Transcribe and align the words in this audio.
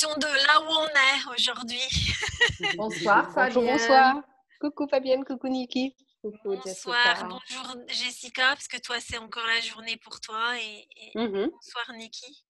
Fonction 0.00 0.18
de 0.18 0.26
là 0.46 0.60
où 0.62 0.72
on 0.72 0.86
est 0.88 1.34
aujourd'hui. 1.34 1.80
Bonsoir 2.76 3.32
Fabienne. 3.32 3.66
bonsoir. 3.76 4.14
Coucou 4.60 4.86
Fabienne, 4.88 5.24
coucou 5.24 5.48
Niki. 5.48 5.94
Coucou 6.22 6.54
bonsoir, 6.56 7.28
bonjour 7.28 7.76
Jessica, 7.88 8.48
parce 8.48 8.68
que 8.68 8.76
toi 8.78 9.00
c'est 9.00 9.16
encore 9.18 9.46
la 9.46 9.60
journée 9.60 9.96
pour 9.96 10.20
toi. 10.20 10.54
Et, 10.60 10.86
Mhm. 11.14 11.50
bonsoir 11.50 11.92
Niki. 11.94 12.44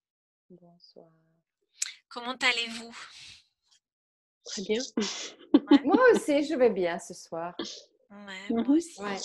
Bonsoir. 0.51 1.07
Comment 2.09 2.35
allez-vous? 2.35 2.97
Très 4.45 4.63
bien. 4.63 4.83
Moi 5.85 6.03
aussi, 6.13 6.45
je 6.45 6.55
vais 6.57 6.71
bien 6.71 6.99
ce 6.99 7.15
soir. 7.15 7.55
Ouais, 8.11 8.49
moi 8.51 8.69
aussi. 8.71 9.01
Ouais. 9.01 9.21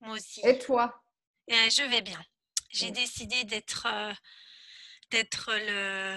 Moi 0.00 0.14
aussi. 0.16 0.40
Et 0.44 0.58
toi? 0.58 1.00
Euh, 1.50 1.70
je 1.70 1.88
vais 1.88 2.02
bien. 2.02 2.20
J'ai 2.70 2.86
Ouais. 2.86 2.92
décidé 2.92 3.44
d'être 3.44 3.86
euh, 3.86 4.12
d'être 5.10 5.50
le 5.52 6.16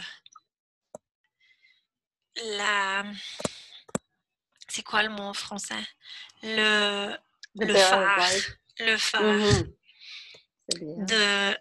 la 2.58 3.03
c'est 4.67 4.84
quoi 4.84 5.03
le 5.03 5.09
mot 5.09 5.23
en 5.23 5.34
français? 5.34 5.84
Le 6.42 7.16
le 7.56 7.75
phare. 7.75 8.30
le 8.80 8.98
phare 8.98 9.23
Mhm. 9.23 11.06
De 11.06 11.58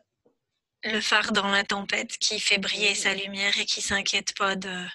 le 0.85 1.01
phare 1.01 1.33
dans 1.33 1.49
la 1.49 1.65
tempête 1.65 2.17
qui 2.19 2.41
fait 2.41 2.59
briller 2.59 2.95
sa 2.95 3.15
lumière 3.15 3.57
et 3.59 3.67
qui 3.67 3.83
s'inquiète 3.83 4.35
pas 4.37 4.57
de 4.57 4.87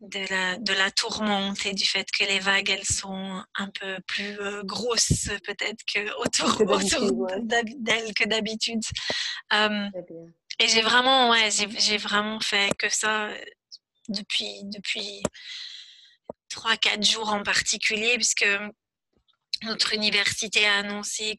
de 0.00 0.20
la, 0.30 0.58
de 0.58 0.74
la 0.74 0.90
tourmente 0.90 1.64
et 1.64 1.72
du 1.72 1.86
fait 1.86 2.06
que 2.10 2.22
les 2.24 2.38
vagues 2.38 2.68
elles 2.68 2.84
sont 2.84 3.42
un 3.54 3.70
peu 3.70 3.96
plus 4.06 4.38
euh, 4.40 4.62
grosses 4.62 5.30
peut-être 5.44 5.82
que 5.92 6.12
autour, 6.20 6.58
Que 6.58 6.64
d'habitude, 6.64 6.98
autour 6.98 7.18
ouais. 7.20 7.40
d'hab- 7.40 7.82
d'elles 7.82 8.12
que 8.12 8.24
d'habitude. 8.24 8.82
Euh, 9.54 9.88
et 10.58 10.68
j'ai 10.68 10.82
vraiment, 10.82 11.30
ouais, 11.30 11.48
j'ai, 11.50 11.96
vraiment 11.96 12.40
fait 12.40 12.70
que 12.78 12.90
ça 12.90 13.30
depuis, 14.08 14.64
depuis 14.64 15.22
3-4 16.50 17.02
jours 17.04 17.28
en 17.28 17.42
particulier, 17.42 18.14
puisque 18.16 18.46
notre 19.62 19.94
université 19.94 20.66
a 20.66 20.78
annoncé 20.78 21.38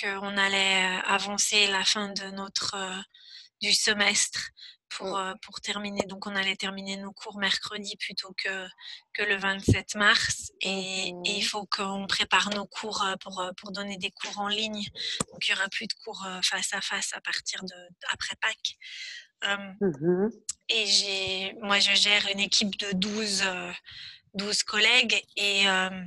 qu'on 0.00 0.36
allait 0.36 0.84
euh, 0.84 1.00
avancer 1.04 1.66
la 1.68 1.84
fin 1.84 2.08
de 2.08 2.24
notre 2.30 2.74
euh, 2.74 3.00
du 3.60 3.72
semestre 3.72 4.50
pour, 4.96 5.16
euh, 5.18 5.34
pour 5.42 5.60
terminer. 5.60 6.02
Donc 6.06 6.26
on 6.26 6.34
allait 6.36 6.56
terminer 6.56 6.96
nos 6.96 7.12
cours 7.12 7.38
mercredi 7.38 7.96
plutôt 7.96 8.34
que, 8.42 8.66
que 9.12 9.22
le 9.22 9.36
27 9.36 9.94
mars. 9.94 10.52
Et, 10.60 11.08
et 11.08 11.12
il 11.24 11.42
faut 11.42 11.66
qu'on 11.66 12.06
prépare 12.06 12.50
nos 12.50 12.66
cours 12.66 13.02
euh, 13.02 13.16
pour, 13.16 13.40
euh, 13.40 13.52
pour 13.56 13.72
donner 13.72 13.96
des 13.96 14.10
cours 14.10 14.38
en 14.38 14.48
ligne. 14.48 14.84
Donc 15.32 15.48
il 15.48 15.52
n'y 15.54 15.58
aura 15.58 15.68
plus 15.68 15.86
de 15.86 15.94
cours 16.04 16.26
face 16.42 16.72
à 16.72 16.80
face 16.80 17.12
à 17.14 17.20
partir 17.20 17.62
de 17.64 17.74
après 18.10 18.36
Pâques. 18.40 18.76
Euh, 19.44 19.56
Mhm. 19.80 20.30
et 20.68 20.86
j'ai, 20.86 21.54
moi, 21.62 21.78
je 21.78 21.94
gère 21.94 22.26
une 22.28 22.40
équipe 22.40 22.76
de 22.78 22.92
12, 22.92 23.42
euh, 23.42 23.72
12 24.34 24.62
collègues 24.64 25.22
et, 25.36 25.66
euh, 25.66 26.04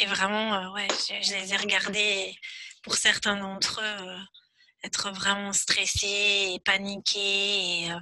et 0.00 0.06
vraiment, 0.06 0.72
ouais, 0.72 0.88
je, 0.90 1.14
je 1.26 1.34
les 1.34 1.54
ai 1.54 1.56
regardés 1.56 1.98
et 2.00 2.36
pour 2.82 2.96
certains 2.96 3.36
d'entre 3.36 3.80
eux 3.80 4.18
être 4.84 5.10
vraiment 5.12 5.52
stressés 5.52 6.52
et 6.54 6.60
paniqués. 6.64 7.82
Et, 7.84 7.92
euh, 7.92 7.98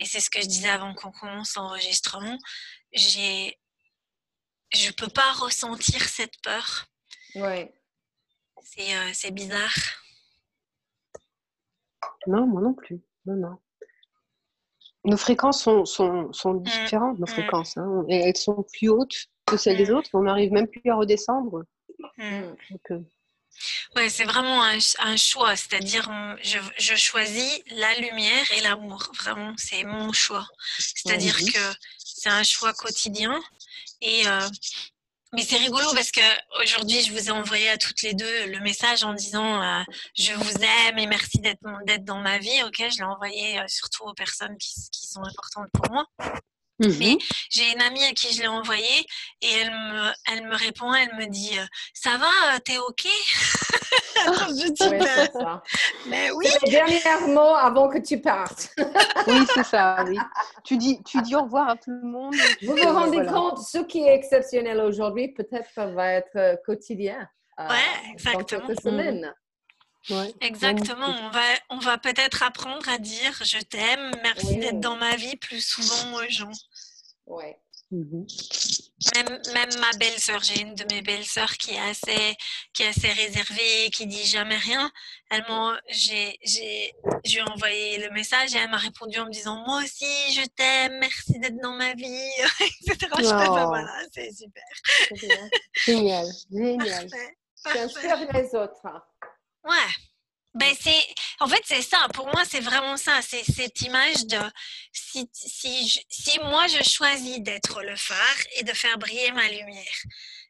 et 0.00 0.04
c'est 0.04 0.20
ce 0.20 0.28
que 0.30 0.40
je 0.40 0.46
disais 0.46 0.68
avant 0.68 0.94
qu'on 0.94 1.12
commence 1.12 1.54
l'enregistrement. 1.56 2.36
J'ai, 2.92 3.58
je 4.72 4.90
peux 4.92 5.08
pas 5.08 5.32
ressentir 5.32 6.02
cette 6.08 6.40
peur. 6.42 6.86
Ouais. 7.36 7.72
C'est, 8.62 8.94
euh, 8.96 9.10
c'est 9.14 9.30
bizarre. 9.30 9.74
Non, 12.26 12.46
moi 12.46 12.60
non 12.60 12.74
plus. 12.74 13.00
Non, 13.26 13.36
non. 13.36 13.58
Nos 15.04 15.16
fréquences 15.16 15.62
sont, 15.62 15.84
sont, 15.86 16.30
sont 16.32 16.54
différentes, 16.54 17.18
nos 17.18 17.24
mm. 17.26 17.30
fréquences. 17.30 17.76
hein. 17.78 18.04
Et 18.08 18.16
elles 18.16 18.36
sont 18.36 18.64
plus 18.74 18.88
hautes 18.90 19.28
que 19.46 19.56
celles 19.56 19.78
des 19.78 19.90
Mm. 19.90 19.94
autres. 19.94 20.10
On 20.12 20.22
n'arrive 20.22 20.52
même 20.52 20.68
plus 20.68 20.90
à 20.90 20.96
redescendre. 20.96 21.64
Mm. 22.18 22.42
Donc, 22.70 22.90
euh, 22.90 23.00
Ouais, 23.96 24.08
c'est 24.08 24.24
vraiment 24.24 24.62
un, 24.62 24.80
ch- 24.80 24.96
un 25.00 25.16
choix, 25.16 25.54
c'est-à-dire 25.56 26.08
hum, 26.08 26.36
je, 26.42 26.58
je 26.78 26.94
choisis 26.96 27.60
la 27.72 27.94
lumière 27.98 28.50
et 28.52 28.60
l'amour, 28.62 29.10
vraiment, 29.22 29.52
c'est 29.58 29.84
mon 29.84 30.12
choix. 30.12 30.46
C'est-à-dire 30.78 31.36
que 31.52 31.74
c'est 31.98 32.30
un 32.30 32.42
choix 32.42 32.72
quotidien 32.72 33.38
et 34.00 34.26
euh, 34.28 34.48
mais 35.32 35.42
c'est 35.42 35.58
rigolo 35.58 35.86
parce 35.94 36.10
que 36.10 36.20
aujourd'hui 36.62 37.02
je 37.02 37.12
vous 37.12 37.28
ai 37.28 37.30
envoyé 37.30 37.68
à 37.68 37.78
toutes 37.78 38.02
les 38.02 38.14
deux 38.14 38.46
le 38.46 38.58
message 38.60 39.04
en 39.04 39.14
disant 39.14 39.62
euh, 39.62 39.82
je 40.18 40.32
vous 40.32 40.52
aime 40.88 40.98
et 40.98 41.06
merci 41.06 41.38
d'être 41.38 41.60
d'être 41.86 42.04
dans 42.04 42.18
ma 42.20 42.38
vie. 42.38 42.62
Ok, 42.64 42.76
je 42.78 42.96
l'ai 42.96 43.04
envoyé 43.04 43.58
euh, 43.60 43.64
surtout 43.68 44.04
aux 44.04 44.14
personnes 44.14 44.56
qui, 44.58 44.74
qui 44.90 45.06
sont 45.06 45.22
importantes 45.22 45.68
pour 45.72 45.88
moi. 45.92 46.04
Mais 46.80 46.88
mhm. 46.88 47.18
j'ai 47.50 47.72
une 47.72 47.82
amie 47.82 48.04
à 48.04 48.12
qui 48.12 48.34
je 48.34 48.40
l'ai 48.40 48.48
envoyé 48.48 49.06
et 49.42 49.48
elle 49.60 49.70
me, 49.70 50.10
elle 50.32 50.46
me 50.46 50.56
répond, 50.56 50.92
elle 50.94 51.14
me 51.16 51.26
dit 51.26 51.58
euh, 51.58 51.64
ça 51.92 52.16
va, 52.16 52.54
euh, 52.54 52.58
t'es 52.64 52.78
ok? 52.78 53.06
Alors 54.26 54.48
je 54.48 54.70
dis 54.72 54.88
ben, 54.88 55.02
c'est 55.02 55.32
ça. 55.32 55.62
mais 56.06 56.30
oui. 56.30 56.46
C'est 56.48 56.64
les 56.64 56.70
derniers 56.70 57.02
mots 57.34 57.54
avant 57.54 57.88
que 57.88 57.98
tu 57.98 58.20
partes. 58.20 58.70
Oui, 59.26 59.46
c'est 59.54 59.64
ça, 59.64 60.04
oui. 60.06 60.18
Tu 60.64 60.76
dis, 60.78 61.02
tu 61.04 61.20
dis 61.22 61.34
au 61.36 61.42
revoir 61.42 61.68
à 61.68 61.76
tout 61.76 61.90
le 61.90 62.02
monde. 62.02 62.34
Vous 62.62 62.72
vous 62.72 62.78
euh, 62.78 62.92
rendez 62.92 63.16
voilà. 63.18 63.32
compte, 63.32 63.58
ce 63.58 63.78
qui 63.78 64.02
est 64.04 64.14
exceptionnel 64.14 64.80
aujourd'hui, 64.80 65.28
peut-être 65.28 65.68
va 65.92 66.12
être 66.12 66.60
quotidien. 66.64 67.28
euh, 67.58 67.68
Ouais, 67.68 67.76
Dans 68.06 68.12
exactement. 68.12 68.66
quelques 68.66 68.80
semaines. 68.80 69.34
Ouais. 70.08 70.32
Exactement, 70.40 71.08
on 71.08 71.28
va, 71.28 71.42
on 71.68 71.78
va 71.78 71.98
peut-être 71.98 72.42
apprendre 72.42 72.88
à 72.88 72.96
dire 72.96 73.38
je 73.44 73.58
t'aime, 73.58 74.10
merci 74.22 74.46
Oui. 74.48 74.56
d'être 74.56 74.80
dans 74.80 74.96
ma 74.96 75.14
vie 75.14 75.36
plus 75.36 75.60
souvent 75.60 76.14
aux 76.16 76.30
gens. 76.30 76.50
Ouais. 77.30 77.56
Mhm. 77.92 78.24
Même, 79.16 79.40
même 79.52 79.80
ma 79.80 79.90
belle-sœur, 79.98 80.40
j'ai 80.44 80.60
une 80.60 80.74
de 80.74 80.84
mes 80.94 81.02
belles-sœurs 81.02 81.54
qui 81.54 81.72
est 81.74 81.80
assez, 81.80 82.36
qui 82.72 82.82
est 82.84 82.88
assez 82.88 83.08
réservée, 83.08 83.90
qui 83.92 84.06
dit 84.06 84.24
jamais 84.26 84.56
rien. 84.58 84.92
Elle 85.30 85.42
m'a, 85.48 85.76
j'ai, 85.88 86.38
j'ai, 86.44 86.92
je 87.24 87.32
lui 87.32 87.38
ai 87.38 87.42
envoyé 87.50 87.98
le 87.98 88.10
message 88.10 88.54
et 88.54 88.58
elle 88.58 88.70
m'a 88.70 88.76
répondu 88.76 89.18
en 89.18 89.26
me 89.26 89.30
disant 89.32 89.56
moi 89.66 89.78
aussi 89.82 90.06
je 90.32 90.46
t'aime, 90.54 90.98
merci 91.00 91.38
d'être 91.40 91.60
dans 91.60 91.72
ma 91.72 91.94
vie, 91.94 92.28
etc. 92.60 93.08
Ben 93.16 93.46
Oh. 93.48 93.66
voilà, 93.66 94.02
c'est 94.12 94.30
super. 94.32 94.62
C'est 95.08 95.26
bien. 95.26 95.48
Génial, 95.84 96.26
génial. 96.52 97.08
Parfait, 97.64 97.88
Tu 97.88 97.92
parfait. 97.94 98.10
inspires 98.12 98.32
les 98.34 98.54
autres. 98.54 98.86
Ouais. 99.64 99.92
Ben 100.54 100.74
c'est, 100.80 101.06
en 101.38 101.46
fait, 101.46 101.62
c'est 101.64 101.80
ça. 101.82 102.08
Pour 102.12 102.26
moi, 102.26 102.44
c'est 102.44 102.60
vraiment 102.60 102.96
ça. 102.96 103.22
C'est 103.22 103.44
cette 103.44 103.80
image 103.82 104.26
de 104.26 104.38
si, 104.92 105.30
si, 105.32 105.88
je- 105.88 106.00
si 106.08 106.38
moi 106.40 106.66
je 106.66 106.82
choisis 106.82 107.40
d'être 107.40 107.82
le 107.82 107.94
phare 107.94 108.36
et 108.56 108.64
de 108.64 108.72
faire 108.72 108.98
briller 108.98 109.30
ma 109.30 109.48
lumière, 109.48 109.94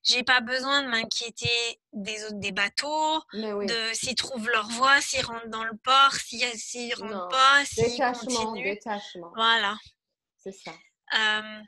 j'ai 0.02 0.22
pas 0.22 0.40
besoin 0.40 0.82
de 0.82 0.88
m'inquiéter 0.88 1.80
des 1.92 2.25
autres 2.25 2.38
des 2.40 2.52
bateaux, 2.52 3.22
oui. 3.34 3.66
de 3.66 3.92
s'ils 3.92 4.14
trouvent 4.14 4.48
leur 4.48 4.69
voie, 4.70 5.00
s'ils 5.02 5.25
rentrent 5.25 5.48
dans 5.48 5.64
le 5.64 5.76
port, 5.84 6.14
s'ils 6.14 6.58
s'ils 6.58 6.94
rentrent 6.94 7.14
Non. 7.14 7.28
pas, 7.28 7.64
s'ils 7.66 8.00
continuent. 8.00 8.64
détachement. 8.64 9.30
Voilà. 9.36 9.76
C'est 10.38 10.52
ça. 10.52 10.72
Euh, 11.19 11.60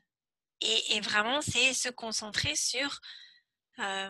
et, 0.63 0.97
et 0.97 1.01
vraiment, 1.03 1.43
c'est 1.43 1.75
se 1.75 1.91
concentrer 1.91 2.57
sur 2.57 2.99
euh, 3.81 4.09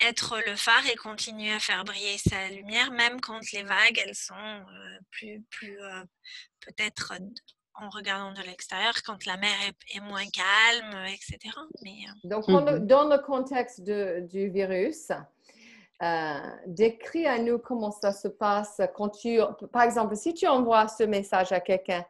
être 0.00 0.38
le 0.46 0.56
phare 0.56 0.86
et 0.92 0.96
continuer 0.96 1.52
à 1.52 1.58
faire 1.58 1.84
briller 1.84 2.18
sa 2.18 2.48
lumière, 2.50 2.90
même 2.92 3.20
quand 3.20 3.40
les 3.52 3.62
vagues, 3.64 4.00
elles 4.04 4.14
sont 4.14 4.34
euh, 4.34 4.98
plus, 5.10 5.42
plus 5.50 5.80
euh, 5.82 6.04
peut-être 6.60 7.14
euh, 7.14 7.24
en 7.74 7.88
regardant 7.90 8.32
de 8.32 8.42
l'extérieur, 8.42 8.94
quand 9.04 9.24
la 9.26 9.36
mer 9.36 9.54
est, 9.68 9.96
est 9.96 10.00
moins 10.00 10.26
calme, 10.30 11.04
etc. 11.06 11.38
Mais 11.82 11.96
euh, 12.08 12.12
Donc, 12.24 12.46
dans 12.48 12.60
le- 12.60 12.78
Mhm. 12.80 12.86
dans 12.86 13.08
le 13.08 13.18
contexte 13.18 13.80
de- 13.82 14.20
du 14.28 14.48
virus, 14.50 15.10
euh, 16.02 16.40
décris 16.66 17.26
à 17.26 17.38
nous 17.38 17.58
comment 17.58 17.90
ça 17.90 18.12
se 18.12 18.28
passe 18.28 18.80
quand 18.94 19.08
tu, 19.10 19.40
par 19.72 19.82
exemple, 19.82 20.14
si 20.16 20.32
tu 20.34 20.46
envoies 20.46 20.86
ce 20.88 21.02
message 21.04 21.50
à 21.52 21.60
quelqu'un 21.60 22.04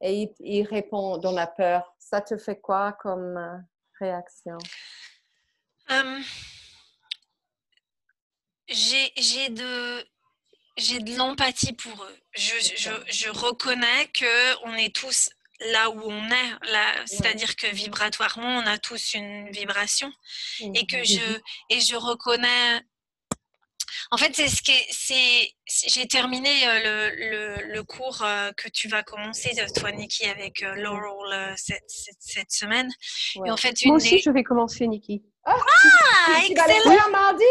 et 0.00 0.22
il, 0.22 0.34
il 0.40 0.62
répond 0.66 1.18
dans 1.18 1.32
la 1.32 1.46
peur, 1.46 1.94
ça 1.98 2.20
te 2.22 2.36
fait 2.38 2.58
quoi 2.60 2.92
comme 2.92 3.62
réaction? 4.00 4.56
euh, 5.90 6.20
j'ai 8.68 9.12
j'ai 9.16 9.48
de 9.50 10.04
j'ai 10.76 11.00
de 11.00 11.16
l'empathie 11.16 11.72
pour 11.72 12.04
eux. 12.04 12.18
Je, 12.34 12.54
je, 12.76 12.90
je 13.08 13.28
reconnais 13.30 14.08
que 14.12 14.64
on 14.64 14.74
est 14.74 14.94
tous 14.94 15.30
là 15.60 15.90
où 15.90 16.00
on 16.04 16.26
est, 16.30 16.70
là, 16.70 16.92
c'est-à-dire 17.06 17.56
que 17.56 17.66
vibratoirement, 17.68 18.58
on 18.58 18.66
a 18.66 18.78
tous 18.78 19.14
une 19.14 19.50
vibration 19.50 20.12
et 20.74 20.86
que 20.86 21.02
je 21.04 21.40
et 21.70 21.80
je 21.80 21.96
reconnais. 21.96 22.82
En 24.10 24.18
fait, 24.18 24.36
c'est 24.36 24.48
ce 24.48 24.62
qui 24.62 24.72
c'est. 24.90 25.50
J'ai 25.88 26.06
terminé 26.06 26.48
euh, 26.68 27.10
le, 27.10 27.30
le, 27.30 27.72
le, 27.72 27.82
cours 27.82 28.22
euh, 28.22 28.52
que 28.56 28.68
tu 28.68 28.88
vas 28.88 29.02
commencer, 29.02 29.50
toi, 29.74 29.90
Nikki, 29.90 30.26
avec 30.26 30.62
euh, 30.62 30.74
Laurel 30.76 31.54
cette, 31.56 31.82
cette, 31.88 32.20
cette, 32.20 32.52
semaine. 32.52 32.88
Et 33.44 33.50
en 33.50 33.56
fait, 33.56 33.80
une 33.82 33.92
Moi 33.92 33.96
aussi, 33.96 34.20
je 34.20 34.30
vais 34.30 34.44
commencer, 34.44 34.86
Nikki. 34.86 35.24
Ah, 35.44 35.56
ah 35.56 36.40
tu, 36.40 36.54
tu 36.54 36.60
excellent! 36.60 37.10
mardi? 37.10 37.44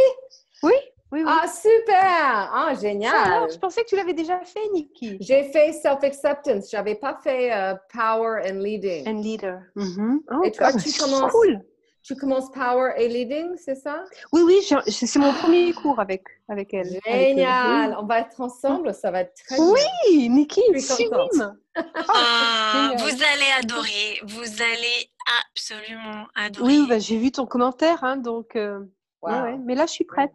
Oui. 0.64 0.74
Oui, 1.12 1.22
oui. 1.24 1.26
Ah, 1.28 1.48
super! 1.48 1.96
Ah, 1.98 2.74
génial! 2.80 3.52
je 3.52 3.58
pensais 3.58 3.84
que 3.84 3.90
tu 3.90 3.96
l'avais 3.96 4.14
déjà 4.14 4.40
fait, 4.40 4.68
Nikki. 4.74 5.18
J'ai 5.22 5.44
fait 5.52 5.72
Self-Acceptance. 5.74 6.72
Je 6.72 6.78
n'avais 6.78 6.96
pas 6.96 7.20
fait 7.24 7.50
uh, 7.50 7.78
Power 7.94 8.42
and 8.50 8.60
Leading. 8.60 9.08
And 9.08 9.22
Leader. 9.22 9.62
Mm 9.76 9.84
-hmm. 9.84 10.18
oh, 10.32 10.44
et 10.44 10.52
toi, 10.52 10.74
tu 10.74 10.92
commences, 11.00 11.32
cool. 11.32 11.62
tu 12.02 12.16
commences 12.16 12.52
Power 12.52 12.94
et 12.98 13.08
Leading, 13.08 13.56
c'est 13.56 13.76
ça? 13.76 14.04
Oui, 14.34 14.42
oui, 14.48 14.58
c'est 14.88 15.20
mon 15.20 15.34
premier 15.34 15.74
cours 15.74 16.00
avec, 16.00 16.24
avec 16.48 16.74
elle. 16.74 17.00
Génial! 17.06 17.92
Avec 17.92 17.98
On 18.02 18.06
va 18.08 18.20
être 18.20 18.42
ensemble, 18.42 18.94
ça 18.94 19.12
va 19.12 19.20
être 19.22 19.36
très 19.46 19.60
Oui, 19.60 19.82
bien. 20.10 20.30
Nikki, 20.36 20.64
sublime! 20.80 21.56
Ah, 21.76 22.94
vous 23.02 23.18
allez 23.32 23.52
adorer, 23.62 24.08
vous 24.24 24.52
allez 24.74 25.00
absolument 25.42 26.26
adorer. 26.34 26.66
Oui, 26.68 26.88
bah, 26.90 26.98
j'ai 26.98 27.18
vu 27.18 27.32
ton 27.32 27.46
commentaire, 27.46 28.04
hein, 28.04 28.18
donc... 28.18 28.56
Euh, 28.56 28.80
wow. 29.22 29.30
ouais, 29.30 29.42
ouais. 29.42 29.58
Mais 29.66 29.76
là, 29.76 29.86
je 29.86 29.94
suis 29.94 30.06
prête. 30.06 30.34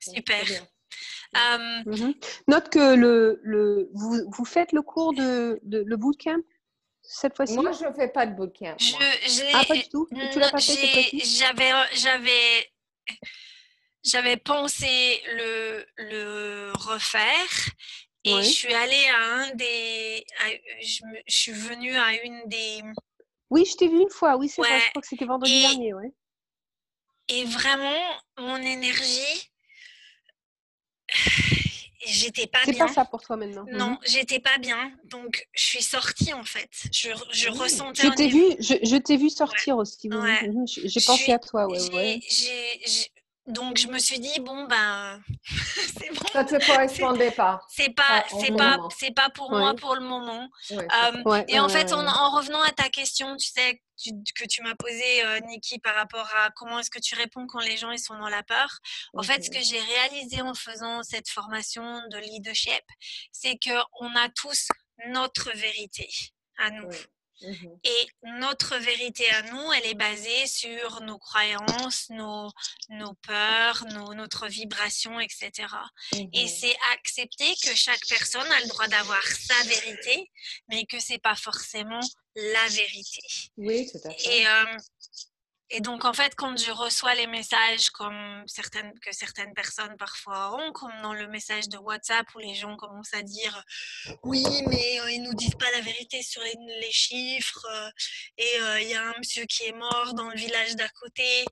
Super. 0.00 0.44
Um, 1.34 1.82
mm-hmm. 1.84 2.14
Note 2.48 2.68
que 2.70 2.94
le, 2.94 3.40
le, 3.42 3.90
vous, 3.92 4.30
vous 4.30 4.44
faites 4.44 4.72
le 4.72 4.82
cours 4.82 5.12
de, 5.12 5.58
de 5.62 5.82
le 5.84 5.96
bootcamp 5.96 6.42
cette 7.02 7.36
fois-ci? 7.36 7.54
Moi, 7.54 7.72
je 7.72 7.86
ne 7.86 7.92
fais 7.92 8.08
pas 8.08 8.26
de 8.26 8.34
bootcamp. 8.34 8.76
Je, 8.78 8.94
ah, 9.54 9.64
pas 9.64 9.74
du 9.74 9.88
tout? 9.88 10.08
Tu 10.32 10.38
l'as 10.38 10.50
pas 10.50 10.58
fait 10.58 11.10
J'avais, 11.12 11.72
j'avais, 11.94 12.72
j'avais 14.04 14.36
pensé 14.36 15.20
le, 15.34 15.84
le 15.96 16.72
refaire 16.74 17.70
et 18.24 18.34
oui. 18.34 18.42
je 18.42 18.48
suis 18.48 18.74
allée 18.74 19.06
à 19.06 19.34
un 19.34 19.54
des. 19.54 20.24
À, 20.40 20.50
je, 20.82 21.00
je, 21.26 21.36
suis 21.36 21.52
venue 21.52 21.96
à 21.96 22.24
une 22.24 22.48
des. 22.48 22.82
Oui, 23.50 23.64
je 23.64 23.76
t'ai 23.76 23.86
vu 23.86 24.00
une 24.00 24.10
fois, 24.10 24.36
oui, 24.36 24.48
c'est 24.48 24.60
ouais. 24.62 24.68
vrai, 24.68 24.80
je 24.80 24.90
crois 24.90 25.02
que 25.02 25.08
c'était 25.08 25.24
vendredi 25.26 25.54
et, 25.54 25.60
dernier, 25.60 25.94
ouais. 25.94 26.12
Et 27.28 27.44
vraiment, 27.44 28.20
mon 28.38 28.56
énergie 28.56 29.52
j'étais 32.06 32.46
pas 32.46 32.58
bien. 32.64 32.72
C'est 32.72 32.78
pas 32.78 32.88
ça 32.88 33.04
pour 33.04 33.22
toi 33.22 33.36
maintenant. 33.36 33.64
Non, 33.72 33.90
mmh. 33.90 33.98
j'étais 34.06 34.40
pas 34.40 34.58
bien. 34.58 34.92
Donc, 35.04 35.46
je 35.52 35.64
suis 35.64 35.82
sortie 35.82 36.32
en 36.32 36.44
fait. 36.44 36.70
Je, 36.92 37.10
je 37.32 37.48
ressentais. 37.48 38.02
Je 38.02 38.08
t'ai 38.08 38.28
vu, 38.28 38.44
je, 38.60 38.74
je 38.82 38.96
t'ai 38.96 39.16
vu 39.16 39.30
sortir 39.30 39.76
ouais. 39.76 39.82
aussi. 39.82 40.08
Ouais. 40.08 40.50
J'ai 40.66 41.00
pensé 41.00 41.32
à 41.32 41.38
toi. 41.38 41.66
Ouais, 41.68 41.78
ouais. 41.94 42.20
Donc, 43.46 43.78
je 43.78 43.86
me 43.86 43.98
suis 43.98 44.18
dit, 44.18 44.40
bon, 44.40 44.64
ben, 44.64 45.22
c'est 45.46 46.10
bon. 46.10 46.26
Ça 46.32 46.44
te 46.44 46.66
correspondait 46.66 47.30
pas. 47.30 47.60
C'est 47.68 47.94
pas, 47.94 48.24
c'est 48.40 48.56
pas, 48.56 48.78
c'est 48.98 49.14
pas 49.14 49.30
pour 49.30 49.52
moi 49.52 49.74
pour 49.74 49.94
le 49.94 50.00
moment. 50.00 50.48
Euh, 50.72 51.44
et 51.48 51.60
en 51.60 51.68
fait, 51.68 51.92
en, 51.92 52.04
en, 52.06 52.36
revenant 52.36 52.62
à 52.62 52.72
ta 52.72 52.88
question, 52.88 53.36
tu 53.36 53.46
sais, 53.46 53.80
tu, 53.96 54.10
que 54.34 54.44
tu 54.46 54.62
m'as 54.62 54.74
posée, 54.74 55.24
euh, 55.24 55.40
Niki, 55.40 55.78
par 55.78 55.94
rapport 55.94 56.28
à 56.36 56.50
comment 56.56 56.80
est-ce 56.80 56.90
que 56.90 56.98
tu 56.98 57.14
réponds 57.14 57.46
quand 57.46 57.60
les 57.60 57.76
gens 57.76 57.90
ils 57.92 58.00
sont 58.00 58.18
dans 58.18 58.28
la 58.28 58.42
peur. 58.42 58.78
En 59.14 59.20
okay. 59.20 59.34
fait, 59.34 59.42
ce 59.44 59.50
que 59.50 59.62
j'ai 59.62 59.80
réalisé 59.80 60.42
en 60.42 60.54
faisant 60.54 61.02
cette 61.02 61.28
formation 61.28 62.02
de 62.10 62.18
leadership, 62.18 62.84
c'est 63.30 63.58
qu'on 63.62 64.16
a 64.16 64.28
tous 64.34 64.68
notre 65.08 65.50
vérité 65.56 66.08
à 66.58 66.70
nous. 66.70 66.88
Oui. 66.88 66.96
Mmh. 67.42 67.66
Et 67.84 68.08
notre 68.40 68.76
vérité 68.78 69.28
à 69.30 69.42
nous, 69.42 69.72
elle 69.72 69.86
est 69.86 69.94
basée 69.94 70.46
sur 70.46 71.00
nos 71.02 71.18
croyances, 71.18 72.08
nos, 72.10 72.50
nos 72.90 73.14
peurs, 73.14 73.84
nos, 73.92 74.14
notre 74.14 74.46
vibration, 74.48 75.20
etc. 75.20 75.50
Mmh. 76.12 76.18
Et 76.32 76.48
c'est 76.48 76.76
accepter 76.94 77.54
que 77.62 77.74
chaque 77.74 78.06
personne 78.08 78.50
a 78.50 78.60
le 78.60 78.68
droit 78.68 78.88
d'avoir 78.88 79.22
sa 79.22 79.62
vérité, 79.64 80.30
mais 80.68 80.86
que 80.86 80.98
c'est 80.98 81.18
pas 81.18 81.36
forcément 81.36 82.00
la 82.34 82.68
vérité. 82.68 83.22
Oui, 83.56 83.90
tout 83.90 84.08
à 84.08 84.10
fait. 84.12 84.38
Et, 84.38 84.46
euh, 84.46 84.76
et 85.70 85.80
donc, 85.80 86.04
en 86.04 86.12
fait, 86.12 86.34
quand 86.36 86.56
je 86.56 86.70
reçois 86.70 87.14
les 87.14 87.26
messages 87.26 87.90
comme 87.90 88.44
certaines, 88.46 88.92
que 89.00 89.12
certaines 89.12 89.52
personnes 89.52 89.96
parfois 89.96 90.56
ont, 90.56 90.72
comme 90.72 90.92
dans 91.02 91.12
le 91.12 91.26
message 91.26 91.68
de 91.68 91.76
WhatsApp 91.76 92.26
où 92.36 92.38
les 92.38 92.54
gens 92.54 92.76
commencent 92.76 93.14
à 93.14 93.22
dire 93.22 93.64
oui, 94.22 94.44
mais 94.68 95.00
euh, 95.00 95.10
ils 95.10 95.22
nous 95.22 95.34
disent 95.34 95.56
pas 95.56 95.70
la 95.72 95.80
vérité 95.80 96.22
sur 96.22 96.40
les, 96.42 96.54
les 96.80 96.92
chiffres 96.92 97.66
euh, 97.68 97.90
et 98.38 98.56
il 98.56 98.62
euh, 98.62 98.80
y 98.82 98.94
a 98.94 99.08
un 99.08 99.14
monsieur 99.18 99.44
qui 99.46 99.64
est 99.64 99.76
mort 99.76 100.14
dans 100.14 100.28
le 100.28 100.36
village 100.36 100.76
d'à 100.76 100.88
côté. 101.00 101.44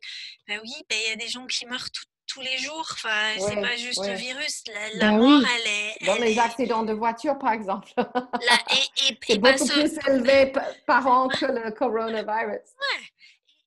Ben 0.47 0.61
oui, 0.63 0.73
il 0.73 0.85
ben, 0.89 0.99
y 1.09 1.13
a 1.13 1.17
des 1.17 1.29
gens 1.29 1.47
qui 1.47 1.67
meurent 1.67 1.91
tout, 1.91 2.05
tous 2.29 2.41
les 2.41 2.59
jours. 2.59 2.87
Enfin, 2.93 3.35
ouais, 3.35 3.49
c'est 3.49 3.61
pas 3.61 3.77
juste 3.77 3.99
ouais. 3.99 4.11
le 4.11 4.15
virus. 4.15 4.63
La, 4.73 4.89
la 4.95 5.11
ben 5.11 5.19
mort, 5.19 5.41
oui. 5.41 5.47
elle 5.57 5.71
est. 5.71 6.07
Dans 6.07 6.17
elle 6.17 6.23
les 6.23 6.35
est... 6.35 6.39
accidents 6.39 6.83
de 6.83 6.93
voiture, 6.93 7.39
par 7.39 7.53
exemple. 7.53 7.89
La, 7.97 8.59
et, 8.71 9.11
et, 9.11 9.19
c'est 9.27 9.39
beaucoup 9.39 9.67
ce... 9.67 9.73
plus 9.73 9.99
élevé 10.09 10.53
par 10.87 11.07
an 11.09 11.29
que 11.29 11.47
le 11.47 11.71
coronavirus. 11.73 12.61
Ouais. 12.61 13.05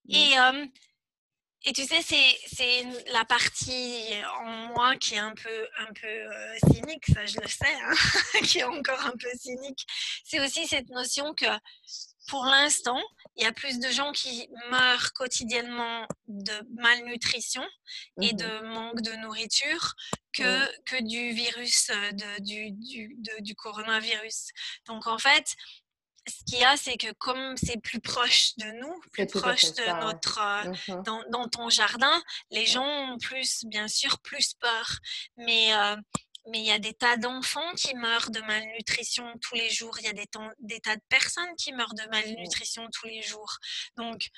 Et, 0.10 0.40
euh, 0.40 0.66
et 1.66 1.74
tu 1.74 1.86
sais, 1.86 2.02
c'est 2.02 2.84
la 3.12 3.26
partie 3.26 4.06
en 4.40 4.68
moi 4.74 4.96
qui 4.96 5.16
est 5.16 5.20
un 5.20 5.34
peu, 5.34 5.68
un 5.80 5.94
peu 5.94 6.08
euh, 6.08 6.58
cynique, 6.72 7.06
ça 7.14 7.26
je 7.26 7.40
le 7.42 7.48
sais, 7.48 7.76
hein, 7.84 7.94
qui 8.44 8.60
est 8.60 8.64
encore 8.64 9.06
un 9.06 9.18
peu 9.20 9.30
cynique. 9.38 9.86
C'est 10.24 10.40
aussi 10.40 10.66
cette 10.68 10.90
notion 10.90 11.34
que 11.34 11.46
pour 12.28 12.46
l'instant, 12.46 13.02
il 13.36 13.44
y 13.44 13.46
a 13.46 13.54
plus 13.54 13.80
de 13.80 13.90
gens 13.90 14.12
qui 14.12 14.50
meurent 14.70 15.14
quotidiennement 15.14 16.06
de 16.28 16.54
malnutrition 16.76 17.66
et 18.22 18.34
de 18.34 18.46
mmh 18.46 18.74
manque 18.74 19.02
de 19.02 19.14
nourriture 19.14 19.96
que, 20.34 20.84
que 20.84 21.02
du 21.04 21.32
virus, 21.32 21.90
de, 21.90 22.44
du, 22.44 22.72
du, 22.72 23.16
de, 23.20 23.42
du 23.42 23.56
coronavirus. 23.56 24.50
Donc 24.86 25.08
en 25.08 25.18
fait, 25.18 25.56
ce 26.28 26.44
qu'il 26.46 26.60
y 26.60 26.64
a, 26.64 26.78
c'est 26.78 26.98
que 26.98 27.12
comme 27.14 27.56
c'est 27.58 27.82
plus 27.82 28.00
proche 28.00 28.56
de 28.58 28.72
nous, 28.80 29.00
plus 29.12 29.28
proche 29.28 29.72
de 29.74 29.84
ça, 29.84 30.00
notre, 30.02 30.40
ouais. 30.40 30.96
euh, 30.96 31.02
dans, 31.04 31.24
dans, 31.30 31.48
ton 31.48 31.70
jardin, 31.70 32.22
les 32.52 32.66
gens 32.66 33.14
ont 33.14 33.18
plus, 33.18 33.66
bien 33.66 33.88
sûr, 33.88 34.20
plus 34.20 34.54
peur. 34.56 34.98
Mais 35.38 35.74
euh, 35.74 35.96
mais 36.50 36.60
il 36.60 36.66
y 36.66 36.72
a 36.72 36.80
des 36.80 36.94
tas 36.94 37.18
d'enfants 37.18 37.74
qui 37.76 37.94
meurent 37.96 38.32
de 38.32 38.40
malnutrition 38.42 39.26
tous 39.42 39.56
les 39.56 39.70
jours. 39.70 39.98
Il 40.00 40.06
y 40.06 40.10
a 40.10 40.14
des, 40.14 40.28
des, 40.60 40.80
tas 40.80 40.96
de 40.96 41.02
personnes 41.10 41.54
qui 41.58 41.74
meurent 41.74 41.94
de 41.94 42.10
malnutrition 42.10 42.88
tous 42.94 43.06
les 43.06 43.22
jours. 43.22 43.58
Donc, 43.98 44.30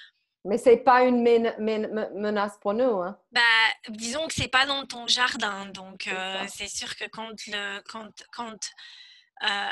mais 0.45 0.57
c'est 0.57 0.77
pas 0.77 1.03
une 1.03 1.21
menace 1.21 2.57
pour 2.61 2.73
nous. 2.73 3.01
Hein? 3.01 3.19
Bah, 3.31 3.41
disons 3.89 4.25
que 4.27 4.33
c'est 4.33 4.47
pas 4.47 4.65
dans 4.65 4.85
ton 4.85 5.05
jardin. 5.05 5.65
Donc, 5.67 6.07
euh, 6.07 6.45
c'est 6.47 6.69
sûr 6.69 6.95
que 6.95 7.05
quand 7.09 7.33
le, 7.47 7.81
quand, 7.89 8.09
quand 8.31 8.57
euh, 9.43 9.71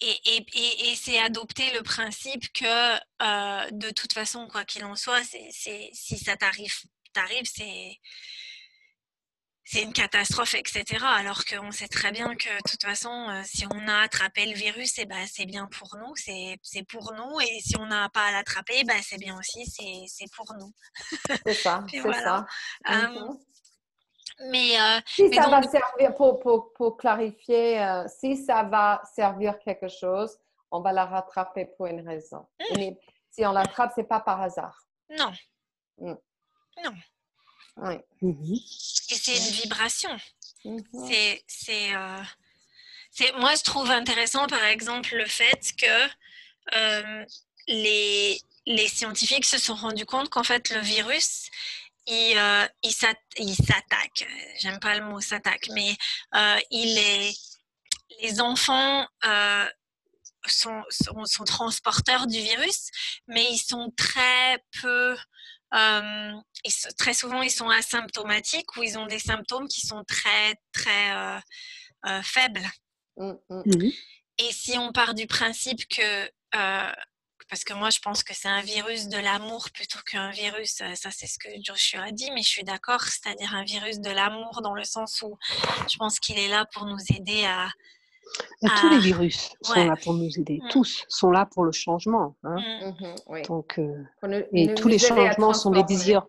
et, 0.00 0.36
et, 0.36 0.46
et, 0.54 0.90
et 0.90 0.96
c'est 0.96 1.18
adopter 1.18 1.70
le 1.72 1.82
principe 1.82 2.52
que 2.52 2.94
euh, 3.22 3.70
de 3.72 3.90
toute 3.90 4.12
façon, 4.12 4.46
quoi 4.48 4.64
qu'il 4.64 4.84
en 4.84 4.96
soit, 4.96 5.22
si 5.22 6.18
ça 6.18 6.36
t'arrive, 6.36 6.74
t'arrive, 7.12 7.44
c'est, 7.44 7.98
c'est 9.64 9.82
une 9.82 9.92
catastrophe, 9.92 10.54
etc. 10.54 11.04
Alors 11.04 11.44
qu'on 11.44 11.70
sait 11.70 11.86
très 11.86 12.10
bien 12.10 12.34
que 12.34 12.48
de 12.48 12.68
toute 12.68 12.82
façon, 12.82 13.28
euh, 13.28 13.42
si 13.44 13.66
on 13.72 13.88
a 13.88 14.00
attrapé 14.00 14.46
le 14.46 14.54
virus, 14.54 14.98
eh 14.98 15.06
ben, 15.06 15.24
c'est 15.30 15.46
bien 15.46 15.66
pour 15.66 15.96
nous, 15.96 16.12
c'est, 16.16 16.58
pour 16.88 17.12
nous. 17.12 17.40
Et 17.40 17.60
si 17.60 17.76
on 17.78 17.86
n'a 17.86 18.08
pas 18.08 18.26
à 18.26 18.32
l'attraper, 18.32 18.82
ben, 18.84 19.00
c'est 19.02 19.18
bien 19.18 19.38
aussi, 19.38 19.64
c'est, 19.66 20.30
pour 20.34 20.52
nous. 20.58 20.72
C'est 21.46 21.54
ça, 21.54 21.84
c'est 21.90 22.00
voilà. 22.00 22.46
ça. 22.84 23.06
Um, 23.06 23.38
mais, 24.40 24.80
euh, 24.80 25.00
si 25.06 25.24
mais 25.24 25.36
ça 25.36 25.42
donc... 25.44 25.50
va 25.52 25.62
servir, 25.62 26.14
pour, 26.14 26.40
pour, 26.40 26.72
pour 26.72 26.96
clarifier, 26.96 27.82
euh, 27.82 28.06
si 28.08 28.36
ça 28.36 28.62
va 28.62 29.02
servir 29.14 29.58
quelque 29.58 29.88
chose, 29.88 30.36
on 30.70 30.80
va 30.80 30.92
la 30.92 31.04
rattraper 31.04 31.66
pour 31.76 31.86
une 31.86 32.06
raison. 32.08 32.46
Mmh. 32.58 32.76
Mais 32.76 33.00
si 33.30 33.44
on 33.44 33.52
l'attrape, 33.52 33.92
c'est 33.94 34.08
pas 34.08 34.20
par 34.20 34.40
hasard. 34.40 34.86
Non. 35.10 35.32
Mmh. 35.98 36.14
Non. 36.84 36.92
Oui. 37.76 37.94
Mmh. 38.22 38.54
Et 39.10 39.14
c'est 39.14 39.36
une 39.36 39.54
vibration. 39.62 40.16
C'est, 41.08 41.42
c'est, 41.46 41.94
euh, 41.94 42.22
c'est, 43.10 43.32
moi, 43.38 43.54
je 43.54 43.62
trouve 43.62 43.90
intéressant, 43.90 44.46
par 44.46 44.64
exemple, 44.64 45.16
le 45.16 45.26
fait 45.26 45.72
que 45.76 46.08
les, 47.66 48.40
les 48.66 48.88
scientifiques 48.88 49.44
se 49.44 49.58
sont 49.58 49.74
rendus 49.74 50.06
compte 50.06 50.28
qu'en 50.28 50.44
fait, 50.44 50.70
le 50.70 50.80
virus, 50.80 51.50
il, 52.06 52.38
euh, 52.38 52.66
il 52.82 53.54
s'attaque. 53.54 54.26
J'aime 54.58 54.78
pas 54.80 54.98
le 54.98 55.04
mot 55.04 55.20
s'attaque, 55.20 55.68
mais 55.72 55.96
euh, 56.34 56.58
il 56.70 56.98
est, 56.98 57.32
les 58.22 58.40
enfants 58.40 59.06
euh, 59.24 59.66
sont, 60.46 60.82
sont, 60.90 61.24
sont, 61.24 61.44
transporteurs 61.44 62.26
du 62.26 62.40
virus, 62.40 62.88
mais 63.26 63.44
ils 63.50 63.58
sont 63.58 63.92
très 63.96 64.62
peu 64.82 65.16
très 66.98 67.14
souvent, 67.14 67.42
ils 67.42 67.50
sont 67.50 67.68
asymptomatiques 67.68 68.76
ou 68.76 68.82
ils 68.82 68.98
ont 68.98 69.06
des 69.06 69.20
symptômes 69.20 69.68
qui 69.68 69.86
sont 69.86 70.02
très, 70.02 70.56
très 70.72 71.40
faibles. 72.24 72.68
Mmh, 73.16 73.34
mmh. 73.48 73.90
Et 74.38 74.52
si 74.52 74.76
on 74.78 74.90
part 74.90 75.14
du 75.14 75.28
principe 75.28 75.86
que 75.86 76.28
parce 77.50 77.64
que 77.64 77.74
moi 77.74 77.90
je 77.90 77.98
pense 77.98 78.22
que 78.22 78.32
c'est 78.32 78.48
un 78.48 78.62
virus 78.62 79.08
de 79.08 79.18
l'amour 79.18 79.68
plutôt 79.74 79.98
qu'un 80.08 80.30
virus, 80.30 80.76
ça 80.94 81.10
c'est 81.10 81.26
ce 81.26 81.38
que 81.38 81.48
Joshua 81.62 82.04
a 82.04 82.12
dit, 82.12 82.30
mais 82.32 82.42
je 82.42 82.48
suis 82.48 82.64
d'accord, 82.64 83.02
c'est-à-dire 83.02 83.52
un 83.54 83.64
virus 83.64 84.00
de 84.00 84.10
l'amour 84.10 84.62
dans 84.62 84.74
le 84.74 84.84
sens 84.84 85.20
où 85.22 85.36
je 85.90 85.96
pense 85.98 86.20
qu'il 86.20 86.38
est 86.38 86.48
là 86.48 86.64
pour 86.72 86.86
nous 86.86 86.98
aider 87.14 87.44
à... 87.44 87.68
Tous 88.80 88.88
les 88.90 89.00
virus 89.00 89.50
sont 89.60 89.84
là 89.84 89.96
pour 89.96 90.14
nous 90.14 90.30
aider, 90.38 90.60
mmh. 90.62 90.68
tous 90.68 91.04
sont 91.08 91.32
là 91.32 91.46
pour 91.46 91.64
le 91.64 91.72
changement. 91.72 92.36
Hein. 92.44 92.56
Mmh. 92.56 93.34
Mmh 93.36 93.42
Donc, 93.48 93.78
euh, 93.80 94.48
et 94.52 94.72
tous 94.74 94.86
les 94.86 94.98
changements 94.98 95.52
sont 95.52 95.72
des 95.72 95.82
désirs. 95.82 96.26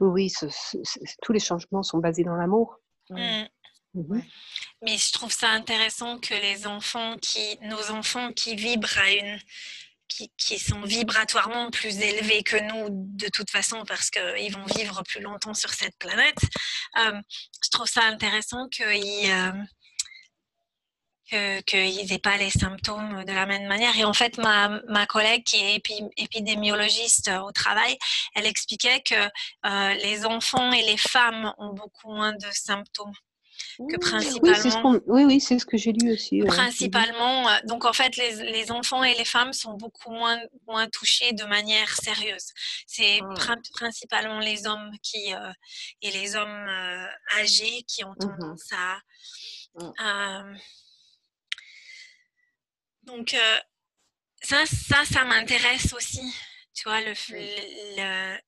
Oui, 0.00 0.32
tous 1.22 1.32
les 1.32 1.40
changements 1.40 1.82
sont 1.82 1.98
basés 1.98 2.24
dans 2.24 2.36
l'amour. 2.36 2.78
Mais 3.10 4.96
je 4.96 5.12
trouve 5.12 5.32
ça 5.32 5.50
intéressant 5.50 6.18
que 6.18 6.34
les 6.34 6.66
enfants 6.66 7.16
qui, 7.20 7.58
nos 7.62 7.90
enfants 7.90 8.32
qui 8.32 8.54
vibrent 8.54 8.98
à 8.98 9.10
une, 9.10 9.38
qui, 10.08 10.58
sont 10.58 10.80
vibratoirement 10.82 11.70
plus 11.70 11.98
élevés 11.98 12.42
que 12.42 12.56
nous 12.56 12.88
de 12.90 13.28
toute 13.28 13.50
façon 13.50 13.84
parce 13.86 14.10
qu'ils 14.10 14.52
vont 14.52 14.64
vivre 14.76 15.02
plus 15.02 15.20
longtemps 15.20 15.54
sur 15.54 15.72
cette 15.72 15.96
planète. 15.98 16.38
Euh, 16.98 17.20
je 17.64 17.70
trouve 17.70 17.86
ça 17.86 18.02
intéressant 18.04 18.68
qu'ils 18.68 19.30
euh, 21.32 21.60
n'aient 21.72 22.18
pas 22.18 22.36
les 22.36 22.50
symptômes 22.50 23.24
de 23.24 23.32
la 23.32 23.46
même 23.46 23.66
manière. 23.66 23.96
Et 23.96 24.04
en 24.04 24.14
fait, 24.14 24.38
ma, 24.38 24.80
ma 24.88 25.06
collègue 25.06 25.44
qui 25.44 25.56
est 25.56 25.82
épidémiologiste 26.16 27.30
au 27.44 27.52
travail, 27.52 27.96
elle 28.34 28.46
expliquait 28.46 29.02
que 29.02 29.14
euh, 29.14 29.94
les 29.94 30.24
enfants 30.26 30.72
et 30.72 30.82
les 30.82 30.96
femmes 30.96 31.52
ont 31.58 31.74
beaucoup 31.74 32.12
moins 32.12 32.32
de 32.32 32.50
symptômes 32.52 33.14
que 33.78 33.96
principalement. 33.96 35.00
Oui, 35.06 35.24
oui, 35.24 35.40
c'est 35.40 35.58
ce 35.58 35.66
que 35.66 35.76
j'ai 35.76 35.92
lu 35.92 36.12
aussi. 36.12 36.40
Principalement, 36.40 37.48
euh, 37.48 37.56
donc 37.64 37.84
en 37.84 37.92
fait, 37.92 38.16
les, 38.16 38.34
les, 38.52 38.72
enfants 38.72 39.04
et 39.04 39.14
les 39.14 39.24
femmes 39.24 39.52
sont 39.52 39.74
beaucoup 39.74 40.10
moins, 40.10 40.38
moins 40.66 40.88
touchés 40.88 41.32
de 41.32 41.44
manière 41.44 41.94
sérieuse. 41.94 42.52
C'est 42.86 43.20
ah. 43.22 43.54
principalement 43.74 44.40
les 44.40 44.66
hommes 44.66 44.90
qui, 45.02 45.32
euh, 45.32 45.52
et 46.02 46.10
les 46.10 46.36
hommes 46.36 46.68
euh, 46.68 47.06
âgés 47.38 47.84
qui 47.86 48.04
ont 48.04 48.12
mmh 48.12 48.18
tendance 48.18 48.72
à. 48.72 48.98
Mmh. 49.74 50.56
donc, 53.04 53.36
ça, 54.42 54.64
ça, 54.66 55.04
ça 55.04 55.24
m'intéresse 55.24 55.92
aussi. 55.92 56.22
Tu 56.74 56.84
vois, 56.84 57.00
le, 57.00 57.12
le 57.30 58.38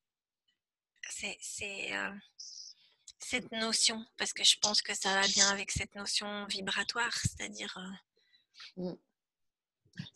c'est 1.40 1.93
cette 3.30 3.52
notion 3.52 4.04
Parce 4.18 4.32
que 4.32 4.42
je 4.44 4.56
pense 4.60 4.82
que 4.82 4.94
ça 4.94 5.14
va 5.14 5.26
bien 5.28 5.49
avec 5.50 5.70
cette 5.70 5.94
notion 5.94 6.44
vibratoire, 6.46 7.12
c'est-à-dire... 7.14 7.78
Euh, 8.78 8.82
mm. 8.82 8.96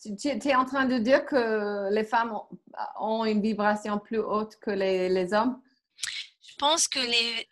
Tu, 0.00 0.48
es 0.48 0.54
en 0.54 0.64
train 0.64 0.86
de 0.86 0.96
dire 0.98 1.26
que 1.26 1.92
les 1.92 2.04
femmes 2.04 2.34
ont, 2.98 3.26
une 3.26 3.42
vibration 3.42 3.98
plus 3.98 4.18
haute 4.18 4.56
que 4.56 4.70
les, 4.70 5.34
hommes? 5.34 5.60
Je 6.40 6.54
pense 6.58 6.88
que 6.88 7.00
les, 7.00 7.48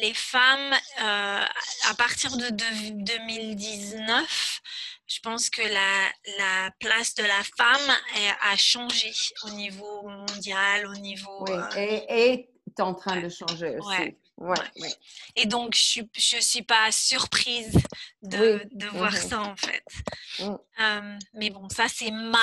les 0.00 0.14
femmes, 0.14 0.72
euh, 1.02 1.44
à 1.90 1.94
partir 1.98 2.34
de, 2.36 2.48
2019, 2.50 4.60
je 5.06 5.20
pense 5.20 5.50
que 5.50 5.60
la, 5.60 6.08
la, 6.38 6.70
place 6.80 7.14
de 7.14 7.24
la 7.24 7.42
femme 7.58 7.94
a 8.40 8.56
changé 8.56 9.12
au 9.44 9.50
niveau 9.50 10.08
mondial, 10.08 10.86
au 10.86 10.94
niveau... 10.94 11.44
Oui. 11.46 11.58
Euh, 11.76 12.00
et 12.08 12.53
en 12.82 12.94
train 12.94 13.20
de 13.20 13.28
changer 13.28 13.76
aussi. 13.78 14.16
Ouais. 14.36 14.56
Et 15.36 15.46
donc, 15.46 15.74
je 15.74 16.00
ne 16.00 16.06
je 16.16 16.40
suis 16.40 16.62
pas 16.62 16.90
surprise 16.90 17.76
de, 18.22 18.62
de 18.72 18.86
voir 18.88 19.12
mm-hmm. 19.12 19.28
ça, 19.28 19.40
en 19.42 19.56
fait. 19.56 19.84
Mm. 20.40 21.18
mais 21.34 21.50
bon, 21.50 21.68
ça, 21.68 21.86
c'est 21.88 22.10
ma, 22.10 22.38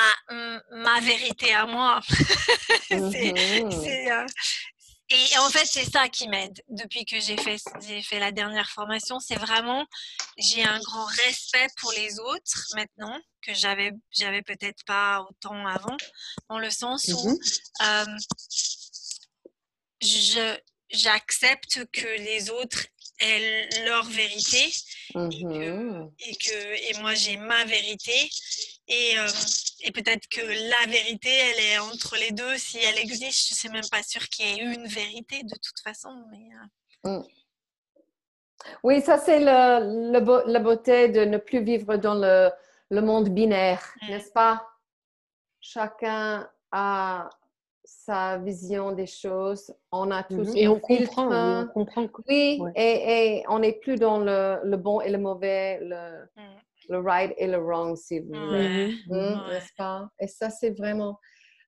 ma 0.72 1.00
vérité 1.02 1.54
à 1.54 1.66
moi. 1.66 2.00
Mm-hmm. 2.92 4.12
Euh, 4.12 4.26
et 5.10 5.38
en 5.40 5.50
fait, 5.50 5.66
c'est 5.66 5.90
ça 5.90 6.10
qui 6.10 6.28
m'aide 6.28 6.62
depuis 6.70 7.06
que 7.06 7.20
j'ai 7.20 7.38
fait, 7.38 7.58
j'ai 7.86 8.02
fait 8.02 8.20
la 8.20 8.32
dernière 8.32 8.70
formation. 8.70 9.20
C'est 9.20 9.38
vraiment, 9.40 9.86
j'ai 10.38 10.64
un 10.64 10.80
grand 10.80 11.06
respect 11.06 11.68
pour 11.80 11.92
les 11.94 12.20
autres 12.20 12.68
maintenant 12.76 13.18
que 13.42 13.54
j'avais, 13.54 13.92
j'avais 14.12 14.42
peut-être 14.42 14.84
pas 14.86 15.22
autant 15.22 15.66
avant, 15.68 15.96
dans 16.50 16.60
le 16.60 16.70
sens 16.70 17.08
où 17.08 17.38
mm-hmm 17.38 18.71
je, 20.01 20.58
j'accepte 20.89 21.86
que 21.91 22.08
les 22.20 22.50
autres 22.50 22.86
aient 23.20 23.70
leur 23.86 24.05
vérité 24.05 24.65
et, 24.65 25.13
que, 25.13 25.72
mmh 25.72 26.12
et, 26.20 26.36
que, 26.36 26.89
et 26.89 27.01
moi 27.01 27.13
j'ai 27.13 27.38
ma 27.38 27.63
vérité 27.65 28.29
et, 28.88 29.17
euh, 29.20 29.27
et 29.81 29.91
peut-être 29.91 30.27
que 30.27 30.41
la 30.41 30.91
vérité 30.91 31.29
elle 31.29 31.60
est 31.65 31.77
entre 31.79 32.15
les 32.17 32.31
deux 32.31 32.58
si 32.58 32.79
elle 32.79 32.98
existe 32.98 33.50
je 33.50 33.53
ne 33.53 33.58
suis 33.58 33.70
même 33.70 33.89
pas 33.91 34.01
sûre 34.03 34.27
qu'il 34.29 34.46
y 34.48 34.50
ait 34.50 34.74
une 34.74 34.88
vérité 34.88 35.43
de 35.43 35.55
toute 35.55 35.79
façon 35.84 36.25
mais 36.31 36.50
euh. 37.05 37.20
mmh. 37.20 37.27
oui 38.84 39.01
ça 39.01 39.20
c'est 39.20 39.39
le, 39.39 40.51
la 40.51 40.60
beauté 40.60 41.10
de 41.10 41.24
ne 41.24 41.38
plus 41.38 41.63
vivre 41.63 41.98
dans 41.98 42.15
le, 42.15 42.50
le 42.89 43.01
monde 43.01 43.29
binaire 43.29 43.93
mmh. 44.01 44.10
n'est-ce 44.10 44.31
pas? 44.31 44.67
Chacun 45.63 46.50
a 46.72 47.29
sa 47.92 48.38
vision 48.38 48.94
des 48.94 49.06
choses. 49.06 49.74
On 49.92 50.12
a 50.12 50.24
tous. 50.24 50.50
Mhm. 50.50 50.58
Et 50.58 50.68
on 50.68 50.80
comprend, 50.80 51.66
on 51.76 51.86
comprend. 51.86 52.08
Oui, 52.28 52.60
et, 52.76 53.44
on 53.50 53.60
n'est 53.60 53.74
plus 53.74 53.98
dans 53.98 54.20
le, 54.20 54.78
bon 54.78 55.02
et 55.02 55.10
le 55.10 55.18
mauvais, 55.18 55.80
le, 55.82 56.26
mm. 56.36 56.60
le 56.90 57.00
right 57.00 57.34
et 57.38 57.48
le 57.48 57.58
wrong, 57.58 57.96
si 57.98 58.20
vous 58.20 58.34
voulez. 58.34 58.96
Mm, 59.08 59.50
n'est-ce 59.50 59.74
pas? 59.78 60.10
Et 60.20 60.28
ça, 60.28 60.50
c'est 60.50 60.72
vraiment 60.78 61.20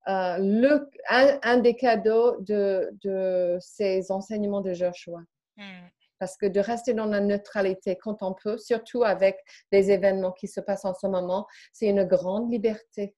euh, 0.07 0.37
le, 0.39 0.89
un, 1.09 1.57
des 1.57 1.75
cadeaux 1.75 2.39
de, 2.41 2.89
de, 3.03 3.57
ces 3.59 4.11
enseignements 4.11 4.61
de 4.61 4.73
Joshua. 4.73 5.21
Mm. 5.57 5.87
Parce 6.19 6.37
que 6.37 6.45
de 6.45 6.61
rester 6.61 6.93
dans 6.93 7.05
la 7.05 7.19
neutralité 7.19 7.97
quand 8.01 8.23
on 8.23 8.33
peut, 8.33 8.57
surtout 8.57 9.03
avec 9.03 9.39
les 9.73 9.91
événements 9.91 10.31
qui 10.31 10.47
se 10.47 10.61
passent 10.61 10.85
en 10.85 10.93
ce 10.93 11.05
moment, 11.05 11.47
c'est 11.73 11.87
une 11.87 12.05
grande 12.05 12.49
liberté. 12.49 13.13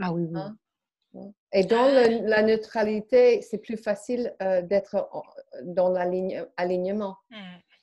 Ah 0.00 0.12
oui, 0.12 0.26
oui. 0.30 0.38
Hein? 0.38 0.56
Et 1.52 1.64
dans 1.64 1.86
la 1.86 2.42
neutralité, 2.42 3.42
c'est 3.42 3.58
plus 3.58 3.76
facile 3.76 4.34
euh, 4.42 4.62
d'être 4.62 5.08
dans 5.62 5.90
l'alignement. 5.90 7.16
Mmh. 7.30 7.36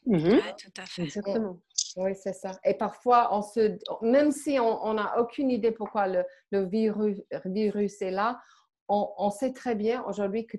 Mmh. 0.05 0.39
tout 0.57 0.81
à 0.81 0.85
fait. 0.85 1.03
Exactement. 1.03 1.59
Oui, 1.97 2.15
c'est 2.15 2.33
ça. 2.33 2.51
Et 2.63 2.73
parfois, 2.73 3.29
on 3.35 3.41
se, 3.41 3.77
même 4.01 4.31
si 4.31 4.59
on 4.59 4.93
n'a 4.93 5.19
aucune 5.19 5.51
idée 5.51 5.71
pourquoi 5.71 6.07
le, 6.07 6.23
le 6.51 6.65
virus, 6.65 7.21
virus, 7.45 8.01
est 8.01 8.11
là, 8.11 8.39
on, 8.87 9.29
sait 9.29 9.53
très 9.53 9.75
bien 9.75 10.03
aujourd'hui 10.05 10.47
que 10.47 10.57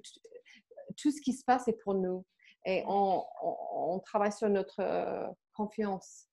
tout 0.97 1.11
ce 1.11 1.21
qui 1.21 1.33
se 1.33 1.45
passe 1.45 1.67
est 1.67 1.83
pour 1.83 1.95
nous. 1.95 2.25
Et 2.65 2.85
on, 2.87 3.25
on, 3.43 3.99
travaille 4.01 4.33
sur 4.33 4.49
notre 4.49 4.81
euh, 4.81 5.27
confiance 5.55 6.27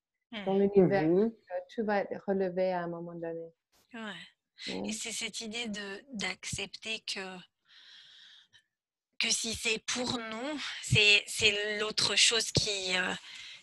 dans 0.45 0.53
mmh. 0.53 0.59
l'univers. 0.59 1.29
Tout 1.73 1.85
va 1.85 1.99
être 2.01 2.21
relevé 2.27 2.71
à 2.71 2.81
un 2.83 2.87
moment 2.87 3.13
donné. 3.13 3.53
Ouais. 3.93 4.13
Et 4.65 4.91
c'est 4.91 5.11
cette 5.11 5.41
idée 5.41 5.67
d'accepter 6.13 7.03
que, 7.13 7.37
que 9.19 9.29
si 9.29 9.53
c'est 9.53 9.79
pour 9.85 10.17
nous, 10.17 10.61
c'est 10.81 11.23
l'autre 11.79 12.15
chose 12.15 12.51
qui, 12.51 12.97
euh, 12.97 13.13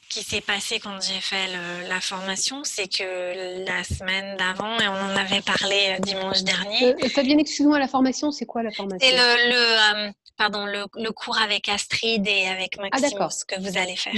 qui 0.09 0.23
s'est 0.23 0.41
passé 0.41 0.79
quand 0.79 1.01
j'ai 1.03 1.21
fait 1.21 1.49
la 1.89 2.01
formation, 2.01 2.65
c'est 2.65 2.89
que 2.89 3.65
la 3.67 3.83
semaine 3.85 4.37
d'avant, 4.37 4.79
et 4.79 4.89
on 4.89 4.93
en 4.93 5.17
avait 5.17 5.43
parlé 5.43 5.97
euh, 5.97 5.99
dimanche 5.99 6.43
dernier. 6.43 6.95
Euh, 6.95 7.09
Fabienne, 7.09 7.41
excuse-moi, 7.41 7.79
la 7.79 7.89
formation, 7.89 8.31
c'est 8.31 8.47
quoi 8.47 8.63
la 8.63 8.71
formation? 8.71 9.07
C'est 9.07 9.17
le, 9.17 10.13
pardon, 10.37 10.65
le, 10.65 11.11
cours 11.13 11.39
avec 11.39 11.69
Astrid 11.69 12.27
et 12.27 12.47
avec 12.47 12.77
ah, 12.79 12.83
Maxime, 12.83 13.19
ah, 13.21 13.29
que 13.49 13.61
vous 13.61 13.77
allez 13.77 13.97
faire. 13.97 14.15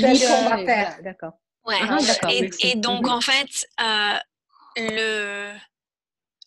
D'accord. 1.02 1.32
Ouais. 1.64 1.78
Ah, 1.80 1.98
et, 2.30 2.48
et, 2.60 2.74
donc, 2.76 3.08
en 3.08 3.20
fait, 3.20 3.66
le 4.76 5.52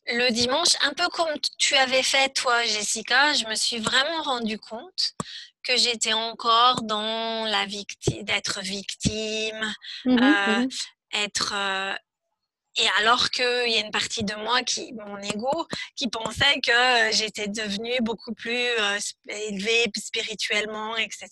le 0.10 0.32
dimanche, 0.32 0.76
un 0.82 0.94
peu 0.94 1.08
comme 1.10 1.34
tu 1.58 1.76
avais 1.76 2.04
fait 2.04 2.30
toi, 2.30 2.64
Jessica, 2.64 3.34
je 3.34 3.46
me 3.46 3.56
suis 3.56 3.80
vraiment 3.80 4.24
rendu 4.24 4.58
compte 4.58 5.14
que 5.64 5.78
j'étais 5.78 6.14
encore 6.14 6.82
dans 6.84 7.46
la 7.46 7.66
victime, 7.66 8.24
d'être 8.24 8.62
victime, 8.62 9.74
mmh 10.06 10.18
euh, 10.22 10.66
mmh 10.66 10.70
être 11.12 11.54
euh, 11.56 11.94
et 12.78 12.88
alors 13.00 13.30
qu'il 13.32 13.44
y 13.44 13.76
a 13.76 13.80
une 13.80 13.92
partie 13.92 14.24
de 14.24 14.36
moi 14.36 14.62
qui, 14.62 14.94
mon 14.94 15.18
ego, 15.18 15.68
qui 15.96 16.08
pensait 16.08 16.62
que 16.62 17.12
j'étais 17.12 17.48
devenue 17.48 17.98
beaucoup 18.02 18.34
plus 18.34 18.52
euh, 18.52 18.98
élevée 19.28 19.92
spirituellement, 19.98 20.96
etc. 20.96 21.30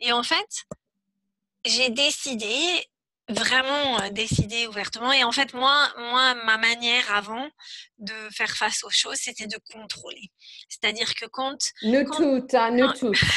Et 0.00 0.12
en 0.12 0.22
fait, 0.22 0.64
j'ai 1.64 1.90
décidé 1.90 2.48
vraiment 3.28 4.00
euh, 4.00 4.10
décider 4.10 4.66
ouvertement. 4.66 5.12
Et 5.12 5.24
en 5.24 5.32
fait, 5.32 5.52
moi, 5.54 5.88
moi, 5.98 6.34
ma 6.44 6.58
manière 6.58 7.12
avant 7.14 7.48
de 7.98 8.12
faire 8.30 8.50
face 8.50 8.84
aux 8.84 8.90
choses, 8.90 9.16
c'était 9.16 9.46
de 9.46 9.58
contrôler. 9.72 10.30
C'est-à-dire 10.68 11.14
que 11.14 11.26
quand... 11.26 11.56
Nous 11.82 12.04
toutes, 12.04 12.54
hein, 12.54 12.70
nous 12.70 12.92
toutes. 12.92 13.20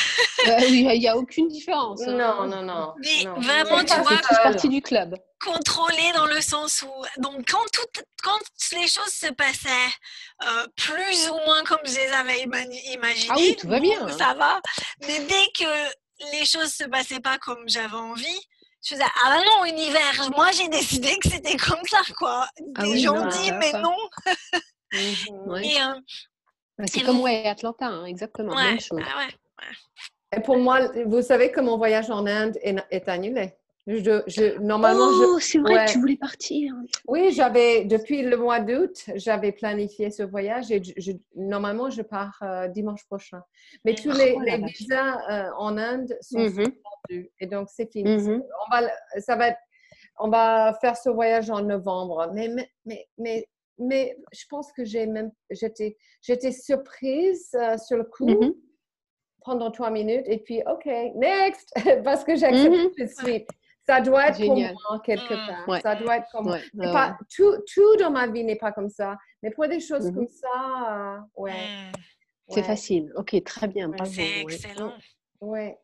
Bah 0.45 0.55
oui, 0.61 0.87
il 0.93 0.99
n'y 0.99 1.07
a 1.07 1.17
aucune 1.17 1.49
différence. 1.49 2.01
Hein. 2.07 2.13
Non, 2.13 2.47
non, 2.47 2.61
non. 2.61 2.93
Mais 2.99 3.25
vraiment, 3.41 3.83
tu 3.83 3.93
vois... 3.99 4.21
partie 4.41 4.69
du 4.69 4.81
club. 4.81 5.15
Contrôler 5.43 6.13
dans 6.15 6.27
le 6.27 6.39
sens 6.39 6.81
où... 6.83 7.21
Donc, 7.21 7.45
quand, 7.51 7.65
tout, 7.73 8.01
quand 8.23 8.39
les 8.71 8.87
choses 8.87 9.11
se 9.11 9.33
passaient 9.33 9.91
euh, 10.43 10.65
plus 10.77 11.29
ou 11.29 11.35
moins 11.45 11.63
comme 11.65 11.81
je 11.83 11.93
les 11.93 12.07
avais 12.13 12.41
imaginées... 12.93 13.27
Ah 13.29 13.35
oui, 13.35 13.57
tout 13.59 13.67
va 13.67 13.81
bien. 13.81 14.07
Hein. 14.07 14.17
Ça 14.17 14.33
va. 14.33 14.61
Mais 15.01 15.19
dès 15.19 15.45
que 15.57 16.37
les 16.37 16.45
choses 16.45 16.71
se 16.71 16.85
passaient 16.85 17.19
pas 17.19 17.37
comme 17.37 17.63
j'avais 17.67 17.95
envie 17.95 18.41
je 18.81 18.95
faisais 18.95 19.03
ah 19.23 19.41
non 19.45 19.65
univers. 19.65 20.29
Moi 20.35 20.51
j'ai 20.51 20.69
décidé 20.69 21.15
que 21.21 21.29
c'était 21.29 21.57
comme 21.57 21.83
ça 21.87 22.01
quoi. 22.17 22.47
Ah 22.75 22.83
des 22.83 22.99
gens 22.99 23.25
disent 23.27 23.53
mais 23.59 23.73
non. 23.73 23.95
Mmh 24.91 25.53
euh, 26.81 26.85
c'est 26.85 27.01
comme 27.01 27.19
ouais 27.19 27.45
Atlanta 27.45 27.85
hein, 27.85 28.05
exactement 28.05 28.55
même 28.55 28.79
chose. 28.79 29.01
Ah 29.05 29.27
et 30.35 30.39
pour 30.41 30.57
moi 30.57 30.79
vous 31.05 31.21
savez 31.21 31.51
que 31.51 31.59
mon 31.59 31.77
voyage 31.77 32.09
en 32.09 32.25
Inde 32.25 32.57
est 32.63 33.07
annulé 33.09 33.53
je, 33.97 34.59
normalement, 34.59 35.07
oh, 35.09 35.39
c'est 35.39 35.57
vrai 35.57 35.85
que 35.85 35.91
tu 35.93 35.99
voulais 35.99 36.17
partir. 36.17 36.75
Oui, 37.07 37.31
j'avais 37.31 37.85
depuis 37.85 38.21
le 38.21 38.37
mois 38.37 38.59
d'août, 38.59 39.09
j'avais 39.15 39.51
planifié 39.51 40.11
ce 40.11 40.21
voyage 40.21 40.71
et 40.71 40.81
normalement 41.35 41.89
je 41.89 42.03
pars 42.03 42.37
euh, 42.43 42.67
dimanche 42.67 43.03
prochain. 43.05 43.41
Mais 43.85 43.95
tous 43.95 44.11
les, 44.11 44.35
oh 44.37 44.65
visas 44.77 45.17
euh, 45.29 45.49
en 45.57 45.77
Inde 45.77 46.15
sont 46.21 46.39
mm 46.39 46.71
et 47.39 47.47
donc 47.47 47.69
c'est 47.71 47.91
fini. 47.91 48.17
Mm-hmm. 48.17 48.41
On 48.43 48.71
va, 48.71 48.91
ça 49.19 49.35
va, 49.35 49.55
on 50.19 50.29
va 50.29 50.77
faire 50.79 50.95
ce 50.95 51.09
voyage 51.09 51.49
en 51.49 51.63
novembre. 51.63 52.29
Mais 52.35 52.47
mais 52.85 53.07
mais 53.17 53.47
mais, 53.81 54.17
je 54.33 54.43
pense 54.49 54.71
que 54.73 54.85
j'ai 54.85 55.07
même 55.07 55.31
j'étais 55.49 55.97
j'étais 56.21 56.51
surprise 56.51 57.49
euh, 57.55 57.77
sur 57.77 57.97
le 57.97 58.03
coup. 58.03 58.27
Mm-hmm. 58.27 58.53
pendant 59.43 59.71
trois 59.71 59.89
minutes 59.89 60.25
et 60.27 60.37
puis, 60.37 60.61
OK, 60.71 60.85
next, 61.15 61.73
parce 62.03 62.23
que 62.23 62.35
j'accepte 62.35 62.75
mm 62.75 62.91
tout 62.95 63.03
de 63.03 63.09
suite. 63.09 63.47
Ça 63.89 64.01
doit 64.01 64.27
être 64.27 64.37
comme 64.37 64.59
moi 64.59 65.01
quelque 65.03 65.33
mmh. 65.33 65.65
part. 65.65 65.81
Ça 65.81 65.95
doit 65.95 66.17
être 66.17 66.27
comme 66.31 66.55
pas, 66.77 67.17
tout, 67.35 67.57
tout, 67.73 67.95
dans 67.97 68.11
ma 68.11 68.27
vie 68.27 68.43
n'est 68.43 68.55
pas 68.55 68.71
comme 68.71 68.89
ça, 68.89 69.17
mais 69.41 69.49
pour 69.49 69.67
des 69.67 69.79
choses 69.79 70.11
mmh 70.11 70.13
comme 70.13 70.27
ça, 70.27 71.17
euh, 71.17 71.41
ouais. 71.41 71.53
Mmh. 71.53 71.91
C'est 72.49 72.63
facile. 72.63 73.11
Ok, 73.15 73.43
très 73.43 73.67
bien. 73.67 73.91
C'est 74.05 74.41
excellent. 74.41 74.93
Ouais. 75.41 75.79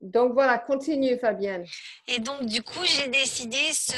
donc 0.00 0.32
voilà, 0.32 0.58
continue 0.58 1.16
Fabienne. 1.18 1.64
Et 2.08 2.18
donc 2.18 2.44
du 2.44 2.60
coup, 2.62 2.84
j'ai 2.84 3.08
décidé 3.08 3.58
ce... 3.72 3.94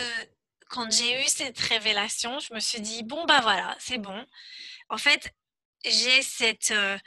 quand 0.68 0.90
j'ai 0.90 1.22
eu 1.22 1.24
cette 1.28 1.58
révélation, 1.58 2.38
je 2.40 2.52
me 2.52 2.60
suis 2.60 2.82
dit 2.82 3.04
bon 3.04 3.24
bah 3.24 3.40
voilà, 3.42 3.74
c'est 3.78 3.98
bon. 3.98 4.22
En 4.90 4.98
fait, 4.98 5.32
j'ai 5.84 6.22
cette, 6.22 6.72
euh, 6.72 6.98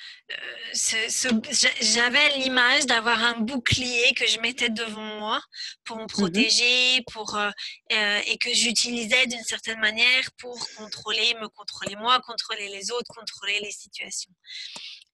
euh, 0.94 1.42
j'avais 1.82 2.38
l'image 2.38 2.86
d'avoir 2.86 3.22
un 3.24 3.40
bouclier 3.40 4.14
que 4.14 4.26
je 4.28 4.40
mettais 4.40 4.70
devant 4.70 5.20
moi 5.20 5.42
pour 5.84 5.98
me 5.98 6.04
mmh 6.04 6.08
protéger, 6.08 7.04
pour 7.12 7.36
euh, 7.36 7.52
et 7.90 8.38
que 8.38 8.54
j'utilisais 8.54 9.28
d'une 9.28 9.44
certaine 9.44 9.80
manière 9.80 10.32
pour 10.38 10.58
contrôler, 10.78 11.36
me 11.42 11.48
contrôler 11.50 11.96
moi, 11.96 12.20
contrôler 12.22 12.70
les 12.70 12.92
autres, 12.92 13.14
contrôler 13.14 13.60
les 13.60 13.72
situations. 13.72 14.34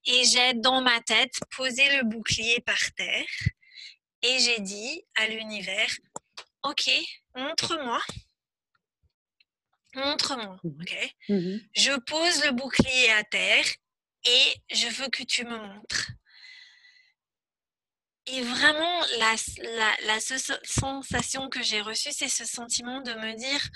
Et 0.06 0.24
j'ai 0.24 0.54
dans 0.54 0.80
ma 0.80 1.00
tête 1.00 1.34
posé 1.56 1.96
le 1.96 2.04
bouclier 2.04 2.60
par 2.60 2.80
terre 2.96 3.26
et 4.22 4.38
j'ai 4.38 4.60
dit 4.60 5.02
à 5.16 5.26
l'univers, 5.26 5.90
ok, 6.62 6.90
montre-moi 7.36 8.00
montre-moi, 9.94 10.58
mmh 10.62 10.80
ok? 10.80 11.14
Mmh 11.28 11.56
Je 11.74 11.98
pose 12.00 12.44
le 12.44 12.52
bouclier 12.52 13.10
à 13.12 13.24
terre 13.24 13.64
et 14.24 14.74
je 14.74 14.88
veux 14.88 15.08
que 15.08 15.22
tu 15.22 15.44
me 15.44 15.56
montres. 15.56 16.10
Et 18.30 18.42
vraiment, 18.42 19.00
la, 19.18 19.34
la, 20.06 20.20
sensation 20.64 21.48
que 21.48 21.62
j'ai 21.62 21.80
reçue, 21.80 22.12
c'est 22.12 22.28
ce 22.28 22.44
sentiment 22.44 23.00
de 23.00 23.14
me 23.14 23.34
dire, 23.34 23.68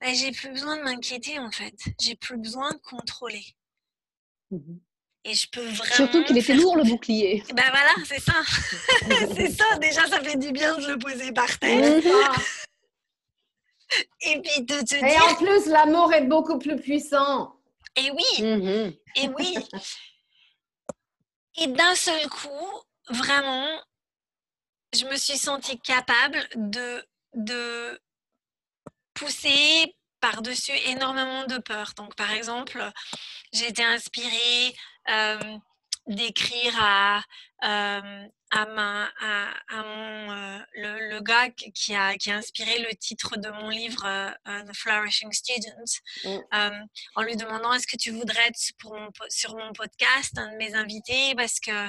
bah, 0.00 0.12
j'ai 0.14 0.32
plus 0.32 0.50
besoin 0.50 0.78
de 0.78 0.82
m'inquiéter 0.82 1.38
en 1.38 1.52
fait, 1.52 1.76
j'ai 2.00 2.16
plus 2.16 2.38
besoin 2.38 2.72
de 2.72 2.78
contrôler. 2.78 3.44
Mmh 4.50 4.78
et 5.24 5.34
je 5.34 5.48
peux 5.50 5.60
vraiment. 5.60 5.94
Surtout 5.94 6.24
qu'il 6.24 6.36
était 6.38 6.54
lourd 6.54 6.76
le 6.76 6.84
bouclier. 6.84 7.42
Ben 7.54 7.70
voilà, 7.70 7.94
c'est 8.04 8.20
ça. 8.20 8.34
c'est 9.36 9.50
ça. 9.50 9.78
Déjà, 9.80 10.06
ça 10.06 10.20
fait 10.20 10.36
du 10.36 10.50
bien 10.52 10.76
de 10.76 10.86
le 10.86 10.98
poser 10.98 11.32
par 11.32 11.58
terre. 11.58 12.00
Et 14.22 14.40
puis 14.40 14.62
de 14.62 14.80
te 14.84 14.94
Et 14.94 15.20
en 15.20 15.34
plus, 15.36 15.66
l'amour 15.66 16.12
est 16.12 16.24
beaucoup 16.24 16.58
plus 16.58 16.76
puissant. 16.76 17.54
Et 17.96 18.10
oui, 18.10 18.42
mm-hmm. 18.42 18.98
et 19.16 19.28
oui. 19.38 19.58
Et 21.58 21.66
d'un 21.66 21.94
seul 21.94 22.28
coup, 22.30 22.82
vraiment, 23.10 23.68
je 24.94 25.04
me 25.04 25.16
suis 25.16 25.36
sentie 25.36 25.78
capable 25.80 26.38
de, 26.54 27.04
de 27.34 28.00
pousser 29.12 29.94
par-dessus 30.20 30.72
énormément 30.86 31.44
de 31.44 31.58
peur. 31.58 31.92
Donc, 31.96 32.14
par 32.14 32.30
exemple, 32.30 32.82
j'ai 33.52 33.68
été 33.68 33.84
inspirée 33.84 34.74
euh, 35.10 35.58
d'écrire 36.06 36.74
à, 36.80 37.22
euh, 37.64 38.26
à, 38.52 38.66
ma, 38.66 39.10
à, 39.18 39.48
à 39.68 39.82
mon, 39.82 40.30
euh, 40.30 40.58
le, 40.74 41.08
le, 41.08 41.20
gars 41.20 41.48
qui 41.50 41.94
a, 41.94 42.16
qui 42.16 42.30
a 42.30 42.36
inspiré 42.36 42.78
le 42.80 42.94
titre 42.96 43.38
de 43.38 43.48
mon 43.48 43.70
livre 43.70 44.04
euh, 44.06 44.62
The 44.64 44.76
Flourishing 44.76 45.32
Student, 45.32 46.00
mmh. 46.24 46.84
en 47.16 47.22
lui 47.22 47.36
demandant 47.36 47.72
est-ce 47.72 47.86
que 47.86 47.96
tu 47.96 48.10
voudrais 48.10 48.48
être 48.48 48.58
pour 48.78 48.94
mon, 48.94 49.08
sur 49.28 49.56
mon 49.56 49.72
podcast, 49.72 50.36
un 50.36 50.52
de 50.52 50.56
mes 50.58 50.74
invités, 50.74 51.34
parce 51.34 51.58
que, 51.60 51.88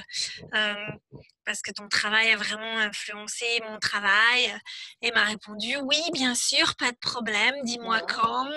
parce 1.46 1.62
que 1.62 1.72
ton 1.72 1.90
travail 1.90 2.32
a 2.32 2.38
vraiment 2.38 2.78
influencé 2.78 3.46
mon 3.68 3.78
travail. 3.80 4.54
Et 5.02 5.12
m'a 5.12 5.26
répondu 5.26 5.76
oui, 5.84 6.02
bien 6.14 6.34
sûr, 6.34 6.76
pas 6.76 6.92
de 6.92 6.98
problème, 6.98 7.56
dis-moi 7.64 8.00
quand. 8.02 8.50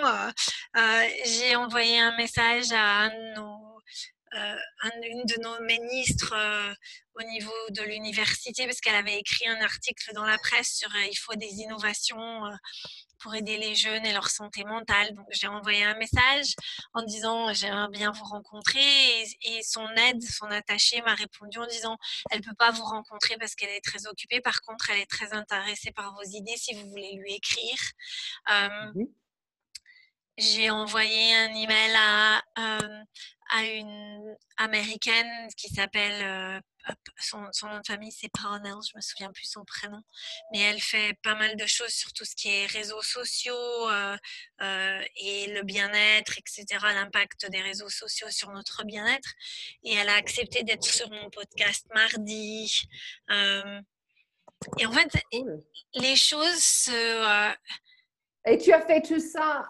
J'ai 1.27 1.57
envoyé 1.57 1.99
un 1.99 2.17
message 2.17 2.71
à 2.73 3.01
un 3.03 3.09
de 3.09 3.35
nos 3.35 3.77
euh, 3.77 3.77
une 4.33 5.25
de 5.25 5.41
nos 5.43 5.61
ministres 5.65 6.35
euh, 6.35 6.75
au 7.15 7.23
niveau 7.23 7.53
de 7.71 7.83
l'université 7.83 8.67
parce 8.67 8.81
qu'elle 8.81 8.95
avait 8.95 9.19
écrit 9.19 9.47
un 9.49 9.61
article 9.61 10.13
dans 10.15 10.25
la 10.25 10.39
presse 10.39 10.77
sur 10.77 10.89
euh, 10.95 11.07
il 11.11 11.17
faut 11.17 11.35
des 11.35 11.61
innovations 11.61 12.43
pour 13.21 13.35
aider 13.35 13.57
les 13.57 13.75
jeunes 13.75 14.05
et 14.05 14.13
leur 14.13 14.29
santé 14.29 14.65
mentale. 14.65 15.15
Donc 15.15 15.27
j'ai 15.31 15.47
envoyé 15.47 15.85
un 15.85 15.97
message 15.97 16.55
en 16.93 17.03
disant 17.03 17.53
j'aimerais 17.53 17.89
bien 17.89 18.11
vous 18.11 18.25
rencontrer 18.25 19.23
et, 19.43 19.63
son 19.63 19.89
aide, 19.89 20.23
son 20.23 20.47
attachée 20.47 21.01
m'a 21.03 21.15
répondu 21.15 21.59
en 21.59 21.67
disant 21.67 21.97
elle 22.31 22.43
peut 22.43 22.55
pas 22.59 22.71
vous 22.73 22.85
rencontrer 22.85 23.37
parce 23.39 23.55
qu'elle 23.55 23.71
est 23.71 23.85
très 23.85 24.07
occupée. 24.07 24.41
Par 24.41 24.61
contre, 24.61 24.91
elle 24.91 25.01
est 25.01 25.11
très 25.11 25.33
intéressée 25.33 25.93
par 25.93 26.15
vos 26.15 26.25
idées 26.25 26.57
si 26.57 26.75
vous 26.75 26.89
voulez 26.91 27.15
lui 27.15 27.35
écrire. 27.35 27.79
Mmh 28.49 29.05
j'ai 30.39 30.71
envoyé 30.71 31.35
un 31.35 31.55
email 31.55 31.95
à, 31.97 32.43
à 33.51 33.65
une 33.65 34.37
américaine 34.57 35.49
qui 35.57 35.69
s'appelle, 35.69 36.23
euh, 36.89 36.93
son, 37.21 37.41
nom 37.41 37.79
de 37.79 37.87
famille 37.87 38.13
c'est 38.13 38.29
Parnell, 38.29 38.75
je 38.89 38.97
me 38.97 39.01
souviens 39.01 39.31
plus 39.33 39.47
son 39.47 39.65
prénom, 39.65 40.01
mais 40.53 40.61
elle 40.61 40.81
fait 40.81 41.15
pas 41.23 41.35
mal 41.35 41.57
de 41.57 41.67
choses 41.67 41.93
sur 41.93 42.13
tout 42.13 42.25
ce 42.25 42.35
qui 42.35 42.49
est 42.49 42.67
réseaux 42.67 43.03
sociaux 43.03 43.91
euh, 43.91 44.17
euh, 44.63 45.03
et 45.17 45.53
le 45.53 45.63
bien-être, 45.63 46.39
etc., 46.39 46.65
l'impact 46.83 47.51
des 47.51 47.61
réseaux 47.61 47.91
sociaux 47.91 48.31
sur 48.31 48.51
notre 48.51 48.85
bien-être. 48.85 49.31
Et 49.85 49.95
elle 49.95 50.09
a 50.09 50.15
accepté 50.15 50.63
d'être 50.63 50.85
sur 50.85 51.11
mon 51.11 51.31
podcast 51.31 51.87
mardi. 51.95 52.89
et 54.79 54.87
en 54.87 54.93
fait, 54.93 55.11
les 55.95 56.17
choses 56.17 56.63
se... 56.63 57.55
et 58.47 58.59
tu 58.59 58.73
as 58.73 58.81
fait 58.81 59.03
tout 59.03 59.21
ça 59.21 59.69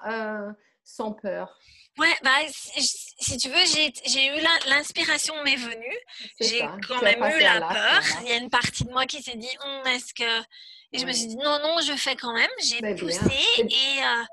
sans 0.84 1.12
peur 1.12 1.58
Ouais, 1.98 2.14
bah, 2.22 2.30
si 2.50 3.38
tu 3.38 3.48
veux, 3.48 3.64
j'ai 3.64 4.26
eu 4.26 4.40
l'inspiration 4.68 5.34
m'est 5.44 5.56
venue. 5.56 5.98
J'ai 6.40 6.60
quand 6.86 7.00
même 7.00 7.20
eu 7.20 7.40
la 7.40 7.60
peur. 7.60 8.02
Il 8.22 8.28
y 8.28 8.32
a 8.32 8.36
une 8.36 8.50
partie 8.50 8.84
de 8.84 8.90
moi 8.90 9.06
qui 9.06 9.22
s'est 9.22 9.36
dit, 9.36 9.56
hum, 9.64 9.86
est-ce 9.86 10.12
que. 10.12 10.40
Et 10.92 10.98
je 10.98 11.06
me 11.06 11.12
suis 11.12 11.26
dit, 11.26 11.36
non, 11.36 11.58
non, 11.62 11.80
je 11.80 11.94
fais 11.94 12.14
quand 12.14 12.34
même. 12.34 12.50
J'ai 12.62 12.94
poussé 12.96 13.20
et. 13.58 14.04
Euh 14.04 14.24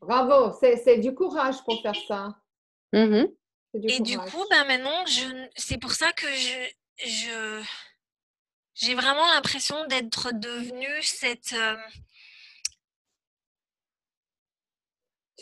Bravo, 0.00 0.56
c'est 0.60 0.98
du 0.98 1.14
courage 1.14 1.62
pour 1.64 1.80
faire 1.82 1.96
ça. 2.08 2.28
Mmh 2.92 3.26
et 3.88 4.00
du 4.00 4.18
coup, 4.18 4.44
ben 4.50 4.66
maintenant, 4.66 5.04
c'est 5.56 5.78
pour 5.78 5.92
ça 5.92 6.12
que 6.12 6.26
je. 6.26 7.08
je 7.08 7.62
j'ai 8.74 8.94
vraiment 8.94 9.26
l'impression 9.34 9.86
d'être 9.86 10.30
devenue 10.34 11.02
cette. 11.02 11.54
Euh 11.54 11.76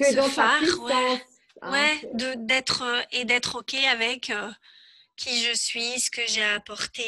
tu 0.01 0.11
es 0.11 0.15
dans 0.15 0.29
phare, 0.29 0.63
ouais. 0.81 1.23
Ah, 1.63 1.71
ouais, 1.73 2.01
d'être 2.37 2.83
euh, 2.83 3.03
et 3.13 3.27
d'être 3.27 3.59
ok 3.59 3.75
avec 3.75 4.31
euh, 4.31 4.51
qui 5.17 5.45
je 5.45 5.53
suis, 5.53 6.01
ce 6.01 6.11
que 6.11 6.23
j'ai 6.27 6.45
apporté. 6.45 7.05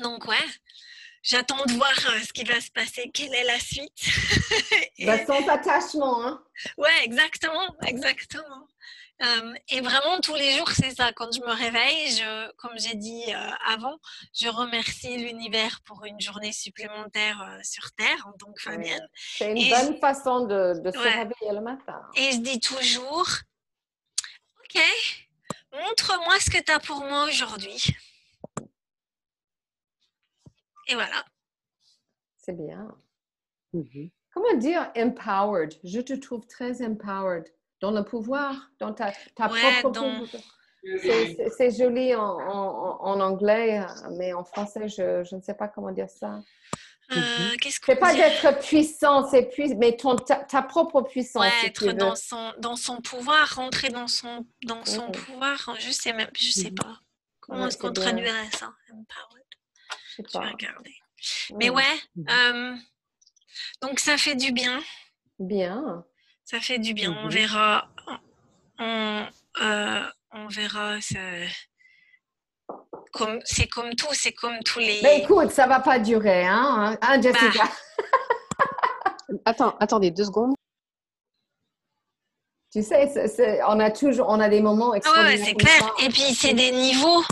donc 0.00 0.26
ouais, 0.26 0.36
j'attends 1.22 1.64
de 1.64 1.72
voir 1.72 1.92
euh, 2.10 2.20
ce 2.20 2.34
qui 2.34 2.44
va 2.44 2.60
se 2.60 2.70
passer, 2.70 3.10
quelle 3.14 3.34
est 3.34 3.44
la 3.44 3.58
suite. 3.58 3.98
bah, 5.06 5.24
sans 5.24 5.48
attachement, 5.48 6.26
hein 6.26 6.44
Ouais, 6.76 7.04
exactement, 7.04 7.74
exactement. 7.86 8.68
Euh, 9.22 9.54
et 9.68 9.80
vraiment, 9.80 10.20
tous 10.22 10.34
les 10.34 10.52
jours, 10.52 10.70
c'est 10.70 10.94
ça. 10.94 11.12
Quand 11.12 11.30
je 11.30 11.40
me 11.40 11.52
réveille, 11.52 12.10
je, 12.10 12.52
comme 12.56 12.78
j'ai 12.78 12.96
dit 12.96 13.24
euh, 13.28 13.50
avant, 13.66 13.98
je 14.32 14.48
remercie 14.48 15.18
l'univers 15.18 15.80
pour 15.84 16.04
une 16.06 16.18
journée 16.20 16.52
supplémentaire 16.52 17.42
euh, 17.42 17.60
sur 17.62 17.92
Terre 17.92 18.26
en 18.26 18.32
tant 18.32 18.50
que 18.52 18.62
Fabienne. 18.62 19.06
C'est 19.14 19.52
une 19.52 19.68
bonne 19.68 19.98
façon 19.98 20.46
de, 20.46 20.74
se 20.74 20.98
réveiller 20.98 21.52
le 21.52 21.60
matin. 21.60 22.00
Et 22.16 22.32
je 22.32 22.38
dis 22.38 22.60
toujours, 22.60 23.28
OK, 24.64 24.82
montre-moi 25.72 26.40
ce 26.40 26.50
que 26.50 26.62
tu 26.62 26.72
as 26.72 26.80
pour 26.80 27.00
moi 27.04 27.24
aujourd'hui. 27.24 27.94
Et 30.88 30.94
voilà. 30.94 31.24
C'est 32.38 32.56
bien. 32.56 32.88
Mm-hmm. 33.74 34.10
Comment 34.32 34.54
dire 34.56 34.90
empowered? 34.96 35.74
Je 35.84 36.00
te 36.00 36.14
trouve 36.14 36.46
très 36.46 36.82
empowered 36.82 37.46
dans 37.80 37.90
le 37.90 38.04
pouvoir, 38.04 38.70
dans 38.78 38.92
ta, 38.92 39.12
ta 39.34 39.48
propre 39.48 39.90
pouvoir. 39.90 40.22
C'est 41.56 41.76
joli 41.76 42.14
en, 42.14 42.22
en, 42.22 43.20
anglais, 43.20 43.84
mais 44.12 44.32
en 44.32 44.44
français, 44.44 44.88
je, 44.88 45.24
je, 45.24 45.36
ne 45.36 45.40
sais 45.42 45.54
pas 45.54 45.68
comment 45.68 45.92
dire 45.92 46.08
ça. 46.08 46.40
Euh, 47.12 47.16
mhm. 47.16 47.56
c'est 47.62 47.96
pas 47.96 48.14
d'être 48.14 48.60
puissant, 48.60 49.28
c'est 49.28 49.42
puis, 49.50 49.74
mais 49.74 49.96
ton, 49.96 50.14
ta, 50.16 50.62
propre 50.62 51.02
puissance. 51.02 51.42
Ouais, 51.42 51.66
être 51.66 51.90
dans 51.92 52.14
son, 52.14 52.52
dans 52.58 52.76
son 52.76 53.00
pouvoir, 53.00 53.56
rentrer 53.56 53.88
dans 53.88 54.06
son, 54.06 54.46
dans 54.64 54.84
son 54.84 55.06
mhm. 55.06 55.12
pouvoir. 55.12 55.76
Je 55.78 55.90
sais 55.90 56.12
même, 56.12 56.30
je 56.34 56.50
sais 56.50 56.70
mhm. 56.70 56.76
pas. 56.76 57.00
Comment 57.40 57.66
est-ce 57.66 57.78
qu'on 57.78 57.92
traduirait 57.92 58.50
ça 58.52 58.72
Empowered. 58.92 59.44
Je 59.90 60.14
sais 60.14 60.22
pas. 60.22 60.28
Je 60.34 60.38
vais 60.38 60.52
regarder. 60.52 60.94
Mais 61.56 61.68
ouais, 61.68 62.00
euh, 62.28 62.76
donc 63.82 63.98
ça 63.98 64.16
fait 64.16 64.36
du 64.36 64.52
bien. 64.52 64.80
Bien. 65.38 66.04
Ça 66.50 66.58
fait 66.58 66.80
du 66.80 66.94
bien. 66.94 67.16
On 67.16 67.26
mmh 67.26 67.30
verra. 67.30 67.88
On, 68.80 69.24
euh, 69.62 70.02
on 70.32 70.48
verra. 70.48 70.96
Comme, 73.12 73.38
c'est 73.44 73.68
comme 73.68 73.94
tout, 73.94 74.12
c'est 74.12 74.32
comme 74.32 74.58
tous 74.64 74.80
les. 74.80 74.98
Mais 75.00 75.20
écoute, 75.20 75.52
ça 75.52 75.68
va 75.68 75.78
pas 75.78 76.00
durer, 76.00 76.44
hein, 76.44 76.98
hein 77.00 77.22
Jessica. 77.22 77.62
Bah. 77.62 79.38
Attends, 79.44 79.76
attendez 79.78 80.10
deux 80.10 80.24
secondes. 80.24 80.54
Tu 82.72 82.82
sais, 82.82 83.08
on 83.68 83.78
a 83.78 83.92
toujours, 83.92 84.28
on 84.28 84.40
a 84.40 84.48
des 84.48 84.60
moments 84.60 84.92
extraordinaires. 84.92 85.36
Ah 85.36 85.38
ouais, 85.38 85.44
c'est 85.44 85.54
clair. 85.54 85.94
Et 86.02 86.08
puis 86.08 86.34
c'est 86.34 86.54
des 86.54 86.72
niveaux. 86.72 87.22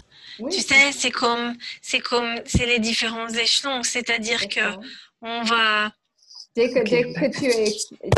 tu 0.49 0.61
sais, 0.61 0.93
c'est 0.93 1.11
comme, 1.11 1.57
c'est 1.83 1.99
comme, 1.99 2.37
c'est 2.47 2.67
les 2.67 2.79
différents 2.79 3.29
échelons. 3.31 3.83
C'est-à-dire 3.83 4.49
que 4.49 4.77
on 5.23 5.43
va, 5.43 5.91
Dès 6.59 6.73
que, 6.73 6.81
dès 6.81 7.13
que 7.13 7.39
tu, 7.39 7.45
es, 7.47 7.71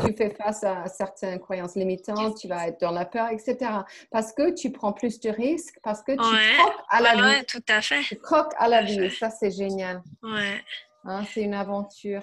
tu 0.03 0.17
fais 0.17 0.31
face 0.31 0.65
à 0.65 0.87
certaines 0.89 1.39
croyances 1.41 1.75
limitantes, 1.75 2.39
tu 2.41 2.49
vas 2.49 2.69
être 2.69 2.81
dans 2.81 2.91
la 2.91 3.05
peur, 3.05 3.29
etc. 3.29 3.57
Parce 4.11 4.33
que 4.33 4.55
tu 4.55 4.73
prends 4.73 4.95
plus 4.95 5.21
de 5.21 5.29
risques, 5.29 5.77
parce 5.83 6.03
que 6.03 6.13
tu 6.13 6.57
croques 6.57 6.85
à 6.89 7.03
la 7.03 7.15
vie. 7.17 7.39
Oui, 7.39 7.45
tout 7.45 7.63
à 7.69 7.83
fait. 7.83 8.01
Tu 8.01 8.17
croques 8.17 8.55
à 8.57 8.67
la 8.67 8.81
vie. 8.81 9.11
Ça, 9.11 9.29
c'est 9.29 9.51
génial. 9.51 10.03
Ouais. 10.23 10.65
Hein, 11.05 11.23
c'est 11.31 11.43
une 11.43 11.53
aventure. 11.53 12.23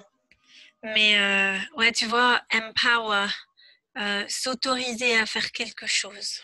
Mais 0.82 1.20
euh, 1.20 1.56
ouais, 1.76 1.92
tu 1.92 2.06
vois, 2.06 2.40
empower, 2.52 3.26
euh, 3.98 4.24
s'autoriser 4.26 5.16
à 5.18 5.24
faire 5.24 5.52
quelque 5.52 5.86
chose. 5.86 6.40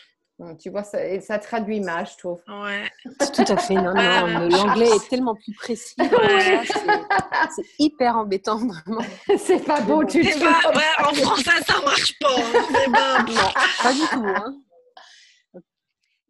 Tu 0.59 0.69
vois, 0.69 0.83
ça, 0.83 0.97
ça 1.21 1.39
traduit 1.39 1.79
mal, 1.79 2.05
je 2.11 2.17
trouve. 2.17 2.41
Ouais. 2.47 2.91
Tout 3.33 3.45
à 3.47 3.57
fait. 3.57 3.75
Non, 3.75 3.93
non, 3.93 4.49
l'anglais 4.49 4.89
est 4.89 5.09
tellement 5.09 5.35
plus 5.35 5.53
précis. 5.53 5.95
C'est 5.97 7.65
hyper 7.79 8.17
embêtant, 8.17 8.57
vraiment. 8.57 9.05
C'est 9.37 9.63
pas 9.63 9.79
beau, 9.79 10.03
tu 10.03 10.23
sais. 10.23 10.37
Ouais, 10.37 11.05
en 11.05 11.13
français, 11.13 11.63
ça 11.65 11.81
marche 11.81 12.13
pas. 12.19 12.35
Bon. 12.87 13.33
Non, 13.33 13.51
pas 13.81 13.93
du 13.93 13.99
tout. 14.11 14.25
Hein. 14.25 14.55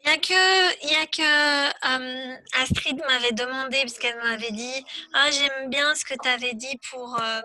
Il 0.04 0.12
y 0.12 0.14
a 0.14 0.18
que, 0.18 0.84
il 0.84 0.92
y 0.92 0.96
a 0.96 1.06
que 1.08 2.34
euh, 2.34 2.36
Astrid 2.62 3.02
m'avait 3.08 3.32
demandé, 3.32 3.80
parce 3.82 3.98
qu'elle 3.98 4.18
m'avait 4.18 4.52
dit 4.52 4.86
Ah, 5.16 5.32
j'aime 5.32 5.70
bien 5.70 5.96
ce 5.96 6.06
que 6.06 6.14
tu 6.22 6.30
avais 6.30 6.54
dit 6.54 6.80
pour. 6.92 7.20
Euh, 7.20 7.42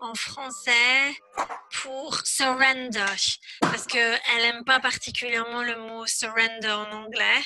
en 0.00 0.14
français 0.14 1.14
pour 1.82 2.26
surrender 2.26 3.04
parce 3.60 3.86
qu'elle 3.86 4.20
n'aime 4.38 4.64
pas 4.64 4.80
particulièrement 4.80 5.62
le 5.62 5.76
mot 5.76 6.06
surrender 6.06 6.70
en 6.70 6.90
anglais. 6.92 7.42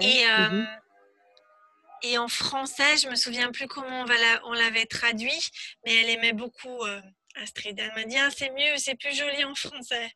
Et, 0.00 0.24
euh, 0.26 0.48
mhm. 0.48 0.68
et 2.02 2.18
en 2.18 2.28
français, 2.28 2.96
je 2.96 3.08
me 3.08 3.14
souviens 3.14 3.52
plus 3.52 3.68
comment 3.68 4.04
on, 4.44 4.52
l'avait 4.52 4.86
traduit, 4.86 5.50
mais 5.84 5.94
elle 6.00 6.10
aimait 6.10 6.32
beaucoup 6.32 6.82
euh, 6.84 7.00
Astrid. 7.42 7.78
Elle 7.78 7.94
m'a 7.94 8.04
dit 8.04 8.16
ah, 8.18 8.30
c'est 8.30 8.50
mieux, 8.50 8.76
c'est 8.76 8.96
plus 8.96 9.14
joli 9.16 9.44
en 9.44 9.54
français. 9.54 10.10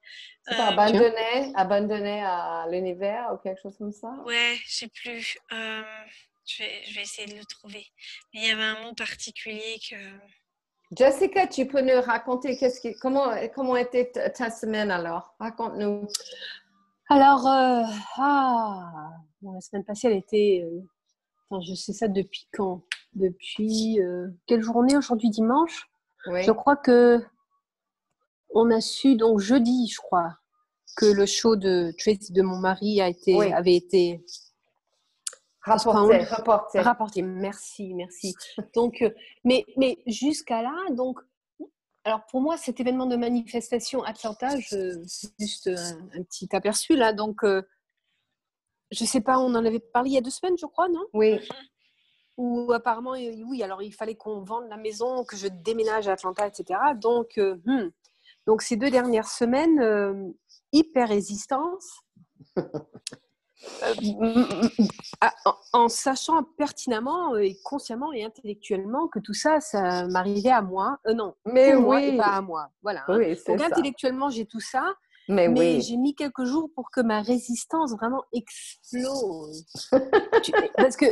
Euh, 0.48 0.54
abandonner, 0.54 1.52
abandonner 1.56 2.22
à 2.22 2.66
l'univers 2.70 3.32
ou 3.34 3.38
quelque 3.38 3.60
chose 3.60 3.76
comme 3.78 3.92
ça? 3.92 4.08
Ouais, 4.24 4.56
je 4.64 4.76
sais 4.76 4.88
plus. 4.88 5.36
je, 5.50 6.62
vais, 6.62 6.84
je 6.86 6.94
vais 6.94 7.02
essayer 7.02 7.32
de 7.32 7.38
le 7.38 7.44
trouver. 7.44 7.86
Mais 8.32 8.40
il 8.40 8.48
y 8.48 8.50
avait 8.50 8.62
un 8.62 8.80
mot 8.82 8.94
particulier 8.94 9.78
que. 9.90 9.96
Jessica, 10.92 11.46
tu 11.46 11.66
peux 11.66 11.80
nous 11.80 12.00
raconter 12.00 12.56
qui, 12.56 12.94
comment, 13.00 13.30
comment 13.54 13.76
était 13.76 14.12
ta 14.30 14.50
semaine 14.50 14.90
alors? 14.90 15.34
Raconte-nous. 15.40 16.06
Alors, 17.08 17.46
euh, 17.46 17.82
ah, 18.18 19.10
la 19.42 19.60
semaine 19.60 19.84
passée, 19.84 20.08
elle 20.08 20.16
était. 20.16 20.64
Euh, 20.64 21.60
je 21.60 21.74
sais 21.74 21.92
ça 21.92 22.08
depuis 22.08 22.48
quand? 22.52 22.82
Depuis 23.14 24.00
euh, 24.00 24.28
quelle 24.46 24.62
journée 24.62 24.96
aujourd'hui 24.96 25.30
Dimanche? 25.30 25.88
Je 26.26 26.50
crois 26.50 26.76
que 26.76 27.24
on 28.50 28.70
a 28.70 28.80
su, 28.80 29.16
donc 29.16 29.38
jeudi, 29.38 29.88
je 29.88 29.98
crois, 29.98 30.36
que 30.96 31.06
le 31.06 31.26
show 31.26 31.56
de 31.56 31.92
Tracy 31.98 32.32
de 32.32 32.42
mon 32.42 32.58
mari 32.58 33.00
a 33.00 33.08
été, 33.08 33.52
avait 33.52 33.76
été 33.76 34.24
Rapporter, 35.66 36.18
rapporter. 36.18 36.80
Rapporter, 36.80 37.22
merci, 37.22 37.92
merci. 37.92 38.36
Donc, 38.74 39.02
euh, 39.02 39.10
mais, 39.44 39.64
mais 39.76 39.98
jusqu'à 40.06 40.62
là, 40.62 40.74
donc, 40.90 41.18
alors 42.04 42.24
pour 42.26 42.40
moi, 42.40 42.56
cet 42.56 42.78
événement 42.78 43.06
de 43.06 43.16
manifestation 43.16 44.04
Atlanta, 44.04 44.50
c'est 44.60 44.92
juste 45.40 45.66
un, 45.66 46.22
petit 46.22 46.48
aperçu 46.54 46.94
là. 46.94 47.12
Donc, 47.12 47.42
euh, 47.42 47.62
je 48.92 49.04
sais 49.04 49.20
pas, 49.20 49.40
on 49.40 49.56
en 49.56 49.64
avait 49.64 49.80
parlé 49.80 50.10
il 50.10 50.12
y 50.14 50.18
a 50.18 50.20
deux 50.20 50.30
semaines, 50.30 50.56
je 50.56 50.66
crois, 50.66 50.88
non? 50.88 51.04
Oui. 51.12 51.40
Ou 52.36 52.70
apparemment, 52.72 53.12
oui, 53.12 53.62
alors 53.64 53.82
il 53.82 53.92
fallait 53.92 54.14
qu'on 54.14 54.44
vende 54.44 54.68
la 54.68 54.76
maison, 54.76 55.24
que 55.24 55.36
je 55.36 55.48
déménage 55.48 56.06
à 56.06 56.12
Atlanta, 56.12 56.46
etc. 56.46 56.78
Donc, 56.94 57.38
euh, 57.38 57.56
hmm. 57.64 57.90
donc 58.46 58.62
ces 58.62 58.76
deux 58.76 58.90
dernières 58.90 59.28
semaines, 59.28 60.32
hyper 60.72 61.08
résistance. 61.08 62.02
Euh, 63.82 64.48
en 65.72 65.88
sachant 65.88 66.42
pertinemment 66.56 67.36
et 67.36 67.56
consciemment 67.64 68.12
et 68.12 68.24
intellectuellement 68.24 69.08
que 69.08 69.18
tout 69.18 69.34
ça, 69.34 69.60
ça 69.60 70.06
m'arrivait 70.08 70.50
à 70.50 70.62
moi. 70.62 70.98
Euh, 71.06 71.14
non, 71.14 71.34
mais 71.44 71.74
oui. 71.74 72.16
pas 72.16 72.36
à 72.36 72.40
moi. 72.40 72.68
Voilà. 72.82 73.04
Hein. 73.08 73.34
Donc 73.48 73.60
intellectuellement, 73.60 74.30
j'ai 74.30 74.46
tout 74.46 74.60
ça. 74.60 74.94
Mais, 75.28 75.48
mais 75.48 75.80
j'ai 75.80 75.96
mis 75.96 76.14
quelques 76.14 76.44
jours 76.44 76.70
pour 76.74 76.90
que 76.90 77.00
ma 77.00 77.20
résistance 77.20 77.92
vraiment 77.96 78.22
explose. 78.32 79.66
Parce 80.76 80.96
que 80.96 81.06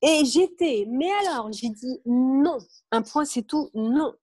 et 0.00 0.24
j'étais. 0.24 0.86
Mais 0.88 1.10
alors, 1.26 1.52
j'ai 1.52 1.68
dit 1.68 2.00
non. 2.06 2.56
Un 2.90 3.02
point, 3.02 3.26
c'est 3.26 3.42
tout. 3.42 3.68
Non. 3.74 4.14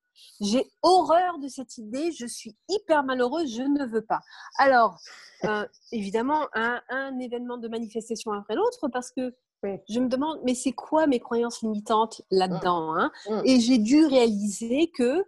J'ai 0.42 0.66
horreur 0.82 1.40
de 1.40 1.48
cette 1.48 1.78
idée, 1.78 2.12
je 2.12 2.26
suis 2.26 2.56
hyper 2.70 3.04
malheureuse, 3.04 3.54
je 3.56 3.64
ne 3.64 3.86
veux 3.86 4.04
pas. 4.04 4.22
Alors, 4.58 5.00
euh, 5.46 5.66
évidemment, 5.92 6.48
un, 6.54 7.20
événement 7.20 7.58
de 7.58 7.68
manifestation 7.68 8.32
après 8.32 8.56
l'autre, 8.56 8.88
parce 8.90 9.12
que 9.12 9.36
je 9.64 10.00
me 10.00 10.08
demande, 10.08 10.40
mais 10.44 10.54
c'est 10.54 10.72
quoi 10.72 11.08
mes 11.08 11.20
croyances 11.20 11.62
limitantes 11.62 12.22
là-dedans 12.32 12.94
mmh. 12.94 12.98
hein? 13.00 13.12
Mmh. 13.30 13.42
Et 13.46 13.60
j'ai 13.60 13.78
dû 13.80 14.06
réaliser 14.06 14.92
que, 14.92 15.24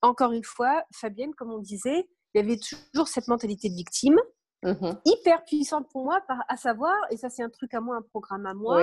encore 0.00 0.32
une 0.32 0.44
fois, 0.44 0.84
Fabienne, 0.94 1.34
comme 1.34 1.52
on 1.52 1.58
disait, 1.58 2.08
il 2.34 2.40
y 2.40 2.44
avait 2.44 2.58
toujours 2.58 3.08
cette 3.08 3.28
mentalité 3.28 3.68
de 3.68 3.74
victime. 3.74 4.18
Mmh 4.64 4.92
hyper 5.04 5.44
puissante 5.44 5.88
pour 5.90 6.04
moi, 6.04 6.20
à 6.48 6.56
savoir, 6.56 6.94
et 7.10 7.16
ça 7.16 7.28
c'est 7.28 7.42
un 7.42 7.50
truc 7.50 7.74
à 7.74 7.80
moi, 7.80 7.96
un 7.96 8.02
programme 8.02 8.46
à 8.46 8.54
moi, 8.54 8.80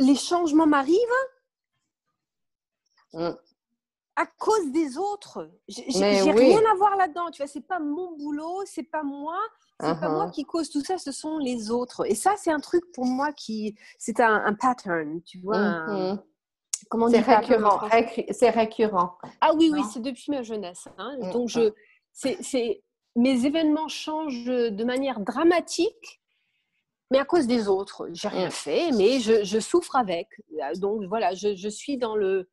les 0.00 0.16
changements 0.16 0.66
m'arrivent, 0.66 0.98
à 4.20 4.26
cause 4.26 4.70
des 4.70 4.98
autres. 4.98 5.50
J'ai 5.66 5.88
rien 5.88 6.60
à 6.70 6.74
voir 6.76 6.94
là-dedans. 6.96 7.30
Tu 7.30 7.38
vois, 7.42 7.46
c'est 7.46 7.66
pas 7.66 7.78
mon 7.78 8.16
boulot, 8.18 8.62
c'est 8.66 8.82
pas 8.82 9.02
moi, 9.02 9.38
c'est 9.80 9.98
pas 9.98 10.10
moi 10.10 10.26
uh-huh. 10.26 10.30
qui 10.32 10.44
cause 10.44 10.68
tout 10.68 10.84
ça, 10.84 10.98
ce 10.98 11.10
sont 11.10 11.38
les 11.38 11.70
autres. 11.70 12.06
Et 12.06 12.14
ça, 12.14 12.34
c'est 12.36 12.50
un 12.50 12.60
truc 12.60 12.84
pour 12.92 13.06
moi 13.06 13.32
qui, 13.32 13.74
c'est 13.98 14.20
un, 14.20 14.52
pattern, 14.52 15.22
tu 15.22 15.38
vois. 15.38 15.58
Mm-hmm. 15.58 16.18
Comment 16.90 17.08
c'est 17.08 17.20
récurrent, 17.20 17.88
c'est 18.30 18.50
récurrent. 18.50 19.16
Ah 19.40 19.52
oui, 19.54 19.70
oui, 19.72 19.80
c'est 19.90 20.02
depuis 20.02 20.30
ma 20.30 20.42
jeunesse. 20.42 20.86
Hein. 20.98 21.16
Mm, 21.18 21.32
Donc 21.32 21.48
je, 21.48 21.72
c'est, 22.12 22.82
mes 23.16 23.46
événements 23.46 23.88
changent 23.88 24.44
de 24.44 24.84
manière 24.84 25.20
dramatique 25.20 26.20
mais 27.10 27.18
à 27.18 27.24
cause 27.24 27.48
des 27.48 27.66
autres. 27.66 28.08
J'ai 28.12 28.28
rien 28.28 28.46
mmh. 28.46 28.52
fait, 28.52 28.92
mais 28.92 29.18
je, 29.18 29.58
souffre 29.58 29.96
avec. 29.96 30.28
Donc 30.76 31.02
voilà, 31.06 31.34
je, 31.34 31.68
suis 31.68 31.96
dans 31.96 32.14
le 32.14 32.48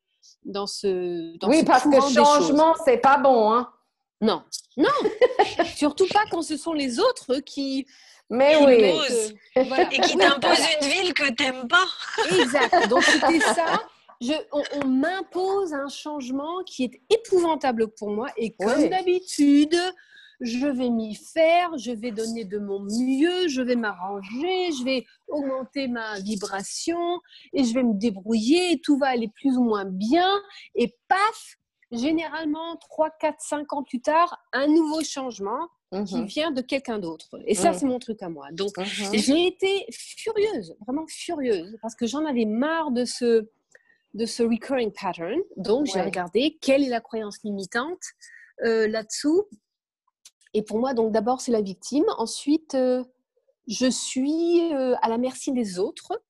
dans 0.45 0.67
ce 0.67 1.37
dans 1.37 1.49
oui 1.49 1.63
parce 1.63 1.83
que 1.83 2.01
changement 2.13 2.73
c'est 2.85 2.97
pas 2.97 3.17
bon 3.17 3.51
hein. 3.51 3.69
Non, 4.19 4.41
non, 4.77 4.89
surtout 5.75 6.07
pas 6.07 6.23
quand 6.31 6.41
ce 6.41 6.57
sont 6.57 6.73
les 6.73 6.99
autres 6.99 7.35
qui 7.45 7.85
mais 8.29 8.55
oui. 8.57 8.99
Et 9.55 9.99
qui 10.01 10.17
t'imposent 10.17 10.59
une 10.81 10.87
ville 10.87 11.13
que 11.13 11.31
t'aimes 11.31 11.67
pas. 11.67 11.85
Exact. 12.29 12.89
Donc 12.89 13.03
c'était 13.03 13.39
ça. 13.39 13.81
Je, 14.19 14.33
on, 14.51 14.87
m'impose 14.87 15.73
un 15.73 15.87
changement 15.89 16.63
qui 16.65 16.85
est 16.85 17.01
épouvantable 17.09 17.87
pour 17.87 18.09
moi 18.09 18.27
et 18.35 18.55
comme 18.55 18.89
d'habitude, 18.89 19.77
je 20.39 20.67
vais 20.67 20.89
m'y 20.89 21.15
faire, 21.15 21.77
je 21.77 21.91
vais 21.91 22.11
donner 22.11 22.45
de 22.45 22.59
mon 22.59 22.81
mieux, 22.81 23.47
je 23.47 23.61
vais 23.61 23.75
m'arranger, 23.75 24.71
je 24.71 24.83
vais 24.83 25.05
augmenter 25.27 25.87
ma 25.87 26.19
vibration 26.19 27.19
et 27.53 27.63
je 27.63 27.73
vais 27.73 27.83
me 27.83 27.93
débrouiller, 27.93 28.79
tout 28.81 28.97
va 28.97 29.07
aller 29.07 29.29
plus 29.29 29.57
ou 29.57 29.63
moins 29.63 29.85
bien 29.85 30.39
et 30.75 30.95
paf, 31.07 31.57
généralement 31.91 32.75
3, 32.77 33.09
4, 33.19 33.35
5 33.39 33.73
ans 33.73 33.83
plus 33.83 34.01
tard, 34.01 34.37
un 34.53 34.67
nouveau 34.67 35.03
changement 35.03 35.67
qui 36.05 36.17
mmh 36.17 36.25
vient 36.25 36.51
de 36.51 36.61
quelqu'un 36.61 36.99
d'autre. 36.99 37.29
Et 37.45 37.55
ça, 37.55 37.71
mmh. 37.71 37.73
c'est 37.75 37.85
mon 37.85 37.99
truc 37.99 38.21
à 38.21 38.27
moi. 38.27 38.47
Donc, 38.51 38.77
mmh 38.77 38.83
j'ai 39.13 39.47
été 39.47 39.85
furieuse, 39.91 40.75
vraiment 40.85 41.05
furieuse, 41.07 41.77
parce 41.81 41.95
que 41.95 42.05
j'en 42.05 42.25
avais 42.25 42.45
marre 42.45 42.91
de 42.91 43.05
ce, 43.05 43.47
de 44.13 44.25
ce 44.25 44.43
recurring 44.43 44.91
pattern. 44.91 45.39
Donc, 45.55 45.85
j'ai 45.85 46.01
regardé 46.01 46.57
quelle 46.61 46.83
est 46.83 46.89
la 46.89 46.99
croyance 46.99 47.41
limitante 47.43 48.03
euh, 48.65 48.87
là-dessous. 48.87 49.45
Et 50.53 50.61
pour 50.63 50.79
moi, 50.79 50.93
donc 50.93 51.11
d'abord, 51.11 51.41
c'est 51.41 51.51
la 51.51 51.61
victime. 51.61 52.05
Ensuite, 52.17 52.75
euh, 52.75 53.03
je 53.67 53.89
suis 53.89 54.73
euh, 54.73 54.95
à 55.01 55.09
la 55.09 55.17
merci 55.17 55.51
des 55.51 55.79
autres 55.79 56.21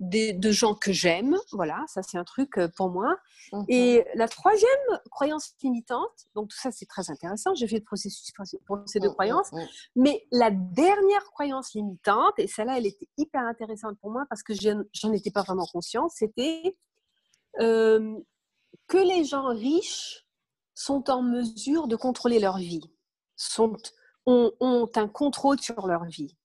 de 0.00 0.50
gens 0.52 0.74
que 0.74 0.92
j'aime. 0.92 1.36
Voilà, 1.50 1.84
ça 1.88 2.04
c'est 2.04 2.18
un 2.18 2.24
truc 2.24 2.56
euh, 2.56 2.68
pour 2.76 2.88
moi. 2.88 3.16
Mmh 3.52 3.64
Et 3.68 4.06
la 4.14 4.28
troisième 4.28 4.70
croyance 5.10 5.54
limitante, 5.60 6.28
donc 6.36 6.50
tout 6.50 6.56
ça 6.56 6.70
c'est 6.70 6.86
très 6.86 7.10
intéressant, 7.10 7.52
j'ai 7.56 7.66
fait 7.66 7.78
le 7.78 7.84
processus 7.84 8.30
pour 8.64 8.78
ces 8.86 9.00
deux 9.00 9.08
mmh, 9.08 9.12
croyances, 9.12 9.50
mais 9.96 10.24
la 10.30 10.52
dernière 10.52 11.24
croyance 11.32 11.74
limitante, 11.74 12.34
et 12.38 12.46
celle-là 12.46 12.78
elle 12.78 12.86
était 12.86 13.08
hyper 13.16 13.42
intéressante 13.42 13.98
pour 14.00 14.12
moi 14.12 14.24
parce 14.28 14.44
que 14.44 14.52
j'en 14.54 15.12
étais 15.12 15.32
pas 15.32 15.42
vraiment 15.42 15.66
consciente, 15.66 16.12
c'était 16.14 16.76
que 17.58 18.98
les 18.98 19.24
gens 19.24 19.48
riches 19.48 20.28
sont 20.78 21.10
en 21.10 21.22
mesure 21.22 21.88
de 21.88 21.96
contrôler 21.96 22.38
leur 22.38 22.58
vie, 22.58 22.88
sont, 23.38 23.76
ont 24.26 24.90
un 24.94 25.08
contrôle 25.08 25.58
sur 25.60 25.86
leur 25.86 26.04
vie. 26.04 26.36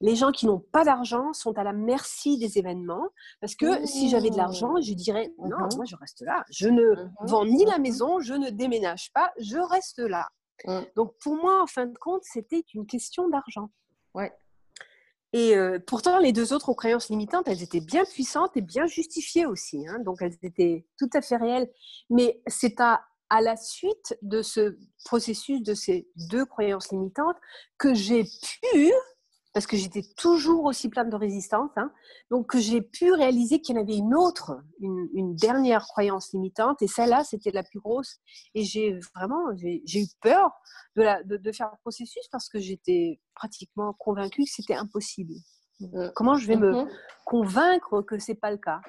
Les 0.00 0.16
gens 0.16 0.32
qui 0.32 0.46
n'ont 0.46 0.60
pas 0.60 0.84
d'argent 0.84 1.32
sont 1.32 1.58
à 1.58 1.64
la 1.64 1.72
merci 1.72 2.38
des 2.38 2.58
événements 2.58 3.08
parce 3.40 3.54
que 3.54 3.84
si 3.86 4.08
j'avais 4.08 4.30
de 4.30 4.36
l'argent, 4.36 4.80
je 4.80 4.92
dirais 4.94 5.32
non, 5.38 5.56
mmh 5.56 5.76
moi 5.76 5.84
je 5.84 5.96
reste 5.96 6.22
là. 6.22 6.44
Je 6.50 6.68
ne 6.68 6.82
mmh 6.82 7.12
vends 7.22 7.44
ni 7.44 7.64
la 7.64 7.78
mmh 7.78 7.82
maison, 7.82 8.20
je 8.20 8.34
ne 8.34 8.50
déménage 8.50 9.12
pas, 9.12 9.32
je 9.38 9.58
reste 9.58 9.98
là. 9.98 10.28
Donc 10.96 11.14
pour 11.20 11.36
moi, 11.36 11.62
en 11.62 11.66
fin 11.66 11.86
de 11.86 11.98
compte, 11.98 12.22
c'était 12.24 12.64
une 12.74 12.86
question 12.86 13.28
d'argent. 13.28 13.70
Ouais. 14.14 14.32
Et 15.32 15.56
euh, 15.56 15.80
pourtant, 15.84 16.18
les 16.18 16.32
deux 16.32 16.52
autres 16.52 16.72
croyances 16.74 17.10
limitantes, 17.10 17.48
elles 17.48 17.62
étaient 17.62 17.80
bien 17.80 18.04
puissantes 18.04 18.56
et 18.56 18.60
bien 18.60 18.86
justifiées 18.86 19.46
aussi. 19.46 19.84
Hein. 19.88 19.98
donc 19.98 20.22
elles 20.22 20.36
étaient 20.42 20.86
tout 20.96 21.10
à 21.12 21.20
fait 21.20 21.36
réelles. 21.36 21.68
Mais 22.08 22.40
c'est 22.46 22.80
à 22.80 23.02
à 23.34 23.40
la 23.40 23.56
suite 23.56 24.16
de 24.22 24.42
ce 24.42 24.78
processus 25.04 25.60
de 25.60 25.74
ces 25.74 26.08
deux 26.30 26.46
croyances 26.46 26.92
limitantes 26.92 27.36
que 27.78 27.92
j'ai 27.92 28.22
pu 28.22 28.92
parce 29.52 29.66
que 29.66 29.76
j'étais 29.76 30.02
toujours 30.16 30.64
aussi 30.64 30.88
pleine 30.88 31.10
de 31.10 31.16
résistance. 31.16 31.70
Hein. 31.76 31.92
Donc, 32.30 32.56
j'ai 32.56 32.80
pu 32.80 33.12
réaliser 33.12 33.60
qu'il 33.60 33.76
y 33.76 33.78
en 33.78 33.82
avait 33.82 33.96
une 33.96 34.14
autre, 34.14 34.52
une, 34.80 35.36
dernière 35.36 35.86
croyance 35.86 36.32
limitante, 36.32 36.82
et 36.82 36.88
celle-là, 36.88 37.22
c'était 37.22 37.52
la 37.52 37.62
plus 37.62 37.78
grosse. 37.78 38.18
Et 38.54 38.64
j'ai 38.64 38.98
vraiment, 39.14 39.56
j'ai 39.56 40.00
eu 40.00 40.06
peur 40.20 40.50
de, 40.96 41.36
de, 41.36 41.52
faire 41.52 41.70
le 41.70 41.78
processus 41.82 42.26
parce 42.32 42.48
que 42.48 42.58
j'étais 42.58 43.20
pratiquement 43.34 43.94
convaincue 43.94 44.42
que 44.42 44.50
c'était 44.50 44.74
impossible. 44.74 45.34
Mmh. 45.80 46.08
Comment 46.14 46.36
je 46.36 46.46
vais 46.46 46.56
me 46.56 46.72
mmh 46.72 46.88
convaincre 47.24 48.02
que 48.02 48.18
c'est 48.18 48.34
pas 48.34 48.50
le 48.50 48.58
cas? 48.58 48.80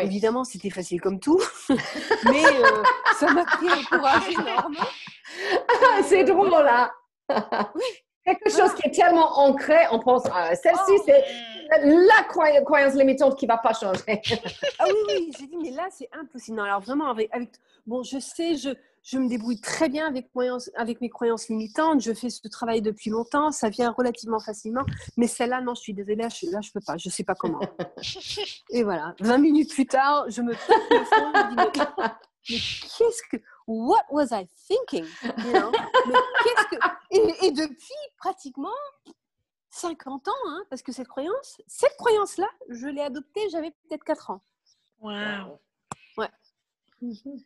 Évidemment, 0.00 0.42
c'était 0.42 0.70
facile 0.70 1.00
comme 1.00 1.20
tout, 1.20 1.40
mais 2.24 2.44
euh, 2.44 2.82
ça 3.16 3.32
m'a 3.32 3.44
pris 3.44 3.68
un 3.68 3.82
courage 3.84 4.28
énorme. 4.32 4.76
c'est 6.02 6.24
drôle 6.24 6.50
là. 6.50 6.92
oui 7.30 7.84
quelque 8.24 8.50
chose 8.50 8.74
qui 8.74 8.88
est 8.88 8.90
tellement 8.90 9.38
ancré, 9.38 9.76
on 9.92 9.98
pense, 9.98 10.24
ah, 10.32 10.54
celle-ci, 10.54 10.92
oh, 10.98 11.02
c'est 11.04 11.24
la 11.84 12.62
croyance 12.64 12.94
limitante 12.94 13.38
qui 13.38 13.46
ne 13.46 13.52
va 13.52 13.58
pas 13.58 13.74
changer. 13.74 14.00
ah 14.78 14.84
oui, 14.86 14.94
oui, 15.08 15.32
j'ai 15.38 15.46
dit, 15.46 15.56
mais 15.60 15.70
là, 15.70 15.88
c'est 15.90 16.08
impossible. 16.12 16.56
Non, 16.56 16.64
alors 16.64 16.80
vraiment, 16.80 17.10
avec, 17.10 17.28
avec, 17.32 17.50
bon, 17.86 18.02
je 18.02 18.18
sais, 18.18 18.56
je, 18.56 18.70
je 19.04 19.18
me 19.18 19.28
débrouille 19.28 19.60
très 19.60 19.88
bien 19.88 20.06
avec, 20.06 20.30
avec 20.76 21.00
mes 21.02 21.10
croyances 21.10 21.48
limitantes, 21.48 22.00
je 22.00 22.12
fais 22.14 22.30
ce 22.30 22.48
travail 22.48 22.80
depuis 22.80 23.10
longtemps, 23.10 23.50
ça 23.50 23.68
vient 23.68 23.90
relativement 23.90 24.40
facilement, 24.40 24.84
mais 25.18 25.26
celle-là, 25.26 25.60
non, 25.60 25.74
je 25.74 25.82
suis 25.82 25.92
désolée, 25.92 26.16
là, 26.16 26.28
je 26.30 26.46
ne 26.46 26.72
peux 26.72 26.80
pas, 26.80 26.96
je 26.96 27.08
ne 27.08 27.12
sais 27.12 27.24
pas 27.24 27.34
comment. 27.34 27.60
Et 28.70 28.82
voilà, 28.82 29.14
20 29.20 29.38
minutes 29.38 29.72
plus 29.72 29.86
tard, 29.86 30.24
je 30.30 30.40
me 30.40 30.52
tape 30.52 30.90
le 30.90 31.04
front, 31.04 31.32
je 31.34 31.40
me 31.40 31.50
dis, 31.50 31.56
mais, 31.56 32.10
mais 32.50 32.56
qu'est-ce 32.98 33.22
que 33.30 33.36
what 33.66 34.04
was 34.10 34.28
I 34.32 34.46
thinking 34.66 35.04
you 35.44 35.52
know? 35.52 35.70
Que... 35.70 37.46
et, 37.46 37.50
depuis 37.52 37.94
pratiquement 38.18 38.68
50 39.70 40.28
ans, 40.28 40.32
hein, 40.46 40.64
parce 40.70 40.82
que 40.82 40.92
cette 40.92 41.08
croyance, 41.08 41.60
cette 41.66 41.96
croyance-là, 41.96 42.48
je 42.70 42.86
l'ai 42.86 43.02
adoptée, 43.02 43.48
j'avais 43.50 43.70
peut-être 43.70 44.04
4 44.04 44.30
ans. 44.30 44.40
Wow. 45.00 45.58
Ouais. 46.16 46.30
Mhm. 47.02 47.44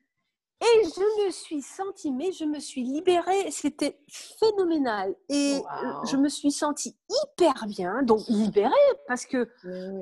Et 0.61 0.83
je 0.85 1.27
me 1.27 1.31
suis 1.31 1.63
sentie, 1.63 2.11
mais 2.11 2.33
je 2.33 2.45
me 2.45 2.59
suis 2.59 2.83
libérée, 2.83 3.51
c'était 3.51 3.97
phénoménal. 4.09 5.15
Et 5.29 5.57
euh, 5.57 5.93
je 6.11 6.17
me 6.17 6.29
suis 6.29 6.51
sentie 6.51 6.97
hyper 7.09 7.67
bien, 7.69 8.03
donc 8.03 8.21
libérée, 8.29 8.73
parce 9.07 9.25
que 9.25 9.49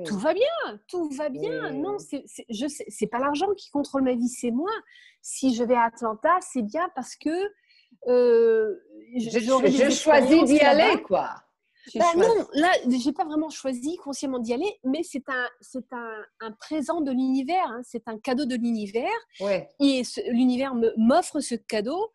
tout 0.03 0.17
va 0.17 0.33
bien, 0.33 0.79
tout 0.87 1.09
va 1.09 1.29
bien. 1.29 1.71
Non, 1.71 1.97
c'est, 1.99 2.25
c'est 2.87 3.07
pas 3.07 3.19
l'argent 3.19 3.53
qui 3.55 3.69
contrôle 3.69 4.01
ma 4.01 4.13
vie, 4.13 4.29
c'est 4.29 4.51
moi. 4.51 4.71
Si 5.21 5.53
je 5.53 5.63
vais 5.63 5.75
à 5.75 5.83
Atlanta, 5.83 6.37
c'est 6.41 6.63
bien 6.63 6.89
parce 6.95 7.15
que 7.15 7.29
euh, 8.07 8.75
je, 9.15 9.39
je 9.39 9.89
choisis 9.91 10.43
d'y 10.45 10.59
aller, 10.59 11.01
quoi. 11.03 11.35
Bah 11.95 12.05
non, 12.15 12.47
là, 12.53 12.71
j'ai 12.89 13.13
pas 13.13 13.25
vraiment 13.25 13.49
choisi 13.49 13.97
consciemment 13.97 14.39
d'y 14.39 14.53
aller, 14.53 14.79
mais 14.83 15.03
c'est 15.03 15.27
un, 15.29 15.47
c'est 15.61 15.93
un, 15.93 16.23
un, 16.41 16.51
présent 16.51 17.01
de 17.01 17.11
l'univers, 17.11 17.67
hein. 17.67 17.81
c'est 17.83 18.07
un 18.07 18.17
cadeau 18.19 18.45
de 18.45 18.55
l'univers. 18.55 19.09
Ouais. 19.39 19.69
Et 19.79 20.01
l'univers 20.29 20.73
m'offre 20.97 21.39
ce 21.39 21.55
cadeau 21.55 22.11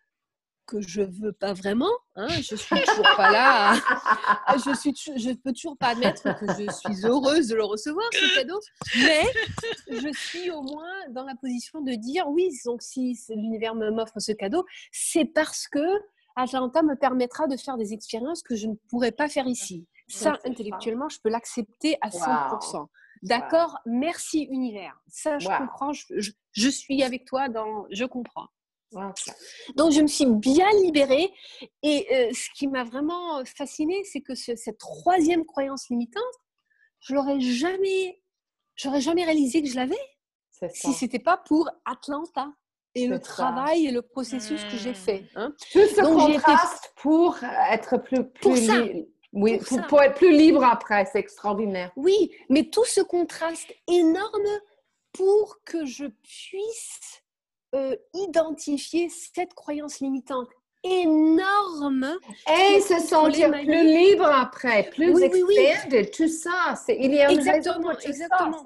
que 0.66 0.80
je 0.80 1.02
veux 1.02 1.32
pas 1.32 1.52
vraiment. 1.52 1.90
Hein. 2.16 2.28
Je 2.28 2.56
suis 2.56 2.80
toujours 2.82 3.16
pas 3.16 3.30
là. 3.30 3.74
je 4.64 4.74
suis, 4.74 4.94
je 5.16 5.32
peux 5.32 5.52
toujours 5.52 5.76
pas 5.76 5.88
admettre 5.88 6.22
que 6.22 6.46
je 6.46 6.70
suis 6.70 7.06
heureuse 7.06 7.48
de 7.48 7.56
le 7.56 7.64
recevoir 7.64 8.06
ce 8.12 8.35
cadeau, 8.35 8.61
mais 8.96 9.22
je 9.88 10.12
suis 10.16 10.50
au 10.50 10.62
moins 10.62 11.08
dans 11.11 11.24
la 11.24 11.35
position 11.35 11.80
de 11.80 11.92
dire 11.92 12.28
oui. 12.28 12.50
Donc 12.64 12.82
si 12.82 13.18
l'univers 13.30 13.74
m'offre 13.74 14.18
ce 14.18 14.32
cadeau, 14.32 14.64
c'est 14.92 15.24
parce 15.24 15.68
que 15.68 15.80
Atlanta 16.37 16.83
me 16.83 16.95
permettra 16.95 17.47
de 17.47 17.57
faire 17.57 17.77
des 17.77 17.92
expériences 17.92 18.42
que 18.42 18.57
je 18.57 18.66
ne 18.66 18.75
pourrais 18.88 19.12
pas 19.12 19.29
faire 19.29 19.47
ici. 19.47 19.87
Ça, 20.09 20.38
intellectuellement, 20.45 21.09
je 21.09 21.18
peux 21.23 21.31
l'accepter 21.31 21.97
à 22.01 22.11
100%. 22.11 22.87
D'accord 23.23 23.79
Merci, 23.87 24.42
univers. 24.51 25.01
Ça, 25.09 25.38
je 25.38 25.49
comprends. 25.49 25.92
Je, 25.92 26.68
suis 26.68 27.03
avec 27.03 27.25
toi 27.25 27.49
dans. 27.49 27.87
Je 27.90 28.05
comprends. 28.05 28.49
Donc, 29.77 29.92
je 29.92 30.01
me 30.03 30.07
suis 30.07 30.27
bien 30.27 30.68
libérée. 30.83 31.33
Et 31.83 32.07
euh, 32.12 32.31
ce 32.35 32.51
qui 32.55 32.66
m'a 32.66 32.85
vraiment 32.85 33.42
fascinée, 33.45 34.03
c'est 34.05 34.21
que 34.21 34.35
cette 34.35 34.79
troisième 34.79 35.45
croyance 35.45 35.88
limitante, 35.88 36.23
je 37.01 37.14
l'aurais 37.14 37.40
jamais, 37.40 38.21
j'aurais 38.77 39.01
jamais 39.01 39.25
réalisé 39.25 39.62
que 39.62 39.68
je 39.68 39.77
l'avais 39.77 39.97
si 40.71 40.92
c'était 40.92 41.18
pas 41.18 41.37
pour 41.37 41.68
Atlanta 41.85 42.53
et 42.94 43.07
le 43.07 43.18
travail 43.18 43.87
et 43.87 43.90
le 43.90 44.02
processus 44.02 44.62
que 44.64 44.76
j'ai 44.76 44.94
fait. 44.94 45.20
Mmh. 45.20 45.38
Hein. 45.38 45.55
Tout 45.72 45.87
ce 45.87 46.02
contraste 46.02 46.92
pour 46.96 47.37
être 47.70 47.96
plus, 47.98 48.24
plus 48.24 48.70
oui, 49.33 49.59
pour, 49.88 50.02
être 50.02 50.14
plus 50.14 50.31
libre 50.31 50.62
après, 50.62 51.07
c'est 51.11 51.18
extraordinaire. 51.18 51.90
Oui, 51.96 52.31
mais 52.50 52.64
tout 52.64 52.85
ce 52.85 53.00
contraste 53.00 53.74
énorme 53.88 54.61
pour 55.12 55.59
que 55.64 55.87
je 55.87 56.05
puisse 56.05 57.22
euh, 57.74 57.96
identifier 58.12 59.09
cette 59.09 59.55
croyance 59.55 60.00
limitante 60.00 60.48
énorme 60.85 62.18
et 62.50 62.81
se 62.81 62.98
sentir 62.98 63.50
plus 63.50 63.85
libre 63.85 64.26
après, 64.26 64.90
plus 64.90 65.14
oui, 65.14 65.22
expanded, 65.22 66.11
tout 66.11 66.28
ça. 66.28 66.74
Il 66.88 67.14
y 67.14 67.20
a 67.20 67.31
exactement, 67.31 67.98
exactement. 68.00 68.64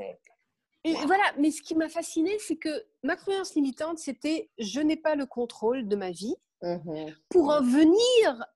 Et 0.86 0.94
voilà, 1.06 1.24
mais 1.38 1.50
ce 1.50 1.62
qui 1.62 1.74
m'a 1.74 1.88
fascinée, 1.88 2.36
c'est 2.38 2.56
que 2.56 2.84
ma 3.02 3.16
croyance 3.16 3.54
limitante, 3.54 3.98
c'était 3.98 4.50
je 4.58 4.80
n'ai 4.80 4.96
pas 4.96 5.14
le 5.16 5.26
contrôle 5.26 5.88
de 5.88 5.96
ma 5.96 6.10
vie. 6.10 6.34
Mmh 6.62 7.08
pour 7.28 7.50
en 7.50 7.60
venir 7.60 8.46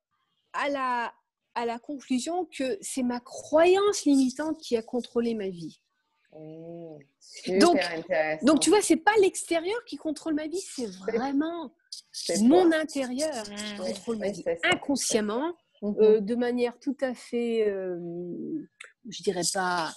à 0.55 0.71
la, 0.71 1.12
à 1.55 1.66
la 1.66 1.79
conclusion 1.79 2.47
que 2.47 2.79
c'est 2.81 3.03
ma 3.03 3.21
croyance 3.21 4.05
limitante 4.05 4.59
qui 4.59 4.77
a 4.77 4.83
contrôlé 4.83 5.35
ma 5.35 5.49
vie. 5.49 5.83
Oh, 6.33 6.99
donc, 7.59 7.79
donc, 8.43 8.61
tu 8.61 8.71
vois, 8.71 8.81
c'est 8.81 8.97
pas 8.97 9.14
l'extérieur 9.21 9.85
qui 9.85 9.97
contrôle 9.97 10.35
ma 10.35 10.47
vie, 10.47 10.61
c'est 10.61 10.87
vraiment 10.87 11.73
mon 12.40 12.73
intérieur 12.73 13.43
qui 13.43 13.77
contrôle 13.77 14.16
ma 14.19 14.31
vie 14.31 14.45
inconsciemment, 14.62 15.55
euh, 15.83 16.21
de 16.21 16.35
manière 16.37 16.79
tout 16.79 16.97
à 17.01 17.14
fait, 17.14 17.69
euh, 17.69 18.69
je 19.09 19.23
dirais 19.23 19.43
pas, 19.53 19.93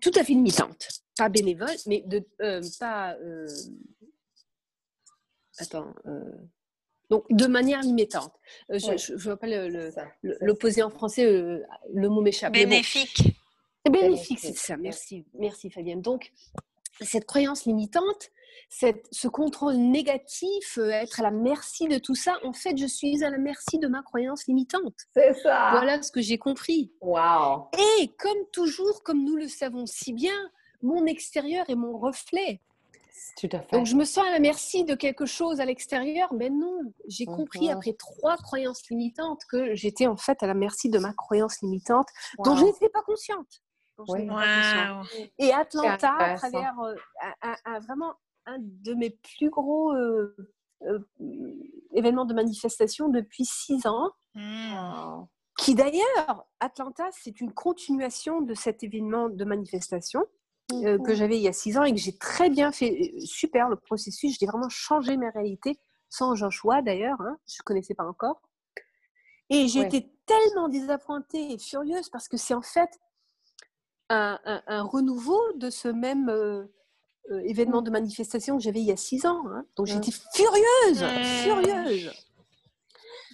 tout 0.00 0.12
à 0.14 0.24
fait 0.24 0.32
limitante, 0.32 0.88
pas 1.16 1.28
bénévole, 1.28 1.76
mais 1.86 2.02
de, 2.06 2.24
euh, 2.40 2.62
pas, 2.78 3.16
attends, 5.58 5.94
donc, 7.10 7.24
de 7.30 7.46
manière 7.46 7.82
limitante. 7.82 8.32
Euh, 8.70 8.78
je 8.78 9.12
ne 9.12 9.18
vois 9.18 9.36
pas 9.36 9.46
l'opposé 10.40 10.82
en 10.82 10.90
français, 10.90 11.24
euh, 11.24 11.62
le 11.94 12.08
mot 12.08 12.20
m'échappe. 12.20 12.52
Bénéfique. 12.52 13.22
Bénéfique, 13.88 14.40
c'est 14.40 14.56
ça. 14.56 14.76
Merci, 14.76 15.24
merci 15.34 15.70
Fabienne. 15.70 16.02
Donc, 16.02 16.32
cette 17.00 17.24
croyance 17.24 17.66
limitante, 17.66 18.30
cette, 18.68 19.06
ce 19.10 19.28
contrôle 19.28 19.76
négatif, 19.76 20.78
euh, 20.78 20.90
être 20.90 21.20
à 21.20 21.22
la 21.22 21.30
merci 21.30 21.88
de 21.88 21.98
tout 21.98 22.14
ça, 22.14 22.36
en 22.44 22.52
fait, 22.52 22.76
je 22.76 22.86
suis 22.86 23.22
à 23.24 23.30
la 23.30 23.38
merci 23.38 23.78
de 23.78 23.88
ma 23.88 24.02
croyance 24.02 24.46
limitante. 24.46 24.94
C'est 25.14 25.34
ça. 25.34 25.70
Voilà 25.72 26.02
ce 26.02 26.10
que 26.10 26.20
j'ai 26.20 26.38
compris. 26.38 26.92
Wow. 27.00 27.68
Et 28.00 28.08
comme 28.18 28.46
toujours, 28.52 29.02
comme 29.02 29.24
nous 29.24 29.36
le 29.36 29.48
savons 29.48 29.86
si 29.86 30.12
bien, 30.12 30.36
mon 30.82 31.06
extérieur 31.06 31.68
est 31.68 31.74
mon 31.74 31.98
reflet. 31.98 32.60
Donc 33.72 33.86
je 33.86 33.94
me 33.96 34.04
sens 34.04 34.26
à 34.26 34.30
la 34.30 34.38
merci 34.38 34.84
de 34.84 34.94
quelque 34.94 35.26
chose 35.26 35.60
à 35.60 35.64
l'extérieur, 35.64 36.32
mais 36.32 36.48
non, 36.48 36.80
j'ai 37.08 37.26
compris 37.26 37.70
après 37.70 37.92
trois 37.92 38.36
croyances 38.36 38.88
limitantes 38.88 39.42
que 39.50 39.74
j'étais 39.74 40.06
en 40.06 40.16
fait 40.16 40.42
à 40.42 40.46
la 40.46 40.54
merci 40.54 40.88
de 40.88 40.98
ma 40.98 41.12
croyance 41.12 41.60
limitante 41.60 42.08
dont 42.44 42.56
je 42.56 42.64
n'étais 42.64 42.88
pas 42.88 43.02
consciente. 43.02 43.62
Et 45.38 45.52
Atlanta, 45.52 46.14
à 46.18 46.34
travers 46.36 46.78
euh, 46.80 46.94
un, 47.64 47.80
vraiment 47.80 48.14
un 48.46 48.58
de 48.60 48.94
mes 48.94 49.10
plus 49.10 49.50
gros 49.50 49.92
euh, 49.92 50.34
euh, 50.82 50.98
événements 51.92 52.24
de 52.24 52.34
manifestation 52.34 53.08
depuis 53.08 53.44
six 53.44 53.86
ans, 53.86 54.10
mmh. 54.34 55.24
qui 55.58 55.74
d'ailleurs, 55.74 56.46
Atlanta, 56.60 57.08
c'est 57.12 57.40
une 57.40 57.52
continuation 57.52 58.40
de 58.40 58.54
cet 58.54 58.82
événement 58.82 59.28
de 59.28 59.44
manifestation. 59.44 60.24
Euh, 60.72 60.98
que 60.98 61.14
j'avais 61.14 61.36
il 61.36 61.42
y 61.42 61.48
a 61.48 61.52
six 61.52 61.78
ans 61.78 61.84
et 61.84 61.92
que 61.92 61.98
j'ai 61.98 62.18
très 62.18 62.50
bien 62.50 62.72
fait, 62.72 63.12
super 63.24 63.68
le 63.68 63.76
processus, 63.76 64.36
j'ai 64.38 64.46
vraiment 64.46 64.68
changé 64.68 65.16
mes 65.16 65.28
réalités, 65.28 65.78
sans 66.08 66.34
Joshua 66.34 66.82
d'ailleurs, 66.82 67.20
hein, 67.20 67.38
je 67.46 67.54
ne 67.60 67.64
connaissais 67.64 67.94
pas 67.94 68.04
encore. 68.04 68.42
Et 69.48 69.68
j'ai 69.68 69.82
été 69.82 70.10
tellement 70.26 70.68
désappointée 70.68 71.52
et 71.52 71.58
furieuse 71.58 72.08
parce 72.10 72.26
que 72.26 72.36
c'est 72.36 72.54
en 72.54 72.62
fait 72.62 72.90
un, 74.08 74.40
un, 74.44 74.82
renouveau 74.82 75.40
de 75.54 75.70
ce 75.70 75.86
même 75.86 76.28
euh, 76.28 76.66
événement 77.44 77.82
de 77.82 77.90
manifestation 77.90 78.56
que 78.56 78.62
j'avais 78.62 78.80
il 78.80 78.86
y 78.86 78.92
a 78.92 78.96
six 78.96 79.26
ans. 79.26 79.42
Hein. 79.48 79.64
Donc 79.76 79.86
j'étais 79.86 80.12
furieuse, 80.34 81.04
furieuse. 81.42 82.12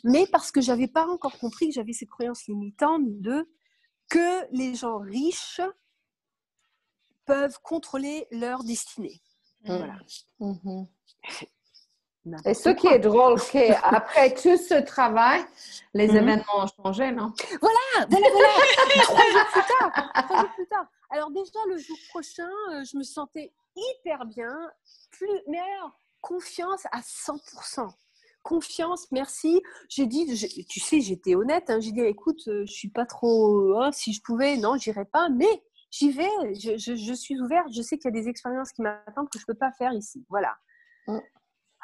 Mais 0.04 0.26
parce 0.26 0.50
que 0.50 0.60
j'avais 0.60 0.88
pas 0.88 1.06
encore 1.06 1.38
compris 1.38 1.68
que 1.68 1.74
j'avais 1.74 1.92
ces 1.92 2.06
croyances 2.06 2.46
limitantes 2.46 3.20
de 3.20 3.48
que 4.08 4.46
les 4.50 4.74
gens 4.74 4.98
riches 4.98 5.60
peuvent 7.24 7.58
contrôler 7.62 8.26
leur 8.30 8.64
destinée. 8.64 9.22
Mmh. 9.64 9.76
Voilà. 9.76 9.96
Mmh. 10.40 10.84
Et 12.44 12.54
ce 12.54 12.68
qui 12.70 12.86
est 12.88 12.98
drôle, 12.98 13.38
c'est 13.40 13.74
après 13.82 14.34
tout 14.34 14.56
ce 14.56 14.80
travail, 14.82 15.44
les 15.94 16.08
mmh. 16.08 16.16
événements 16.16 16.64
ont 16.64 16.66
changé, 16.66 17.12
non? 17.12 17.32
Voilà, 17.60 18.06
voilà, 18.08 18.28
voilà. 18.32 18.48
trois, 19.02 19.30
jours 19.30 19.46
plus 19.52 19.62
tard, 19.78 20.12
trois 20.24 20.40
jours 20.40 20.54
plus 20.54 20.66
tard. 20.66 20.86
Alors 21.10 21.30
déjà, 21.30 21.58
le 21.68 21.78
jour 21.78 21.96
prochain, 22.10 22.50
euh, 22.72 22.84
je 22.84 22.96
me 22.96 23.02
sentais 23.02 23.52
hyper 23.76 24.26
bien, 24.26 24.56
plus, 25.10 25.40
mais 25.48 25.58
alors, 25.58 25.98
confiance 26.20 26.86
à 26.92 27.00
100% 27.00 27.92
confiance, 28.42 29.10
merci. 29.12 29.62
J'ai 29.88 30.06
dit, 30.06 30.26
tu 30.68 30.80
sais, 30.80 31.00
j'étais 31.00 31.34
honnête. 31.34 31.70
Hein, 31.70 31.80
j'ai 31.80 31.92
dit, 31.92 32.00
écoute, 32.00 32.42
euh, 32.48 32.64
je 32.66 32.72
suis 32.72 32.90
pas 32.90 33.06
trop. 33.06 33.76
Hein, 33.78 33.92
si 33.92 34.12
je 34.12 34.20
pouvais, 34.22 34.56
non, 34.56 34.76
j'irais 34.76 35.04
pas. 35.04 35.28
Mais 35.28 35.62
j'y 35.90 36.10
vais, 36.10 36.28
je, 36.54 37.14
suis 37.14 37.40
ouverte, 37.40 37.68
je 37.74 37.82
sais 37.82 37.98
qu'il 37.98 38.14
y 38.14 38.18
a 38.18 38.20
des 38.20 38.28
expériences 38.28 38.72
qui 38.72 38.82
m'attendent 38.82 39.28
que 39.30 39.38
je 39.38 39.44
ne 39.48 39.52
peux 39.52 39.58
pas 39.58 39.72
faire 39.72 39.92
ici. 39.92 40.24
Voilà. 40.28 40.56
Mm. 41.06 41.18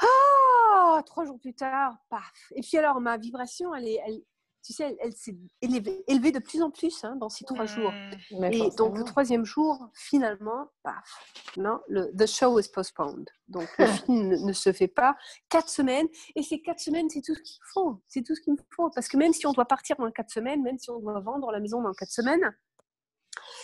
Ah, 0.01 1.03
trois 1.07 1.25
jours 1.25 1.39
plus 1.41 1.55
tard, 1.55 1.97
paf. 2.09 2.53
Et 2.55 2.61
puis 2.61 2.79
alors, 2.79 3.01
ma 3.01 3.17
vibration, 3.17 3.75
elle 3.75 3.89
est, 3.89 4.01
elle, 4.07 4.21
tu 4.69 4.75
sais, 4.75 4.99
elle, 5.01 5.15
s'est 5.15 5.35
élevée, 5.63 6.31
de 6.31 6.39
plus 6.41 6.61
en 6.61 6.71
plus 6.71 7.03
hein, 7.03 7.17
dans 7.17 7.31
ces 7.31 7.47
trois 7.47 7.65
jours. 7.65 7.91
Mm. 8.31 8.45
Et 8.53 8.69
donc, 8.77 8.99
le 8.99 9.05
troisième 9.05 9.47
jour, 9.47 9.89
finalement, 9.95 10.69
paf, 10.83 11.55
non, 11.57 11.81
le 11.89 12.15
the 12.15 12.27
show 12.27 12.61
is 12.61 12.69
postponed. 12.71 13.31
Donc, 13.49 13.67
le 13.79 13.87
film 14.05 14.45
ne, 14.45 14.53
se 14.53 14.71
fait 14.75 14.87
pas. 14.87 15.17
Quatre 15.49 15.71
semaines. 15.71 16.07
Et 16.37 16.43
ces 16.43 16.61
quatre 16.61 16.81
semaines, 16.81 17.09
c'est 17.09 17.23
tout 17.23 17.35
ce 17.35 17.41
qu'il 17.41 17.63
faut. 17.73 18.03
C'est 18.09 18.23
tout 18.23 18.35
ce 18.35 18.43
qu'il 18.43 18.53
me 18.53 18.59
faut. 18.77 18.91
Parce 18.91 19.09
que 19.09 19.17
même 19.17 19.33
si 19.33 19.47
on 19.47 19.53
doit 19.53 19.65
partir 19.65 19.97
dans 19.97 20.11
quatre 20.11 20.31
semaines, 20.31 20.63
même 20.63 20.79
si 20.79 20.91
on 20.91 20.99
doit 20.99 21.19
vendre 21.21 21.51
la 21.51 21.61
maison 21.61 21.81
dans 21.81 21.95
quatre 21.95 22.13
semaines, 22.13 22.55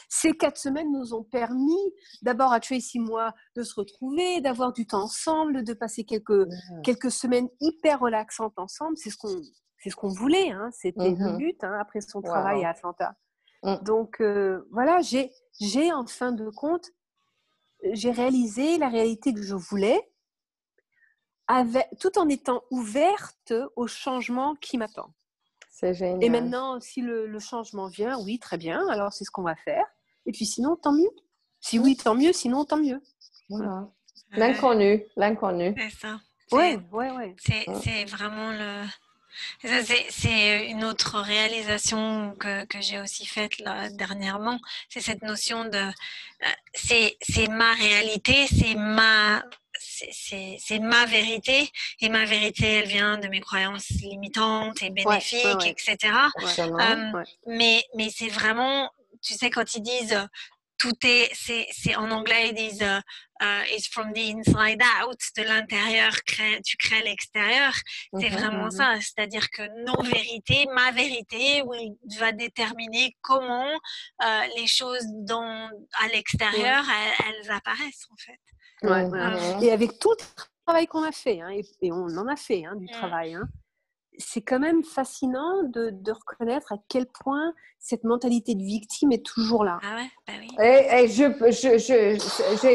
ces 0.08 0.32
quatre 0.32 0.56
semaines 0.56 0.90
nous 0.90 1.12
ont 1.12 1.24
permis, 1.24 1.92
d'abord 2.22 2.54
à 2.54 2.60
Tracy 2.60 2.96
et 2.96 3.00
moi, 3.00 3.34
de 3.56 3.62
se 3.62 3.74
retrouver, 3.74 4.40
d'avoir 4.40 4.72
du 4.72 4.86
temps 4.86 5.02
ensemble, 5.02 5.64
de 5.64 5.74
passer 5.74 6.04
quelques, 6.04 6.48
quelques 6.82 7.10
semaines 7.10 7.50
hyper 7.60 8.00
relaxantes 8.00 8.58
ensemble. 8.58 8.96
C'est 8.96 9.10
ce 9.10 9.18
qu'on 9.18 9.42
c'est 9.84 9.90
ce 9.90 9.96
qu'on 9.96 10.08
voulait, 10.08 10.50
hein. 10.50 10.70
c'était 10.72 11.10
le 11.10 11.14
mm-hmm. 11.14 11.36
but 11.36 11.62
hein, 11.62 11.76
après 11.78 12.00
son 12.00 12.22
travail 12.22 12.64
à 12.64 12.70
Atlanta. 12.70 13.16
Mm. 13.62 13.74
Donc 13.82 14.18
euh, 14.22 14.66
voilà, 14.72 15.00
j'ai 15.02 15.92
en 15.92 16.06
fin 16.06 16.32
de 16.32 16.48
compte, 16.48 16.90
j'ai 17.92 18.10
réalisé 18.10 18.78
la 18.78 18.88
réalité 18.88 19.34
que 19.34 19.42
je 19.42 19.54
voulais, 19.54 20.00
avec, 21.48 21.86
tout 22.00 22.18
en 22.18 22.30
étant 22.30 22.62
ouverte 22.70 23.52
au 23.76 23.86
changement 23.86 24.54
qui 24.54 24.78
m'attend. 24.78 25.12
Et 25.82 26.30
maintenant, 26.30 26.80
si 26.80 27.02
le, 27.02 27.38
changement 27.38 27.88
vient, 27.88 28.18
oui, 28.20 28.38
très 28.38 28.56
bien, 28.56 28.88
alors 28.88 29.12
c'est 29.12 29.24
ce 29.24 29.30
qu'on 29.30 29.42
va 29.42 29.54
faire. 29.54 29.84
Et 30.24 30.32
puis 30.32 30.46
sinon, 30.46 30.76
tant 30.76 30.92
mieux. 30.92 31.10
Si 31.60 31.78
oui, 31.78 31.94
tant 31.94 32.14
mieux, 32.14 32.32
sinon, 32.32 32.64
tant 32.64 32.78
mieux. 32.78 33.02
Voilà. 33.50 33.90
L'inconnu, 34.30 35.04
l'inconnu. 35.14 35.74
C'est 35.76 35.90
ça. 35.90 36.20
Oui, 36.52 36.78
oui, 36.90 37.06
oui. 37.18 37.34
C'est 37.82 38.06
vraiment 38.06 38.50
le. 38.50 38.86
C'est 39.62 40.66
une 40.68 40.84
autre 40.84 41.20
réalisation 41.20 42.34
que, 42.38 42.64
que 42.66 42.80
j'ai 42.80 43.00
aussi 43.00 43.26
faite 43.26 43.58
là, 43.58 43.90
dernièrement. 43.90 44.58
C'est 44.88 45.00
cette 45.00 45.22
notion 45.22 45.64
de. 45.64 45.78
Euh, 45.78 46.46
c'est 46.74 47.48
ma 47.48 47.72
réalité, 47.74 48.46
c'est 48.46 48.74
ma 48.74 49.42
c'est 49.78 50.78
ma 50.80 51.04
vérité 51.04 51.70
et 52.00 52.08
ma 52.08 52.24
vérité 52.24 52.66
elle 52.66 52.88
vient 52.88 53.18
de 53.18 53.28
mes 53.28 53.40
croyances 53.40 53.90
limitantes 53.90 54.82
et 54.82 54.90
bénéfiques 54.90 55.66
etc 55.66 56.14
euh, 56.58 57.22
mais 57.46 57.82
mais 57.96 58.08
c'est 58.10 58.28
vraiment 58.28 58.90
tu 59.22 59.34
sais 59.34 59.50
quand 59.50 59.74
ils 59.74 59.82
disent 59.82 60.28
tout 60.78 60.94
est 61.04 61.30
c'est 61.34 61.96
en 61.96 62.10
anglais 62.10 62.50
ils 62.50 62.54
disent 62.54 62.82
uh, 63.42 63.62
it's 63.70 63.88
from 63.88 64.12
the 64.12 64.18
inside 64.18 64.82
out 65.02 65.18
de 65.36 65.42
l'intérieur 65.42 66.12
tu 66.64 66.76
crées 66.76 67.02
l'extérieur. 67.02 67.72
C'est 68.18 68.30
mhm, 68.30 68.38
vraiment 68.38 68.64
mhm. 68.64 68.70
ça 68.70 68.94
c'est-à-dire 69.00 69.48
que 69.50 69.62
nos 69.84 70.02
vérités 70.02 70.66
ma 70.72 70.90
vérité 70.90 71.62
oui, 71.66 71.92
va 72.18 72.32
déterminer 72.32 73.16
comment 73.22 73.72
euh, 74.22 74.40
les 74.56 74.66
choses 74.66 75.06
dans 75.26 75.70
à 76.02 76.08
l'extérieur 76.12 76.84
elles 77.26 77.50
apparaissent 77.50 78.06
en 78.10 78.16
fait. 78.16 78.40
Et 79.62 79.72
avec 79.72 79.98
tout 79.98 80.14
le 80.18 80.42
travail 80.66 80.86
qu'on 80.86 81.04
a 81.04 81.12
fait, 81.12 81.40
hein, 81.40 81.50
et, 81.50 81.92
on 81.92 82.06
en 82.18 82.28
a 82.28 82.36
fait 82.36 82.64
hein, 82.64 82.74
du 82.76 82.84
mmh. 82.84 82.90
travail, 82.90 83.34
hein, 83.34 83.48
c'est 84.18 84.42
quand 84.42 84.60
même 84.60 84.82
fascinant 84.84 85.62
de, 85.64 86.12
reconnaître 86.12 86.72
à 86.72 86.76
quel 86.88 87.06
point 87.06 87.52
cette 87.78 88.04
mentalité 88.04 88.54
de 88.54 88.62
victime 88.62 89.12
est 89.12 89.24
toujours 89.24 89.64
là. 89.64 89.78
Ah 89.82 89.96
ouais, 89.96 90.08
bah 90.26 90.32
oui. 90.40 90.48
Et, 90.64 91.08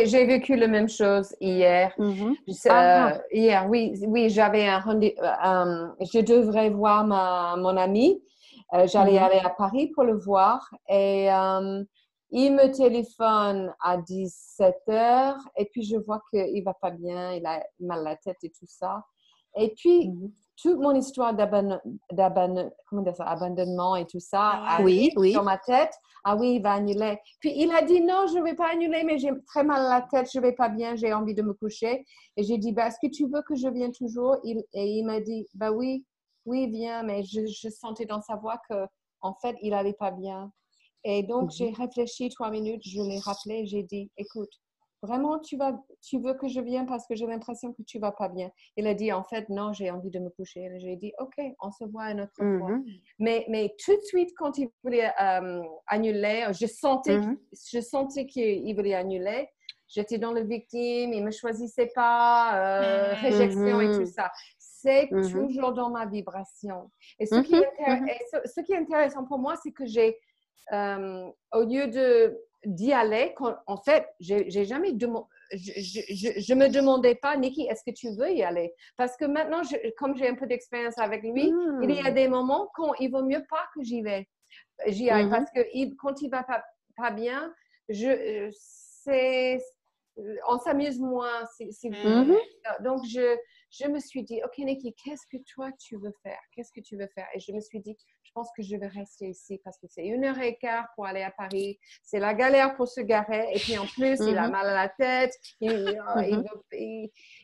j'ai 0.05 0.25
vécu 0.25 0.55
la 0.55 0.67
même 0.67 0.89
chose 0.89 1.35
hier. 1.39 1.93
Mmh 1.97 2.33
ah. 2.69 3.11
Euh, 3.11 3.17
hier, 3.31 3.67
oui, 3.69 3.93
oui 4.07 4.29
j'avais 4.29 4.67
un 4.67 4.79
rendez-vous. 4.79 5.23
Euh, 5.23 5.87
je 6.13 6.19
devrais 6.19 6.69
voir 6.69 7.05
ma, 7.05 7.55
mon 7.57 7.75
ami. 7.77 8.21
Euh, 8.73 8.85
j'allais 8.87 9.19
mmh 9.19 9.23
aller 9.23 9.39
à 9.43 9.49
Paris 9.49 9.87
pour 9.87 10.03
le 10.03 10.17
voir. 10.17 10.69
Et 10.87 11.29
il 12.31 12.53
me 12.53 12.71
téléphone 12.71 13.73
à 13.81 13.97
17 13.97 14.75
h 14.87 15.35
et 15.57 15.65
puis 15.65 15.81
je 15.81 15.97
vois 15.97 16.21
qu'il 16.29 16.63
va 16.63 16.75
pas 16.75 16.91
bien, 16.91 17.33
il 17.33 17.43
a 17.45 17.63
mal 17.79 18.01
à 18.01 18.11
la 18.11 18.15
tête 18.17 18.37
et 18.43 18.51
tout 18.51 18.67
ça. 18.67 19.03
Et 19.55 19.73
puis, 19.75 20.09
mhm. 20.09 20.31
Toute 20.61 20.79
mon 20.79 20.93
histoire 20.93 21.33
d'abandonnement 21.33 23.95
et 23.95 24.05
tout 24.05 24.19
ça 24.19 24.51
ah 24.53 24.81
oui, 24.83 25.11
oui. 25.15 25.33
dans 25.33 25.43
ma 25.43 25.57
tête. 25.57 25.93
Ah 26.23 26.35
oui, 26.35 26.55
il 26.55 26.61
va 26.61 26.73
annuler. 26.73 27.17
Puis 27.39 27.53
il 27.55 27.71
a 27.71 27.81
dit 27.81 28.01
non, 28.01 28.27
je 28.27 28.37
ne 28.37 28.43
vais 28.43 28.55
pas 28.55 28.73
annuler, 28.73 29.03
mais 29.03 29.17
j'ai 29.17 29.31
très 29.47 29.63
mal 29.63 29.85
à 29.85 29.99
la 29.99 30.01
tête, 30.01 30.29
je 30.31 30.39
ne 30.39 30.43
vais 30.43 30.53
pas 30.53 30.69
bien, 30.69 30.95
j'ai 30.95 31.13
envie 31.13 31.33
de 31.33 31.41
me 31.41 31.53
coucher. 31.53 32.05
Et 32.35 32.43
j'ai 32.43 32.57
dit, 32.57 32.73
bah, 32.73 32.87
est-ce 32.87 32.97
que 33.01 33.11
tu 33.11 33.25
veux 33.25 33.41
que 33.47 33.55
je 33.55 33.69
vienne 33.69 33.93
toujours? 33.93 34.35
Et 34.43 34.65
il 34.73 35.05
m'a 35.05 35.21
dit, 35.21 35.47
bah 35.53 35.71
oui, 35.71 36.05
oui, 36.45 36.67
viens, 36.67 37.03
mais 37.03 37.23
je, 37.23 37.45
je 37.45 37.69
sentais 37.69 38.05
dans 38.05 38.21
sa 38.21 38.35
voix 38.35 38.59
que 38.69 38.85
en 39.21 39.33
fait, 39.35 39.55
il 39.61 39.71
n'allait 39.71 39.93
pas 39.93 40.11
bien. 40.11 40.51
Et 41.03 41.23
donc, 41.23 41.51
j'ai 41.51 41.69
mhm. 41.69 41.75
réfléchi 41.75 42.29
trois 42.29 42.51
minutes, 42.51 42.81
je 42.85 43.01
l'ai 43.01 43.19
rappelé, 43.19 43.65
j'ai 43.65 43.83
dit, 43.83 44.11
écoute, 44.17 44.49
vraiment, 45.01 45.39
tu, 45.39 45.57
vas, 45.57 45.79
tu 46.01 46.19
veux 46.19 46.33
que 46.33 46.47
je 46.47 46.59
vienne 46.61 46.85
parce 46.85 47.07
que 47.07 47.15
j'ai 47.15 47.25
l'impression 47.25 47.73
que 47.73 47.81
tu 47.83 47.99
vas 47.99 48.11
pas 48.11 48.29
bien. 48.29 48.51
Il 48.77 48.87
a 48.87 48.93
dit, 48.93 49.11
en 49.11 49.23
fait, 49.23 49.47
non, 49.49 49.73
j'ai 49.73 49.89
envie 49.91 50.09
de 50.09 50.19
me 50.19 50.29
coucher. 50.29 50.69
J'ai 50.79 50.95
dit, 50.95 51.13
OK, 51.19 51.35
on 51.61 51.71
se 51.71 51.85
voit 51.85 52.11
une 52.11 52.21
autre 52.21 52.33
fois. 52.35 52.45
Mhm. 52.45 52.83
Mais, 53.19 53.45
mais 53.49 53.75
tout 53.83 53.95
de 53.95 54.01
suite, 54.01 54.31
quand 54.37 54.57
il 54.57 54.69
voulait 54.83 55.11
euh, 55.21 55.61
annuler, 55.87 56.47
je 56.51 56.67
sentais, 56.67 57.17
mhm. 57.17 57.37
je 57.71 57.79
sentais 57.79 58.25
qu'il 58.25 58.75
voulait 58.75 58.95
annuler. 58.95 59.49
J'étais 59.87 60.19
dans 60.19 60.33
le 60.33 60.41
victime, 60.41 61.13
il 61.13 61.23
me 61.23 61.31
choisissait 61.31 61.91
pas, 61.95 62.53
euh, 62.53 63.13
réjection 63.15 63.81
et 63.81 63.91
tout 63.97 64.05
ça. 64.05 64.31
C'est 64.59 65.09
toujours 65.09 65.73
dans 65.73 65.89
ma 65.89 66.05
vibration. 66.05 66.91
Et 67.17 67.25
ce, 67.25 67.39
qui 67.41 67.55
est, 67.55 68.47
ce 68.47 68.61
qui 68.61 68.73
est 68.73 68.77
intéressant 68.77 69.25
pour 69.25 69.39
moi, 69.39 69.55
c'est 69.61 69.71
que 69.71 69.85
j'ai 69.85 70.15
euh, 70.71 71.31
au 71.53 71.63
lieu 71.63 71.87
de 71.87 72.37
d'y 72.65 72.91
aller, 72.93 73.33
en 73.67 73.77
fait, 73.77 74.05
j'ai 74.19 74.65
jamais 74.65 74.93
demandé, 74.93 75.25
je, 75.51 76.53
ne 76.53 76.59
me 76.59 76.69
demandais 76.69 77.15
pas, 77.15 77.37
Nikki, 77.37 77.67
est-ce 77.67 77.83
que 77.83 77.95
tu 77.95 78.09
veux 78.15 78.31
y 78.31 78.43
aller? 78.43 78.73
Parce 78.97 79.15
que 79.17 79.25
maintenant, 79.25 79.61
comme 79.97 80.15
j'ai 80.17 80.27
un 80.27 80.35
peu 80.35 80.45
d'expérience 80.45 80.97
avec 80.97 81.23
lui, 81.23 81.53
il 81.83 81.91
y 81.91 81.99
a 81.99 82.11
hmm. 82.11 82.13
des 82.13 82.27
moments 82.27 82.69
quand 82.75 82.93
il 82.99 83.11
vaut 83.11 83.23
mieux 83.23 83.43
pas 83.49 83.65
que 83.73 83.83
j'y 83.83 84.01
vais. 84.01 84.27
J'y 84.87 85.09
aille 85.09 85.25
mm-hmm. 85.25 85.29
parce 85.29 85.51
que 85.51 85.59
il, 85.73 85.95
quand 85.97 86.21
il 86.21 86.29
va 86.29 86.43
pas, 86.43 86.63
pas 86.95 87.11
bien, 87.11 87.53
je, 87.89 88.07
euh, 88.07 88.49
c'est, 88.53 89.61
on 90.47 90.57
s'amuse 90.59 90.99
moins. 90.99 91.43
Mm-hmm. 91.59 92.83
Donc, 92.83 93.03
je, 93.05 93.35
je 93.69 93.87
me 93.87 93.99
suis 93.99 94.23
dit, 94.23 94.41
OK, 94.43 94.57
Nikki, 94.59 94.93
qu'est-ce 94.95 95.25
que 95.31 95.41
toi 95.43 95.71
tu 95.79 95.97
veux 95.97 96.13
faire? 96.23 96.39
Qu'est-ce 96.53 96.71
que 96.71 96.81
tu 96.81 96.97
veux 96.97 97.07
faire? 97.13 97.27
Et 97.33 97.39
je 97.39 97.51
me 97.51 97.59
suis 97.59 97.79
dit, 97.79 97.95
je 98.23 98.31
pense 98.33 98.49
que 98.55 98.61
je 98.61 98.75
vais 98.75 98.87
rester 98.87 99.27
ici 99.27 99.59
parce 99.63 99.77
que 99.79 99.87
c'est 99.89 100.05
une 100.05 100.23
heure 100.23 100.39
et 100.39 100.55
quart 100.57 100.87
pour 100.95 101.05
aller 101.05 101.23
à 101.23 101.31
Paris. 101.31 101.79
C'est 102.03 102.19
la 102.19 102.33
galère 102.33 102.75
pour 102.75 102.87
se 102.87 103.01
garer. 103.01 103.47
Et 103.53 103.59
puis 103.59 103.77
en 103.77 103.85
plus, 103.85 104.19
il 104.21 104.37
a 104.37 104.45
mhm. 104.45 104.51
mal 104.51 104.67
à 104.67 104.75
la 104.75 104.89
tête. 104.89 105.33
Il, 105.61 105.97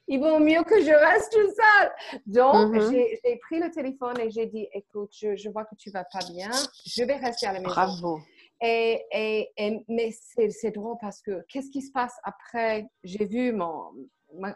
mhm. 0.08 0.20
vaut 0.20 0.40
mieux 0.40 0.64
que 0.64 0.82
je 0.82 0.92
reste 0.92 1.32
tout 1.32 1.50
seul. 1.50 2.20
Donc, 2.28 2.76
mhm. 2.76 2.92
j'ai 2.92 3.38
pris 3.38 3.60
le 3.60 3.72
téléphone 3.72 4.20
et 4.20 4.30
j'ai 4.30 4.46
dit, 4.46 4.68
écoute, 4.74 5.12
je, 5.14 5.50
vois 5.50 5.66
que 5.66 5.76
tu 5.76 5.90
vas 5.90 6.06
pas 6.06 6.26
bien. 6.32 6.52
Je 6.86 7.04
vais 7.04 7.16
rester 7.16 7.48
à 7.48 7.54
la 7.54 7.60
maison. 7.60 7.72
Bravo. 7.72 8.20
Et, 8.62 9.06
et, 9.12 9.52
mais 9.88 10.12
c'est 10.12 10.72
drôle 10.72 10.98
parce 11.02 11.22
que 11.22 11.44
qu'est-ce 11.50 11.70
qui 11.72 11.82
se 11.82 11.92
passe 11.92 12.16
après? 12.24 12.88
J'ai 13.04 13.26
vu 13.26 13.52
mon, 13.52 13.92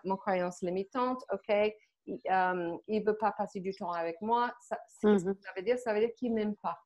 mon 0.03 0.17
croyance 0.17 0.61
limitante, 0.61 1.23
OK, 1.31 1.55
il 2.05 2.19
ne 2.25 2.75
euh, 2.75 3.01
veut 3.05 3.17
pas 3.17 3.31
passer 3.31 3.59
du 3.59 3.73
temps 3.73 3.91
avec 3.91 4.21
moi. 4.21 4.53
Ça, 4.61 4.77
mm-hmm. 5.03 5.35
ça 5.41 5.51
veut 5.55 5.63
dire, 5.63 5.77
ça 5.77 5.93
veut 5.93 5.99
dire 5.99 6.13
qu'il 6.15 6.33
m'aime 6.33 6.55
pas. 6.55 6.77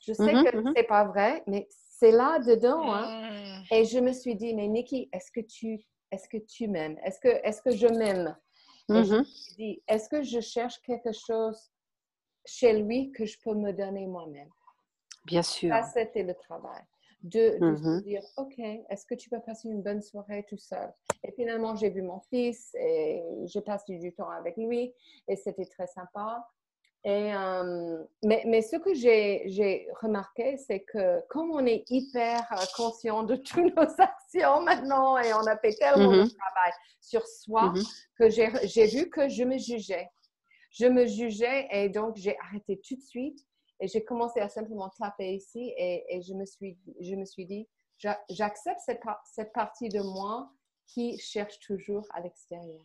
Je 0.00 0.12
sais 0.12 0.22
mm-hmm, 0.22 0.44
que 0.44 0.50
ce 0.50 0.56
mm-hmm. 0.56 0.72
c'est 0.76 0.84
pas 0.84 1.04
vrai, 1.04 1.42
mais 1.46 1.66
c'est 1.70 2.12
là 2.12 2.38
dedans. 2.38 2.92
Hein. 2.92 3.60
Mm. 3.60 3.74
Et 3.74 3.84
je 3.84 3.98
me 3.98 4.12
suis 4.12 4.36
dit, 4.36 4.54
mais 4.54 4.68
Nikki, 4.68 5.08
est-ce 5.12 5.30
que 5.32 5.40
tu, 5.40 5.80
est-ce 6.10 6.28
que 6.28 6.38
tu 6.38 6.68
m'aimes? 6.68 6.98
Est-ce 7.04 7.20
que, 7.20 7.28
est-ce 7.28 7.62
que 7.62 7.74
je 7.74 7.88
m'aime? 7.88 8.36
Je 8.88 8.94
me 8.94 9.24
suis 9.24 9.54
dit, 9.56 9.82
est-ce 9.86 10.08
que 10.08 10.22
je 10.22 10.40
cherche 10.40 10.80
quelque 10.80 11.12
chose 11.12 11.70
chez 12.46 12.80
lui 12.80 13.12
que 13.12 13.26
je 13.26 13.36
peux 13.44 13.54
me 13.54 13.72
donner 13.72 14.06
moi-même? 14.06 14.48
Bien 15.26 15.42
sûr. 15.42 15.70
Ça, 15.70 15.82
c'était 15.82 16.22
le 16.22 16.34
travail 16.34 16.82
de, 17.22 17.58
de 17.58 17.76
se 17.76 17.82
mmh 17.82 18.02
dire, 18.02 18.22
OK, 18.36 18.58
est-ce 18.58 19.04
que 19.06 19.14
tu 19.14 19.28
peux 19.28 19.40
passer 19.40 19.68
une 19.68 19.82
bonne 19.82 20.02
soirée 20.02 20.44
tout 20.48 20.58
seul? 20.58 20.92
Et 21.24 21.32
finalement, 21.32 21.74
j'ai 21.74 21.90
vu 21.90 22.02
mon 22.02 22.20
fils 22.30 22.74
et 22.74 23.22
j'ai 23.44 23.60
passé 23.60 23.98
du 23.98 24.12
temps 24.12 24.30
avec 24.30 24.56
lui 24.56 24.92
et 25.26 25.36
c'était 25.36 25.66
très 25.66 25.86
sympa. 25.86 26.46
Et, 27.04 27.32
mais, 28.24 28.42
mais, 28.44 28.60
ce 28.60 28.76
que 28.76 28.92
j'ai 28.92 29.88
remarqué, 30.02 30.56
c'est 30.56 30.80
que 30.80 31.20
comme 31.28 31.50
on 31.52 31.64
est 31.64 31.84
hyper 31.90 32.40
euh, 32.52 32.64
conscient 32.76 33.22
de 33.22 33.36
toutes 33.36 33.56
nos 33.76 34.00
actions 34.00 34.60
maintenant 34.62 35.16
et 35.16 35.32
on 35.32 35.46
a 35.46 35.56
fait 35.58 35.74
tellement 35.74 36.10
de 36.10 36.22
mmh 36.22 36.28
travail 36.28 36.72
sur 37.00 37.26
soi, 37.26 37.66
mmh 37.66 37.82
que 38.18 38.28
j'ai 38.28 38.86
vu 38.86 39.08
que 39.10 39.28
je 39.28 39.44
me 39.44 39.58
jugeais. 39.58 40.08
Je 40.72 40.86
me 40.86 41.06
jugeais 41.06 41.68
et 41.70 41.88
donc 41.88 42.16
j'ai 42.16 42.36
arrêté 42.40 42.80
tout 42.86 42.96
de 42.96 43.00
suite 43.00 43.47
et 43.80 43.88
j'ai 43.88 44.04
commencé 44.04 44.40
à 44.40 44.48
simplement 44.48 44.88
taper 44.90 45.34
ici 45.34 45.72
et, 45.76 46.20
je, 46.22 46.34
me 46.34 46.44
suis, 46.44 46.78
je 47.00 47.14
me 47.14 47.24
suis 47.24 47.46
dit, 47.46 47.68
j'accepte 48.28 48.80
cette, 48.80 49.02
cette, 49.24 49.52
partie 49.52 49.88
de 49.88 50.00
moi 50.00 50.50
qui 50.86 51.18
cherche 51.18 51.58
toujours 51.60 52.06
à 52.10 52.20
l'extérieur. 52.20 52.82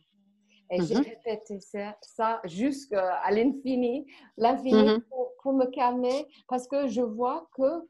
Et 0.70 0.80
j'ai 0.82 0.94
mm-hmm. 0.94 1.04
répété 1.04 1.60
ça, 1.60 1.96
ça 2.00 2.40
jusqu'à 2.44 3.20
l'infini, 3.30 4.06
l'infini 4.36 4.72
mm-hmm. 4.72 5.02
pour, 5.42 5.52
me 5.52 5.66
calmer 5.66 6.26
parce 6.48 6.66
que 6.66 6.88
je 6.88 7.02
vois 7.02 7.46
que 7.54 7.86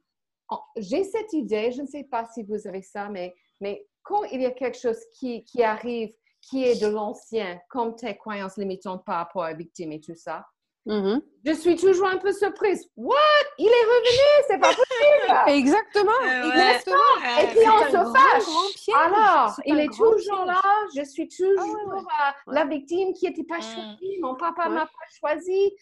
j'ai 0.77 1.05
cette 1.05 1.33
idée, 1.33 1.71
je 1.71 1.83
ne 1.83 1.87
sais 1.87 2.05
pas 2.05 2.25
si 2.27 2.43
vous 2.43 2.67
avez 2.67 2.83
ça, 2.83 3.09
mais, 3.09 3.33
mais 3.61 3.87
quand 4.03 4.25
il 4.25 4.43
y 4.43 4.47
a 4.47 4.51
quelque 4.51 4.77
chose 4.77 4.99
qui, 5.13 5.45
qui 5.45 5.63
arrive 5.63 6.13
qui 6.41 6.65
est 6.65 6.81
de 6.81 6.87
l'ancien, 6.87 7.59
comme 7.69 7.97
tes 7.97 8.17
croyances 8.17 8.57
limitantes 8.57 9.05
par 9.05 9.17
rapport 9.17 9.45
à 9.45 9.51
la 9.51 9.57
victime 9.57 9.93
et 9.93 10.01
tout 10.01 10.15
ça, 10.15 10.45
Mm-hmm. 10.87 11.23
Je 11.47 11.53
suis 11.53 11.77
toujours 11.77 12.09
un 12.09 12.19
peu 12.19 12.33
surprise. 12.33 12.87
What? 12.97 13.17
Il 13.59 13.67
est 13.67 13.69
revenu, 13.69 14.45
c'est 14.49 14.59
pas 14.59 14.69
possible. 14.69 15.39
exactement, 15.59 16.13
exactement. 16.45 17.41
Et 17.41 17.47
puis 17.49 17.69
on 17.69 17.85
se 17.87 18.13
fâche. 18.13 18.95
Alors, 19.05 19.57
il 19.65 19.81
est 19.81 19.93
toujours 19.93 20.45
là. 20.45 20.61
Je 20.95 21.05
suis 21.05 21.29
toujours 21.29 22.05
ah 22.19 22.35
la 22.47 22.65
victime 22.67 23.13
qui 23.15 23.27
n'était 23.27 23.45
pas 23.45 23.59
mm. 23.59 23.63
choisie. 23.63 24.19
Mon 24.21 24.35
papa 24.35 24.69
m'a 24.69 24.87
pas 24.87 25.09
choisi. 25.19 25.75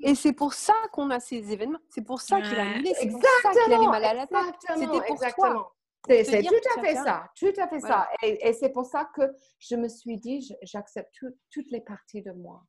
Et 0.00 0.14
c'est 0.14 0.32
pour 0.32 0.54
ça 0.54 0.74
qu'on 0.92 1.10
a 1.10 1.20
ces 1.20 1.52
événements. 1.52 1.78
C'est 1.88 2.04
pour 2.04 2.20
ça 2.20 2.40
qu'il 2.40 2.58
a 2.58 2.62
annulé. 2.62 2.92
C'est 2.98 3.08
pour 3.10 3.22
ça 3.22 3.50
qu'il 3.50 3.72
avait 3.72 3.86
mal 3.86 4.04
à 4.04 4.14
la 4.14 4.26
tête. 4.26 4.54
C'était 4.74 4.86
pour 4.86 5.04
exactement. 5.04 5.52
toi. 5.52 5.74
C'est 6.06 6.42
tout 6.42 6.54
à 6.78 6.82
fait 6.82 6.94
ça, 6.96 7.24
tout 7.36 7.52
à 7.60 7.68
fait 7.68 7.80
ça. 7.80 8.08
Et, 8.22 8.52
c'est 8.52 8.70
pour 8.70 8.86
ça 8.86 9.08
que 9.14 9.22
je 9.58 9.76
me 9.76 9.88
suis 9.88 10.18
dit, 10.18 10.52
j'accepte 10.62 11.14
toutes 11.50 11.70
les 11.70 11.80
parties 11.80 12.22
de 12.22 12.32
moi. 12.32 12.64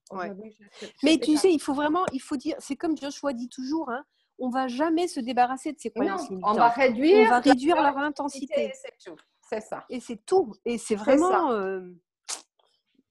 Mais 1.04 1.18
tu 1.18 1.36
sais, 1.38 1.52
il 1.52 1.60
faut 1.60 1.74
vraiment, 1.74 2.06
il 2.14 2.22
faut 2.22 2.38
dire, 2.38 2.56
c'est 2.60 2.76
comme 2.76 2.98
Joshua 2.98 3.34
dit 3.34 3.50
toujours, 3.50 3.90
hein, 3.90 4.04
on 4.40 4.50
va 4.50 4.68
jamais 4.68 5.08
se 5.08 5.20
débarrasser 5.20 5.74
de 5.74 5.80
ces 5.80 5.92
croyances 5.92 6.30
non, 6.30 6.40
On 6.44 6.54
va 6.54 6.70
réduire, 6.70 7.28
on 7.28 7.30
va 7.30 7.40
réduire 7.40 7.82
leur 7.82 7.98
intensité. 7.98 8.72
C'est 8.74 8.98
tout, 9.04 9.18
c'est 9.50 9.62
ça. 9.62 9.86
Et 9.90 10.00
c'est 10.00 10.26
tout. 10.26 10.54
Et 10.66 10.78
c'est 10.78 10.96
vraiment. 10.96 11.52
Euh, 11.52 11.82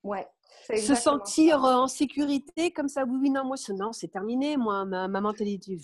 ouais 0.03 0.27
se 0.69 0.95
sentir 0.95 1.65
euh, 1.65 1.75
en 1.75 1.89
sécurité 1.89 2.71
comme 2.71 2.89
ça. 2.89 3.05
Oui, 3.05 3.19
oui, 3.21 3.31
non, 3.31 3.45
moi, 3.45 3.57
non, 3.71 3.93
c'est 3.93 4.09
terminé. 4.09 4.57
Moi, 4.57 4.85
ma, 4.85 5.09
ma 5.09 5.21
mentalité, 5.21 5.79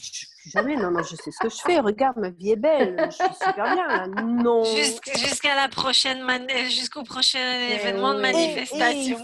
jamais. 0.47 0.77
Non, 0.77 0.91
non, 0.91 1.03
je 1.03 1.17
sais 1.17 1.31
ce 1.31 1.39
que 1.39 1.49
je 1.49 1.57
fais. 1.57 1.81
Regarde, 1.81 2.17
ma 2.19 2.31
vie 2.31 2.51
est 2.51 2.57
belle. 2.57 2.97
Je 3.11 3.17
suis 3.17 3.35
super 3.35 3.75
bien. 3.75 4.07
Non. 4.25 4.65
Jusqu'à 4.65 5.55
la 5.55 5.69
prochaine, 5.69 6.25
jusqu'au 6.69 7.03
prochain 7.03 7.39
événement 7.71 8.15
de 8.15 8.21
manifestation. 8.21 9.19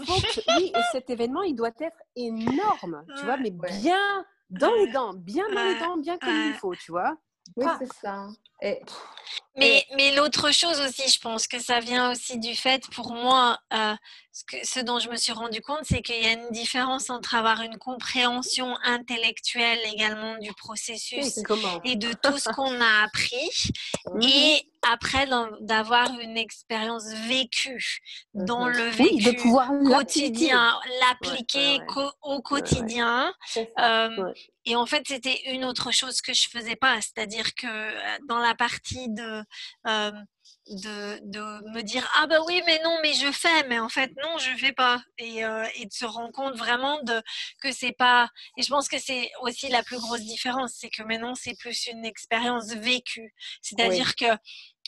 oui, 0.57 0.71
et 0.75 0.81
cet 0.91 1.09
événement, 1.09 1.43
il 1.43 1.55
doit 1.55 1.71
être 1.79 1.97
énorme. 2.15 3.03
Tu 3.17 3.25
vois, 3.25 3.37
mais 3.37 3.51
bien 3.51 4.25
dans 4.49 4.73
les 4.73 4.91
dents, 4.91 5.13
bien 5.13 5.45
dans 5.53 5.63
les 5.63 5.79
dents, 5.79 5.97
bien 5.97 6.17
comme 6.17 6.35
il 6.47 6.53
faut, 6.53 6.75
tu 6.75 6.91
vois. 6.91 7.17
Oui, 7.55 7.65
c'est 7.79 7.93
ça. 8.01 8.27
mais, 9.55 9.85
mais 9.95 10.15
l'autre 10.15 10.51
chose 10.51 10.79
aussi, 10.81 11.09
je 11.09 11.19
pense 11.19 11.47
que 11.47 11.59
ça 11.59 11.79
vient 11.79 12.11
aussi 12.11 12.37
du 12.39 12.55
fait, 12.55 12.83
pour 12.89 13.13
moi, 13.13 13.57
euh, 13.73 13.95
ce, 14.31 14.43
que, 14.43 14.57
ce, 14.67 14.79
dont 14.79 14.99
je 14.99 15.09
me 15.09 15.15
suis 15.15 15.31
rendu 15.31 15.61
compte, 15.61 15.81
c'est 15.83 16.01
qu'il 16.01 16.21
y 16.21 16.25
a 16.25 16.33
une 16.33 16.49
différence 16.51 17.09
entre 17.09 17.35
avoir 17.35 17.61
une 17.61 17.77
compréhension 17.77 18.75
intellectuelle 18.83 19.79
également 19.93 20.37
du 20.39 20.51
processus 20.53 21.37
et 21.83 21.95
de 21.95 22.11
tout 22.13 22.37
ce 22.37 22.49
qu'on 22.49 22.81
a 22.81 23.03
appris, 23.03 23.71
mmh 24.13 24.21
et 24.21 24.69
après 24.87 25.27
d'avoir 25.61 26.11
une 26.19 26.37
expérience 26.37 27.05
vécue 27.27 28.01
dans 28.33 28.65
mmh 28.65 28.73
le 28.73 28.83
vécu 28.89 29.35
quotidien, 29.87 30.79
l'appliquer 31.01 31.79
au 32.21 32.41
quotidien. 32.41 33.33
Euh, 33.79 34.33
et 34.65 34.75
en 34.75 34.85
fait, 34.85 35.03
c'était 35.07 35.51
une 35.51 35.65
autre 35.65 35.91
chose 35.91 36.21
que 36.21 36.33
je 36.33 36.49
faisais 36.49 36.75
pas, 36.75 36.99
c'est-à-dire 37.01 37.53
que 37.55 38.25
dans 38.27 38.39
la 38.39 38.55
partie 38.55 39.09
de, 39.09 39.43
euh, 39.87 40.11
de, 40.67 41.19
de, 41.23 41.71
me 41.73 41.81
dire 41.81 42.09
ah 42.15 42.27
ben 42.27 42.39
oui 42.47 42.61
mais 42.65 42.79
non 42.83 42.97
mais 43.01 43.13
je 43.13 43.31
fais 43.31 43.67
mais 43.67 43.79
en 43.79 43.89
fait 43.89 44.11
non 44.23 44.37
je 44.37 44.55
fais 44.57 44.73
pas 44.73 45.01
et, 45.17 45.41
et 45.75 45.85
de 45.85 45.93
se 45.93 46.05
rendre 46.05 46.31
compte 46.31 46.55
vraiment 46.55 47.01
de 47.03 47.21
que 47.61 47.71
c'est 47.71 47.91
pas 47.91 48.29
et 48.57 48.63
je 48.63 48.69
pense 48.69 48.87
que 48.87 48.97
c'est 48.99 49.29
aussi 49.41 49.69
la 49.69 49.83
plus 49.83 49.97
grosse 49.97 50.21
différence 50.21 50.73
c'est 50.75 50.89
que 50.89 51.03
maintenant 51.03 51.35
c'est 51.35 51.55
plus 51.57 51.87
une 51.87 52.05
expérience 52.05 52.73
vécue 52.73 53.33
c'est-à-dire 53.61 54.15
que 54.15 54.25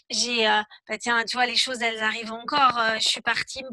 j'ai, 0.10 0.48
euh, 0.48 0.62
bah 0.88 0.98
tiens, 0.98 1.24
tu 1.26 1.36
vois, 1.36 1.46
les 1.46 1.56
choses, 1.56 1.82
elles 1.82 2.02
arrivent 2.02 2.32
encore. 2.32 2.80
Je 2.96 3.08
suis 3.08 3.22
partie 3.22 3.64
me 3.64 3.72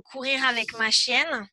courir 0.00 0.44
avec 0.46 0.72
ma 0.78 0.90
chienne. 0.90 1.48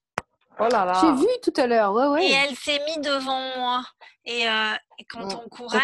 Oh 0.59 0.67
là 0.71 0.85
là. 0.85 1.01
J'ai 1.01 1.11
vu 1.11 1.27
tout 1.43 1.53
à 1.57 1.67
l'heure, 1.67 1.93
ouais, 1.93 2.07
ouais. 2.07 2.25
Et 2.25 2.31
elle 2.31 2.55
s'est 2.55 2.79
mise 2.85 2.99
devant 2.99 3.39
moi. 3.57 3.83
Et, 4.25 4.43
et 4.43 5.05
quand 5.09 5.35
on 5.35 5.49
courait, 5.49 5.79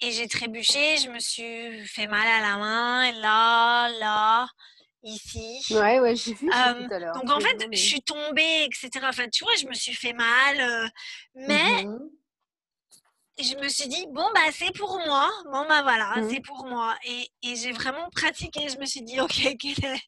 et 0.00 0.12
j'ai 0.12 0.28
trébuché, 0.28 0.96
je 0.98 1.08
me 1.10 1.18
suis 1.18 1.84
fait 1.86 2.06
mal 2.06 2.26
à 2.26 2.40
la 2.40 2.56
main, 2.58 3.12
là, 3.12 3.88
là. 3.98 4.46
ici. 5.02 5.60
Ouais, 5.70 6.00
ouais, 6.00 6.16
j'ai 6.16 6.34
vu 6.34 6.50
ça 6.50 6.74
tout 6.74 6.92
à 6.92 6.98
l'heure. 6.98 7.14
Donc 7.14 7.30
en 7.30 7.40
fait, 7.40 7.66
je 7.72 7.78
suis 7.78 8.02
tombée, 8.02 8.64
etc. 8.66 8.90
Enfin, 9.08 9.28
tu 9.28 9.44
vois, 9.44 9.54
je 9.56 9.66
me 9.66 9.74
suis 9.74 9.94
fait 9.94 10.12
mal. 10.12 10.90
mais 11.34 11.84
mmh 11.84 11.98
je 13.38 13.56
me 13.56 13.68
suis 13.68 13.88
dit, 13.88 14.06
bon, 14.12 14.26
bah, 14.34 14.40
c'est 14.52 14.72
pour 14.76 14.98
moi. 15.06 15.28
Bon, 15.46 15.66
bah, 15.68 15.82
voilà, 15.82 16.16
mmh. 16.16 16.30
c'est 16.30 16.40
pour 16.40 16.66
moi. 16.66 16.94
Et, 17.04 17.28
et 17.42 17.56
j'ai 17.56 17.72
vraiment 17.72 18.08
pratiqué. 18.10 18.68
Je 18.68 18.78
me 18.78 18.86
suis 18.86 19.02
dit, 19.02 19.20
OK, 19.20 19.32
quelle 19.60 19.84
est, 19.84 20.02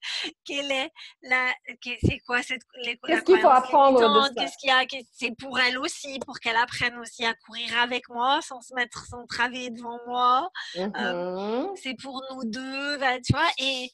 quelle 0.45 0.71
est 0.71 0.91
la. 1.23 1.53
C'est 1.83 2.19
quoi 2.27 2.43
cette. 2.43 2.63
Qu'est-ce 3.05 3.23
qu'il 3.23 3.41
faut 3.41 3.49
apprendre 3.49 4.29
Qu'est-ce 4.37 4.57
qu'il 4.59 4.69
y 4.69 4.73
a? 4.73 4.85
C'est 5.13 5.37
pour 5.37 5.59
elle 5.59 5.79
aussi, 5.79 6.19
pour 6.21 6.39
qu'elle 6.39 6.57
apprenne 6.57 6.97
aussi 6.99 7.25
à 7.25 7.35
courir 7.35 7.79
avec 7.81 8.09
moi 8.09 8.41
sans 8.43 8.61
se 8.61 8.75
mettre, 8.75 9.05
sans 9.07 9.27
travailler 9.27 9.71
devant 9.71 9.99
moi. 10.07 10.49
Mmh 10.77 11.67
c'est 11.77 11.97
pour 12.01 12.23
nous 12.31 12.45
deux, 12.45 12.99
bah, 12.99 13.21
tu 13.21 13.33
vois. 13.33 13.49
Et. 13.59 13.91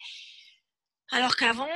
Alors 1.11 1.37
qu'avant, 1.37 1.69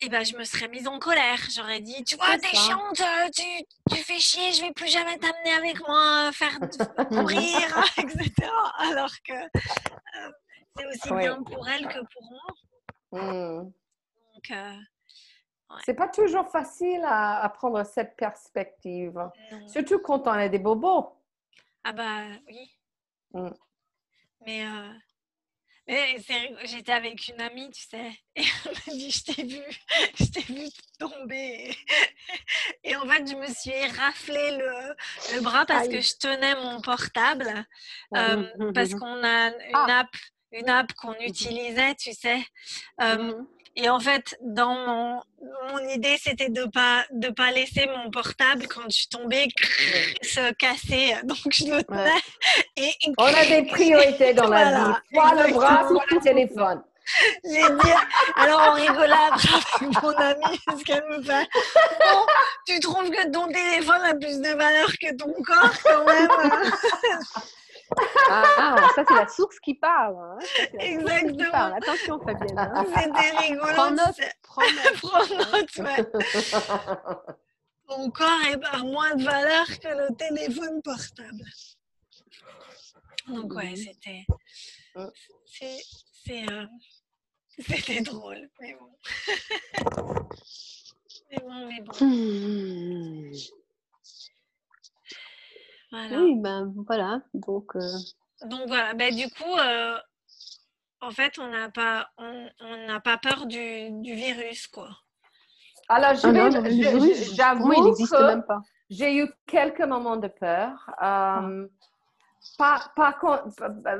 eh 0.00 0.08
ben, 0.08 0.24
je 0.24 0.36
me 0.36 0.44
serais 0.44 0.68
mise 0.68 0.86
en 0.86 0.98
colère. 0.98 1.38
J'aurais 1.54 1.80
dit, 1.80 2.04
tu 2.04 2.16
vois, 2.16 2.36
t'es 2.38 2.54
chiante, 2.56 3.00
euh, 3.00 3.30
tu, 3.34 3.42
tu, 3.90 3.96
fais 4.02 4.18
chier, 4.18 4.52
je 4.52 4.62
vais 4.62 4.72
plus 4.72 4.88
jamais 4.88 5.18
t'amener 5.18 5.52
avec 5.56 5.80
moi, 5.86 6.30
faire 6.32 6.58
courir, 7.08 7.84
etc. 7.98 8.32
Alors 8.78 9.12
que 9.26 9.32
euh, 9.32 10.30
c'est 10.76 10.86
aussi 10.86 11.14
bien 11.14 11.42
pour 11.42 11.66
elle 11.68 11.88
que 11.88 12.00
pour 12.12 12.30
moi. 12.30 13.22
Mmh. 13.22 13.72
Donc, 14.34 14.50
euh, 14.50 14.76
C'est 15.84 15.94
pas 15.94 16.08
toujours 16.08 16.48
facile 16.50 17.02
à, 17.04 17.50
prendre 17.54 17.82
cette 17.84 18.16
perspective, 18.16 19.18
surtout 19.66 19.98
quand 20.00 20.26
on 20.26 20.32
a 20.32 20.48
des 20.48 20.58
bobos. 20.58 21.12
Ah 21.84 21.92
bah 21.92 22.24
oui. 22.48 22.78
Mmh. 23.32 23.50
Mais 24.44 24.64
J'étais 25.88 26.92
avec 26.92 27.28
une 27.28 27.40
amie, 27.40 27.70
tu 27.70 27.82
sais, 27.82 28.10
et 28.34 28.42
elle 28.64 28.72
m'a 28.72 28.92
dit 28.92 29.10
Je 29.10 29.24
t'ai 29.24 29.42
vu, 29.44 29.62
je 30.18 30.24
t'ai 30.24 30.52
vu 30.52 30.68
tomber. 30.98 31.76
Et 32.82 32.96
en 32.96 33.06
fait, 33.06 33.28
je 33.28 33.36
me 33.36 33.46
suis 33.46 33.86
raflé 33.98 34.56
le, 34.56 34.94
le 35.34 35.40
bras 35.42 35.64
parce 35.64 35.88
que 35.88 36.00
je 36.00 36.16
tenais 36.18 36.56
mon 36.56 36.80
portable. 36.80 37.66
Euh, 38.16 38.72
parce 38.72 38.94
qu'on 38.94 39.24
a 39.24 39.48
une 39.48 39.74
ah. 39.74 40.00
app, 40.00 40.16
une 40.50 40.68
app 40.68 40.92
qu'on 40.94 41.14
utilisait, 41.20 41.94
tu 41.94 42.12
sais. 42.12 42.44
Euh, 43.00 43.16
mmh 43.18 43.46
et 43.76 43.90
en 43.90 44.00
fait, 44.00 44.36
dans 44.40 44.74
mon, 44.74 45.20
mon 45.70 45.88
idée, 45.90 46.16
c'était 46.18 46.48
de 46.48 46.64
pas 46.64 47.04
de 47.10 47.28
pas 47.28 47.50
laisser 47.50 47.86
mon 47.86 48.10
portable 48.10 48.66
quand 48.68 48.88
je 48.88 49.06
tombais 49.08 49.48
se 50.22 50.52
casser. 50.54 51.14
Donc 51.24 51.38
je 51.52 51.66
le 51.66 51.82
tenais. 51.84 52.10
Et, 52.76 52.92
On 53.18 53.24
a 53.24 53.44
des 53.44 53.66
priorités 53.66 54.32
dans 54.32 54.48
la 54.48 54.64
vie. 54.64 54.94
Soit 55.12 55.46
le 55.46 55.52
bras, 55.52 55.88
soit 55.88 56.04
le 56.10 56.20
téléphone. 56.20 56.82
J'ai 57.44 57.62
dit, 57.62 57.92
alors 58.34 58.70
on 58.70 58.72
rigolait 58.72 59.12
avec 59.12 60.02
mon 60.02 60.10
amie, 60.10 60.58
parce 60.66 60.82
qu'elle 60.82 61.04
me 61.08 61.22
fait 61.22 61.48
bon, 62.00 62.26
tu 62.66 62.80
trouves 62.80 63.10
que 63.10 63.30
ton 63.30 63.46
téléphone 63.46 64.02
a 64.02 64.14
plus 64.14 64.40
de 64.40 64.56
valeur 64.56 64.88
que 65.00 65.14
ton 65.14 65.32
corps 65.44 65.70
quand 65.84 66.04
même 66.04 66.28
ah, 68.30 68.76
ça 68.94 69.04
c'est 69.06 69.14
la 69.14 69.28
source 69.28 69.58
qui 69.60 69.74
parle. 69.74 70.16
Hein. 70.16 70.38
Exactement. 70.78 71.44
Qui 71.44 71.50
parle. 71.50 71.74
Attention 71.74 72.18
Fabienne. 72.18 72.58
Hein. 72.58 72.84
C'était 72.94 73.30
rigolo. 73.38 73.72
Prends 73.74 73.90
note. 73.90 74.20
Prends 74.42 75.26
note. 75.52 75.76
ouais. 75.78 76.04
Ton 77.88 78.10
corps 78.10 78.42
est 78.50 78.82
moins 78.82 79.14
de 79.14 79.22
valeur 79.22 79.66
que 79.66 79.88
le 79.88 80.14
téléphone 80.16 80.82
portable. 80.82 81.44
Donc 83.28 83.52
ouais, 83.54 83.74
c'était... 83.76 84.26
C'est... 86.24 86.50
Euh... 86.50 86.66
C'était 87.58 88.02
drôle, 88.02 88.50
mais 88.60 88.74
bon. 88.74 88.92
mais 91.30 91.38
bon, 91.38 91.66
mais 91.66 91.80
bon. 91.80 91.94
Oui, 95.92 96.34
ben 96.36 96.72
voilà. 96.86 97.20
Donc, 97.34 97.76
euh 97.76 97.80
Donc 98.46 98.62
voilà, 98.66 98.94
ben, 98.94 99.14
du 99.14 99.28
coup, 99.30 99.56
euh, 99.58 99.98
en 101.00 101.10
fait, 101.10 101.38
on 101.38 101.48
n'a 101.48 101.70
pas, 101.70 102.08
on, 102.18 102.86
n'a 102.86 103.00
pas 103.00 103.18
peur 103.18 103.46
du, 103.46 103.90
du, 104.02 104.14
virus, 104.14 104.66
quoi. 104.66 104.88
Alors, 105.88 106.14
je 106.14 106.26
ah 106.26 107.34
j'avoue 107.34 107.72
il 107.72 107.84
n'existe 107.84 108.18
même 108.18 108.44
pas. 108.44 108.60
J'ai 108.90 109.16
eu 109.18 109.28
quelques 109.46 109.82
moments 109.84 110.16
de 110.16 110.28
peur. 110.28 110.90
Ah. 110.98 111.48
pas, 112.58 112.92
pas, 112.96 113.16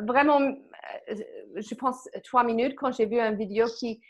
vraiment, 0.02 0.40
euh, 0.40 1.14
je 1.56 1.74
pense 1.74 2.08
trois 2.24 2.42
minutes 2.42 2.74
quand 2.76 2.92
j'ai 2.92 3.06
vu 3.06 3.20
une 3.20 3.36
vidéo 3.36 3.66
qui, 3.78 4.00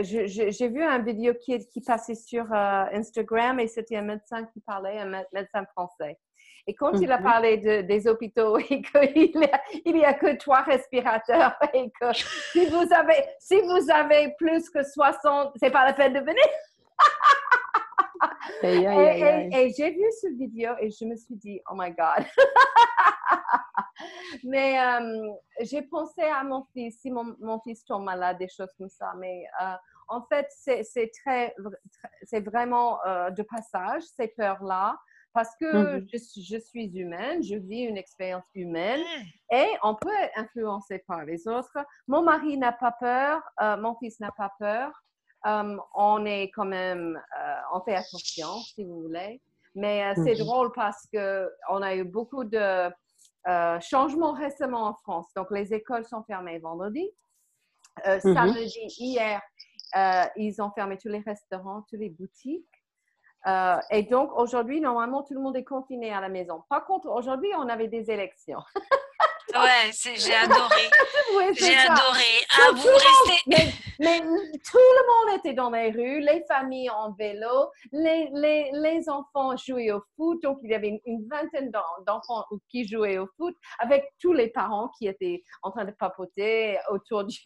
j'ai 0.00 0.68
vu 0.68 0.82
un 0.82 0.98
vidéo 1.00 1.34
qui, 1.34 1.58
qui 1.68 1.80
passait 1.82 2.14
sur 2.14 2.50
Instagram 2.52 3.60
et 3.60 3.68
c'était 3.68 3.96
un 3.96 4.02
médecin 4.02 4.44
qui 4.46 4.60
parlait, 4.60 4.98
un 4.98 5.22
médecin 5.32 5.64
français. 5.72 6.18
Et 6.66 6.74
quand 6.74 6.92
il 7.00 7.10
a 7.10 7.18
mhm. 7.18 7.24
parlé 7.24 7.82
des 7.82 8.06
hôpitaux 8.06 8.56
et 8.70 8.82
qu'il 8.82 9.32
n'y 9.86 10.04
a, 10.04 10.14
que 10.14 10.36
trois 10.36 10.62
respirateurs 10.62 11.56
et 11.74 11.90
que 12.00 12.12
si 12.12 12.66
vous 12.66 12.92
avez, 12.92 13.24
si 13.40 13.60
vous 13.60 13.90
avez 13.90 14.34
plus 14.38 14.70
que 14.70 14.82
60, 14.84 15.54
c'est 15.56 15.70
pas 15.70 15.84
la 15.84 15.92
peine 15.92 16.12
de 16.12 16.20
venir. 16.20 16.44
et, 18.62 19.72
j'ai 19.76 19.90
vu 19.90 20.04
cette 20.20 20.36
vidéo 20.36 20.72
et 20.80 20.90
je 20.90 21.04
me 21.04 21.16
suis 21.16 21.34
dit, 21.34 21.60
oh 21.68 21.74
my 21.74 21.90
God. 21.90 22.24
mais 24.44 24.78
euh, 24.80 25.32
j'ai 25.62 25.82
pensé 25.82 26.22
à 26.22 26.44
mon 26.44 26.64
fils, 26.72 27.00
si 27.00 27.10
mon, 27.10 27.34
mon, 27.40 27.58
fils 27.60 27.84
tombe 27.84 28.04
malade, 28.04 28.38
des 28.38 28.48
choses 28.48 28.72
comme 28.78 28.88
ça. 28.88 29.12
Mais 29.18 29.44
euh, 29.60 29.74
en 30.06 30.22
fait, 30.22 30.46
c'est 30.50 31.10
très, 31.24 31.54
c'est 32.22 32.40
vraiment 32.40 33.04
euh, 33.04 33.30
de 33.30 33.42
passage, 33.42 34.02
ces 34.16 34.28
peurs-là 34.28 34.96
parce 35.32 35.54
que 35.56 36.00
mmh 36.00 36.06
je, 36.12 36.58
suis 36.58 36.86
humaine, 36.98 37.42
je 37.42 37.56
vis 37.56 37.82
une 37.82 37.96
expérience 37.96 38.44
humaine 38.54 39.00
mmh. 39.00 39.54
et 39.54 39.66
on 39.82 39.94
peut 39.94 40.14
être 40.22 40.38
influencé 40.38 40.98
par 41.06 41.24
les 41.24 41.48
autres. 41.48 41.76
Mon 42.06 42.22
mari 42.22 42.58
n'a 42.58 42.72
pas 42.72 42.92
peur, 42.92 43.42
euh, 43.60 43.76
mon 43.76 43.94
fils 43.96 44.20
n'a 44.20 44.32
pas 44.32 44.52
peur. 44.58 44.92
on 45.44 46.24
est 46.26 46.50
quand 46.54 46.66
même, 46.66 47.20
euh, 47.38 47.54
on 47.72 47.80
fait 47.80 47.96
attention 47.96 48.48
si 48.74 48.84
vous 48.84 49.02
voulez. 49.02 49.40
Mais 49.74 50.04
euh, 50.04 50.12
c'est 50.16 50.34
mmh 50.34 50.44
drôle 50.44 50.72
parce 50.72 51.06
qu'on 51.12 51.82
a 51.82 51.94
eu 51.94 52.04
beaucoup 52.04 52.44
de 52.44 52.90
changements 53.80 54.32
récemment 54.32 54.86
en 54.86 54.94
France. 54.94 55.28
Donc 55.34 55.50
les 55.50 55.72
écoles 55.72 56.04
sont 56.04 56.22
fermées 56.24 56.58
vendredi. 56.58 57.10
Samedi, 58.20 58.70
hier, 58.98 59.40
ils 60.36 60.60
ont 60.60 60.70
fermé 60.72 60.98
tous 60.98 61.08
les 61.08 61.20
restaurants, 61.20 61.82
toutes 61.88 62.00
les 62.00 62.10
boutiques. 62.10 62.81
Euh, 63.46 63.76
et 63.90 64.04
donc, 64.04 64.30
aujourd'hui, 64.36 64.80
normalement, 64.80 65.22
tout 65.22 65.34
le 65.34 65.40
monde 65.40 65.56
est 65.56 65.64
confiné 65.64 66.12
à 66.12 66.20
la 66.20 66.28
maison. 66.28 66.62
Par 66.68 66.84
contre, 66.84 67.08
aujourd'hui, 67.08 67.50
on 67.56 67.68
avait 67.68 67.88
des 67.88 68.10
élections. 68.10 68.60
ouais, 69.54 69.90
j'ai 69.92 70.34
adoré. 70.34 70.90
j'ai 71.54 71.76
adoré. 71.76 72.30
Ah, 72.56 72.70
vous 72.72 72.88
restez. 72.88 73.72
Mais, 73.98 74.20
tout 74.20 74.78
le 74.78 75.28
monde 75.28 75.38
était 75.38 75.54
dans 75.54 75.70
les 75.70 75.90
rues, 75.90 76.20
les 76.20 76.44
familles 76.48 76.90
en 76.90 77.12
vélo, 77.12 77.70
les, 77.92 78.30
les, 78.32 78.70
les 78.72 79.08
enfants 79.08 79.56
jouaient 79.56 79.92
au 79.92 80.02
foot. 80.16 80.40
Donc, 80.42 80.58
il 80.62 80.70
y 80.70 80.74
avait 80.74 81.00
une, 81.04 81.28
vingtaine 81.28 81.70
d'enfants 82.06 82.44
qui 82.68 82.86
jouaient 82.86 83.18
au 83.18 83.28
foot 83.36 83.54
avec 83.78 84.04
tous 84.20 84.32
les 84.32 84.48
parents 84.48 84.88
qui 84.98 85.06
étaient 85.08 85.42
en 85.62 85.70
train 85.70 85.84
de 85.84 85.92
papoter 85.92 86.78
autour 86.90 87.24
du, 87.24 87.38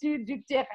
du, 0.00 0.24
du, 0.24 0.44
terrain. 0.44 0.66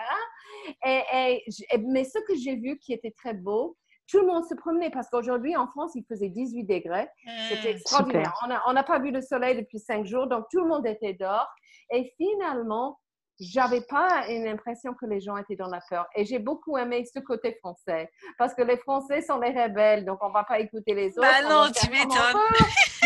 et, 0.86 1.44
mais 1.80 2.04
ce 2.04 2.20
que 2.20 2.36
j'ai 2.36 2.56
vu 2.56 2.78
qui 2.80 2.94
était 2.94 3.14
très 3.18 3.34
beau, 3.34 3.78
tout 4.08 4.20
le 4.20 4.28
monde 4.28 4.46
se 4.46 4.54
promenait 4.54 4.90
parce 4.90 5.10
qu'aujourd'hui, 5.10 5.56
en 5.56 5.68
France, 5.68 5.92
il 5.96 6.06
faisait 6.06 6.30
18 6.30 6.64
degrés. 6.64 7.08
C'était 7.50 7.74
mmh, 7.74 7.78
extraordinaire. 7.78 8.34
On 8.68 8.74
n'a 8.74 8.84
pas 8.84 9.00
vu 9.00 9.12
le 9.12 9.22
soleil 9.22 9.58
depuis 9.58 9.80
cinq 9.80 10.06
jours, 10.06 10.28
donc 10.28 10.46
tout 10.52 10.62
le 10.62 10.68
monde 10.68 10.86
était 10.86 11.14
dehors. 11.14 11.48
Et 11.92 12.14
finalement, 12.18 13.00
j'avais 13.40 13.82
pas 13.82 14.28
une 14.30 14.48
impression 14.48 14.94
que 14.94 15.06
les 15.06 15.20
gens 15.20 15.38
étaient 15.38 15.56
dans 15.56 15.68
la 15.68 15.82
peur. 15.90 16.06
Et 16.16 16.26
j'ai 16.26 16.40
beaucoup 16.40 16.78
aimé 16.78 17.06
ce 17.12 17.20
côté 17.20 17.58
français. 17.60 18.10
Parce 18.38 18.54
que 18.54 18.62
les 18.62 18.78
Français 18.78 19.22
sont 19.22 19.40
les 19.40 19.50
rebelles, 19.50 20.06
donc 20.06 20.20
on 20.22 20.30
va 20.30 20.44
pas 20.44 20.60
écouter 20.60 20.94
les 20.94 21.18
autres. 21.18 21.28
Bah 21.28 21.48
non, 21.48 21.72
tu 21.72 21.90
m'étonnes. 21.90 22.42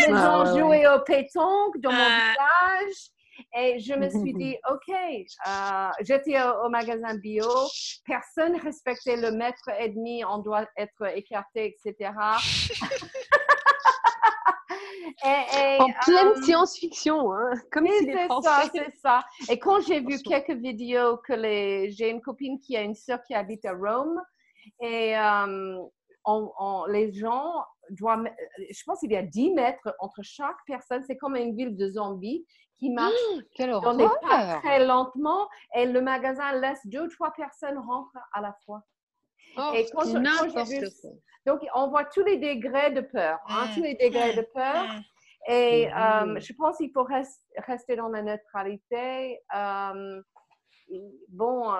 Ils 0.08 0.14
ah 0.14 0.40
ont 0.40 0.58
joué 0.58 0.86
au 0.86 1.00
pétanque 1.00 1.78
dans 1.78 1.92
mon 1.92 1.98
ah. 1.98 2.80
village. 2.80 2.96
Et 3.56 3.80
je 3.80 3.94
me 3.94 4.08
suis 4.08 4.32
dit, 4.34 4.56
OK, 4.70 4.94
euh, 4.94 5.88
j'étais 6.00 6.40
au, 6.64 6.68
magasin 6.68 7.16
bio, 7.16 7.48
personne 8.04 8.56
respectait 8.56 9.16
le 9.16 9.32
mètre 9.32 9.68
et 9.78 9.88
demi, 9.88 10.24
on 10.24 10.38
doit 10.38 10.66
être 10.76 11.16
écarté, 11.16 11.76
etc. 11.84 12.12
en 15.22 15.86
pleine 16.04 16.28
euh, 16.28 16.42
science-fiction, 16.42 17.32
hein, 17.32 17.52
comme 17.72 17.86
si 17.86 18.04
c'est 18.04 18.28
ça, 18.42 18.62
c'est 18.72 18.94
ça. 18.96 19.24
Et 19.48 19.58
quand 19.58 19.80
j'ai 19.80 20.00
vu 20.00 20.18
quelques 20.22 20.56
vidéos 20.56 21.16
que 21.18 21.32
les, 21.32 21.90
j'ai 21.90 22.10
une 22.10 22.20
copine 22.20 22.58
qui 22.60 22.76
a 22.76 22.82
une 22.82 22.94
sœur 22.94 23.22
qui 23.24 23.34
habite 23.34 23.64
à 23.64 23.72
Rome 23.72 24.20
et 24.80 25.16
euh, 25.16 25.78
les 26.88 27.12
gens 27.12 27.64
doit, 27.90 28.22
je 28.70 28.82
pense 28.86 29.00
qu'il 29.00 29.12
y 29.12 29.16
a 29.16 29.22
10 29.22 29.54
mètres 29.54 29.94
entre 29.98 30.22
chaque 30.22 30.56
personne. 30.66 31.02
C'est 31.06 31.16
comme 31.16 31.36
une 31.36 31.56
ville 31.56 31.76
de 31.76 31.90
zombies 31.90 32.46
qui 32.80 32.90
marche 32.90 33.14
mmh, 33.58 33.80
dans 33.82 33.94
des 33.94 34.08
pas 34.22 34.58
très 34.60 34.84
lentement 34.84 35.48
et 35.76 35.86
le 35.86 36.00
magasin 36.00 36.52
laisse 36.54 36.80
deux 36.86 37.02
ou 37.02 37.08
trois 37.08 37.32
personnes 37.32 37.78
rentrer 37.78 38.18
à 38.32 38.40
la 38.40 38.56
fois. 38.64 38.82
Oh, 39.56 39.72
et 39.74 39.86
quand, 39.92 40.04
donc, 41.46 41.60
on 41.74 41.88
voit 41.88 42.04
tous 42.04 42.22
les 42.24 42.36
degrés 42.36 42.90
de 42.90 43.00
peur, 43.00 43.38
hein, 43.48 43.66
mmh, 43.66 43.74
tous 43.74 43.82
les 43.82 43.94
degrés 43.94 44.34
de 44.34 44.42
peur. 44.54 44.84
Mmh. 44.84 45.52
Et 45.52 45.88
euh, 45.92 46.38
je 46.38 46.52
pense 46.52 46.76
qu'il 46.76 46.90
faut 46.92 47.06
rester 47.66 47.96
dans 47.96 48.08
la 48.08 48.22
neutralité. 48.22 49.40
Euh, 49.54 50.22
bon. 51.28 51.72
Euh, 51.72 51.76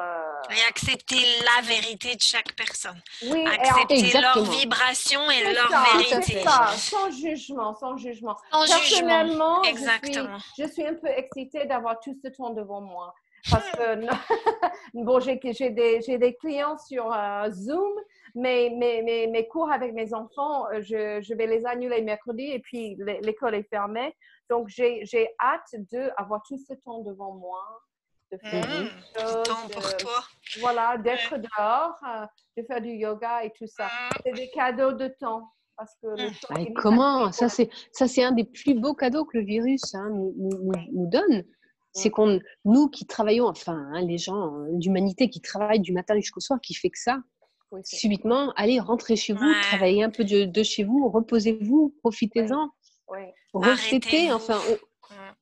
et 0.51 0.69
accepter 0.69 1.17
la 1.45 1.67
vérité 1.67 2.15
de 2.15 2.21
chaque 2.21 2.55
personne. 2.55 3.01
Oui, 3.23 3.45
accepter 3.47 4.19
leur 4.21 4.43
vibration 4.43 5.21
et 5.31 5.53
leur 5.53 5.69
vérité. 5.95 6.43
Ça, 6.43 6.69
sans 6.77 7.11
jugement, 7.11 7.75
sans 7.75 7.97
jugement. 7.97 8.37
Sans 8.51 8.67
Personnellement, 8.67 9.63
Exactement. 9.65 10.39
Je, 10.59 10.67
suis, 10.67 10.85
un 10.85 10.95
peu 10.95 11.09
excitée 11.09 11.67
d'avoir 11.67 11.99
tout 12.01 12.17
ce 12.23 12.29
temps 12.29 12.51
devant 12.51 12.81
moi. 12.81 13.15
Parce 13.51 13.71
que, 13.71 14.07
bon, 14.95 15.19
j'ai 15.21 15.37
des, 15.71 16.01
des, 16.01 16.35
clients 16.37 16.77
sur 16.77 17.11
euh, 17.11 17.51
Zoom, 17.51 17.93
mais 18.35 18.71
mes, 18.77 19.03
mes, 19.03 19.27
mes, 19.29 19.49
cours 19.49 19.71
avec 19.71 19.95
mes 19.95 20.13
enfants, 20.13 20.67
euh, 20.67 20.83
je, 20.83 21.23
je, 21.23 21.35
vais 21.35 21.47
les 21.47 21.65
annuler 21.65 22.03
mercredi 22.03 22.51
et 22.51 22.59
puis 22.59 22.97
l'école 23.23 23.55
est 23.55 23.69
fermée. 23.71 24.15
Donc, 24.51 24.69
j'ai 24.69 25.29
hâte 25.41 25.75
d'avoir 25.91 26.43
tout 26.47 26.59
ce 26.59 26.75
temps 26.75 27.01
devant 27.01 27.33
moi 27.35 27.63
de 28.33 28.39
faire 28.39 28.69
mmh. 28.69 29.43
temps 29.45 29.69
pour 29.73 29.97
toi. 29.97 30.25
Voilà, 30.61 30.97
d'être 30.99 31.37
dehors, 31.37 31.95
euh, 32.09 32.27
de 32.57 32.63
faire 32.65 32.81
du 32.81 32.91
yoga 32.91 33.45
et 33.45 33.51
tout 33.51 33.67
ça. 33.67 33.87
Mmh. 33.87 34.19
C'est 34.25 34.33
des 34.33 34.51
cadeaux 34.51 34.93
de 34.93 35.09
temps. 35.09 35.53
Parce 35.77 35.95
que 36.03 36.09
mmh. 36.09 36.75
comment 36.75 37.33
Ça, 37.33 37.49
c'est 37.49 37.71
ça, 37.93 38.07
c'est 38.07 38.23
un 38.23 38.33
des 38.33 38.45
plus 38.45 38.75
beaux 38.75 38.95
cadeaux 38.95 39.25
que 39.25 39.39
le 39.39 39.45
virus 39.45 39.95
hein, 39.95 40.11
nous, 40.11 40.35
nous, 40.37 40.73
nous, 40.93 41.07
donne. 41.09 41.45
C'est 41.93 42.11
qu'on, 42.11 42.39
nous 42.65 42.89
qui 42.89 43.05
travaillons, 43.05 43.47
enfin, 43.47 43.89
hein, 43.93 44.01
les 44.03 44.19
gens, 44.19 44.53
l'humanité 44.81 45.29
qui 45.29 45.41
travaille 45.41 45.81
du 45.81 45.93
matin 45.93 46.15
jusqu'au 46.15 46.39
soir, 46.39 46.61
qui 46.61 46.73
fait 46.75 46.91
que 46.91 46.99
ça, 46.99 47.21
subitement, 47.85 48.53
allez, 48.57 48.79
rentrez 48.79 49.17
chez 49.17 49.33
vous, 49.33 49.53
travaillez 49.63 50.05
un 50.05 50.11
peu 50.11 50.25
de, 50.25 50.63
chez 50.63 50.85
vous, 50.85 51.09
reposez-vous, 51.09 51.95
profitez-en. 52.01 52.69
Ouais. 53.09 53.35
Recetez, 53.53 54.31
enfin, 54.31 54.61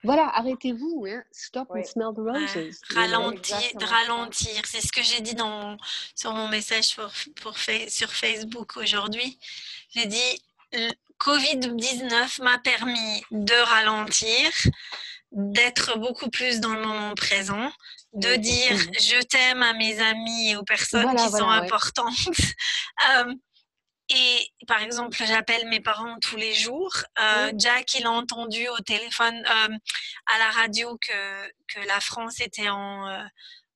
voilà, 0.04 0.28
arrêtez-vous. 0.36 1.06
Hein. 1.08 1.22
Stop 1.32 1.68
and 1.70 1.82
smell 1.84 2.12
the 2.14 2.20
roses. 2.20 2.80
Ralentir, 2.94 3.56
ralentir. 3.80 4.62
C'est 4.64 4.80
ce 4.80 4.92
que 4.92 5.02
j'ai 5.02 5.20
dit 5.20 5.34
dans, 5.34 5.76
sur 6.14 6.32
mon 6.32 6.48
message 6.48 6.94
pour, 6.94 7.10
pour 7.42 7.58
sur 7.58 8.12
Facebook 8.12 8.76
aujourd'hui. 8.76 9.38
J'ai 9.90 10.06
dit 10.06 10.42
Covid-19 11.18 12.42
m'a 12.42 12.58
permis 12.58 13.24
de 13.30 13.54
ralentir, 13.54 14.50
d'être 15.32 15.98
beaucoup 15.98 16.30
plus 16.30 16.60
dans 16.60 16.74
le 16.74 16.84
moment 16.84 17.14
présent, 17.14 17.70
de 18.14 18.36
dire 18.36 18.76
je 19.00 19.20
t'aime 19.22 19.62
à 19.62 19.72
mes 19.74 19.98
amis 20.00 20.50
et 20.50 20.56
aux 20.56 20.62
personnes 20.62 21.14
qui 21.16 21.28
sont 21.28 21.48
importantes. 21.48 22.14
Euh, 23.16 23.32
et 24.10 24.50
par 24.66 24.82
exemple, 24.82 25.16
j'appelle 25.26 25.68
mes 25.68 25.80
parents 25.80 26.18
tous 26.20 26.36
les 26.36 26.54
jours. 26.54 26.94
Euh, 27.20 27.52
Jack, 27.56 27.94
il 27.94 28.06
a 28.06 28.10
entendu 28.10 28.66
au 28.68 28.78
téléphone, 28.78 29.36
euh, 29.36 29.76
à 30.26 30.38
la 30.38 30.50
radio, 30.50 30.96
que, 30.98 31.48
que 31.66 31.86
la 31.86 32.00
France 32.00 32.40
était 32.40 32.70
en, 32.70 33.06
euh, 33.06 33.24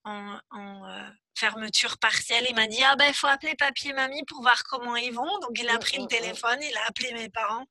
en, 0.04 0.38
en 0.50 1.10
fermeture 1.34 1.98
partielle. 1.98 2.46
Il 2.48 2.54
m'a 2.54 2.66
dit 2.66 2.82
Ah 2.82 2.96
ben, 2.96 3.08
il 3.08 3.14
faut 3.14 3.26
appeler 3.26 3.54
papy 3.56 3.88
et 3.88 3.92
mamie 3.92 4.24
pour 4.24 4.40
voir 4.40 4.62
comment 4.64 4.96
ils 4.96 5.12
vont. 5.12 5.38
Donc, 5.40 5.58
il 5.58 5.68
a 5.68 5.78
pris 5.78 5.98
le 5.98 6.06
téléphone, 6.06 6.58
il 6.62 6.76
a 6.78 6.86
appelé 6.86 7.12
mes 7.12 7.28
parents. 7.28 7.66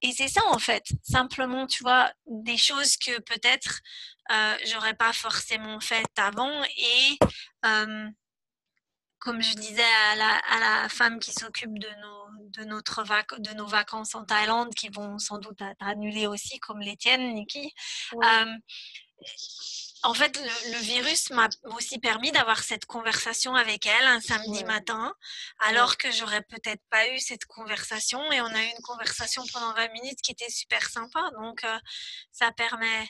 et 0.00 0.12
c'est 0.12 0.28
ça, 0.28 0.42
en 0.46 0.58
fait. 0.58 0.84
Simplement, 1.02 1.66
tu 1.66 1.82
vois, 1.82 2.10
des 2.26 2.56
choses 2.56 2.96
que 2.96 3.20
peut-être 3.20 3.80
j'aurais 4.66 4.94
pas 4.94 5.12
forcément 5.12 5.80
faites 5.80 6.18
avant. 6.18 6.62
Et 6.78 7.18
comme 9.24 9.42
je 9.42 9.54
disais 9.54 9.82
à 10.10 10.16
la, 10.16 10.36
à 10.36 10.60
la 10.60 10.88
femme 10.90 11.18
qui 11.18 11.32
s'occupe 11.32 11.78
de 11.78 11.88
nos, 12.02 12.48
de, 12.50 12.64
notre 12.64 13.02
de 13.38 13.54
nos 13.54 13.66
vacances 13.66 14.14
en 14.14 14.24
Thaïlande, 14.24 14.74
qui 14.74 14.90
vont 14.90 15.18
sans 15.18 15.38
doute 15.38 15.60
être 15.62 15.82
annulées 15.82 16.26
aussi, 16.26 16.60
comme 16.60 16.80
les 16.80 16.96
tiennes, 16.96 17.32
Niki. 17.34 17.72
Euh, 18.22 18.44
en 20.02 20.12
fait, 20.12 20.38
le, 20.38 20.78
virus 20.80 21.30
m'a 21.30 21.48
aussi 21.64 21.98
permis 21.98 22.30
d'avoir 22.32 22.62
cette 22.62 22.84
conversation 22.84 23.54
avec 23.54 23.86
elle 23.86 24.06
un 24.06 24.20
samedi 24.20 24.62
matin, 24.64 25.14
alors 25.60 25.96
que 25.96 26.12
j'aurais 26.12 26.42
peut-être 26.42 26.82
pas 26.90 27.08
eu 27.08 27.18
cette 27.18 27.46
conversation. 27.46 28.20
Et 28.30 28.42
on 28.42 28.46
a 28.46 28.62
eu 28.62 28.66
une 28.66 28.82
conversation 28.82 29.42
pendant 29.54 29.72
20 29.72 29.88
minutes 29.92 30.20
qui 30.22 30.32
était 30.32 30.50
super 30.50 30.86
sympa. 30.90 31.30
Donc, 31.40 31.64
euh, 31.64 31.78
ça 32.30 32.52
permet 32.52 33.08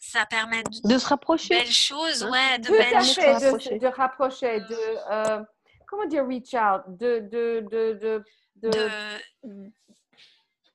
ça 0.00 0.24
permet 0.24 0.62
de, 0.84 0.98
se 0.98 1.06
rapprocher. 1.06 1.58
Belles 1.58 1.66
choses, 1.66 2.24
hein? 2.24 2.30
ouais, 2.30 2.58
de 2.58 2.70
belles 2.70 3.04
choses. 3.04 3.68
De, 3.68 3.78
de, 3.78 3.86
rapprocher, 3.86 4.60
de, 4.60 4.76
euh, 5.10 5.42
comment 5.86 6.06
dire, 6.06 6.26
reach 6.26 6.54
out, 6.54 6.82
de, 6.88 7.20
de, 7.30 7.66
de, 7.70 8.24
de, 8.56 9.70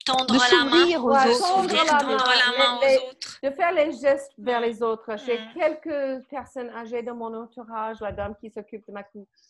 tendre 0.05 0.35
la 0.35 0.63
main 0.65 0.99
aux 0.99 1.09
autres, 1.09 1.39
tendre 1.57 1.73
la, 1.73 2.57
main 2.57 2.77
aux 2.77 3.09
autres. 3.09 3.39
De 3.41 3.49
faire 3.49 3.71
les 3.71 3.91
gestes 3.93 4.31
vers 4.37 4.61
les 4.61 4.83
autres. 4.83 5.17
J'ai 5.25 5.39
mm. 5.39 5.53
quelques 5.55 6.27
personnes 6.27 6.69
âgées 6.69 7.01
dans 7.01 7.15
mon 7.15 7.33
entourage, 7.33 8.01
la 8.01 8.11
dame 8.11 8.35
qui 8.39 8.51
s'occupe 8.51 8.85
de 8.87 8.93
ma 8.93 9.03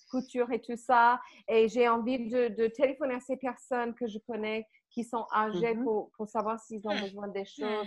couture 0.10 0.50
et 0.54 0.62
tout 0.62 0.78
ça, 0.78 1.20
et 1.50 1.68
j'ai 1.68 1.90
envie 1.90 2.30
de, 2.30 2.68
téléphoner 2.68 3.16
à 3.16 3.20
ces 3.20 3.36
personnes 3.36 3.94
que 3.94 4.08
je 4.08 4.20
connais 4.20 4.66
qui 4.90 5.04
sont 5.04 5.28
âgées 5.36 5.76
mm-hmm. 5.76 5.84
pour, 5.84 6.12
pour, 6.12 6.30
savoir 6.30 6.58
s'ils 6.62 6.88
ont 6.88 6.96
mm. 6.96 7.02
besoin 7.02 7.28
des 7.28 7.44
mm. 7.58 7.84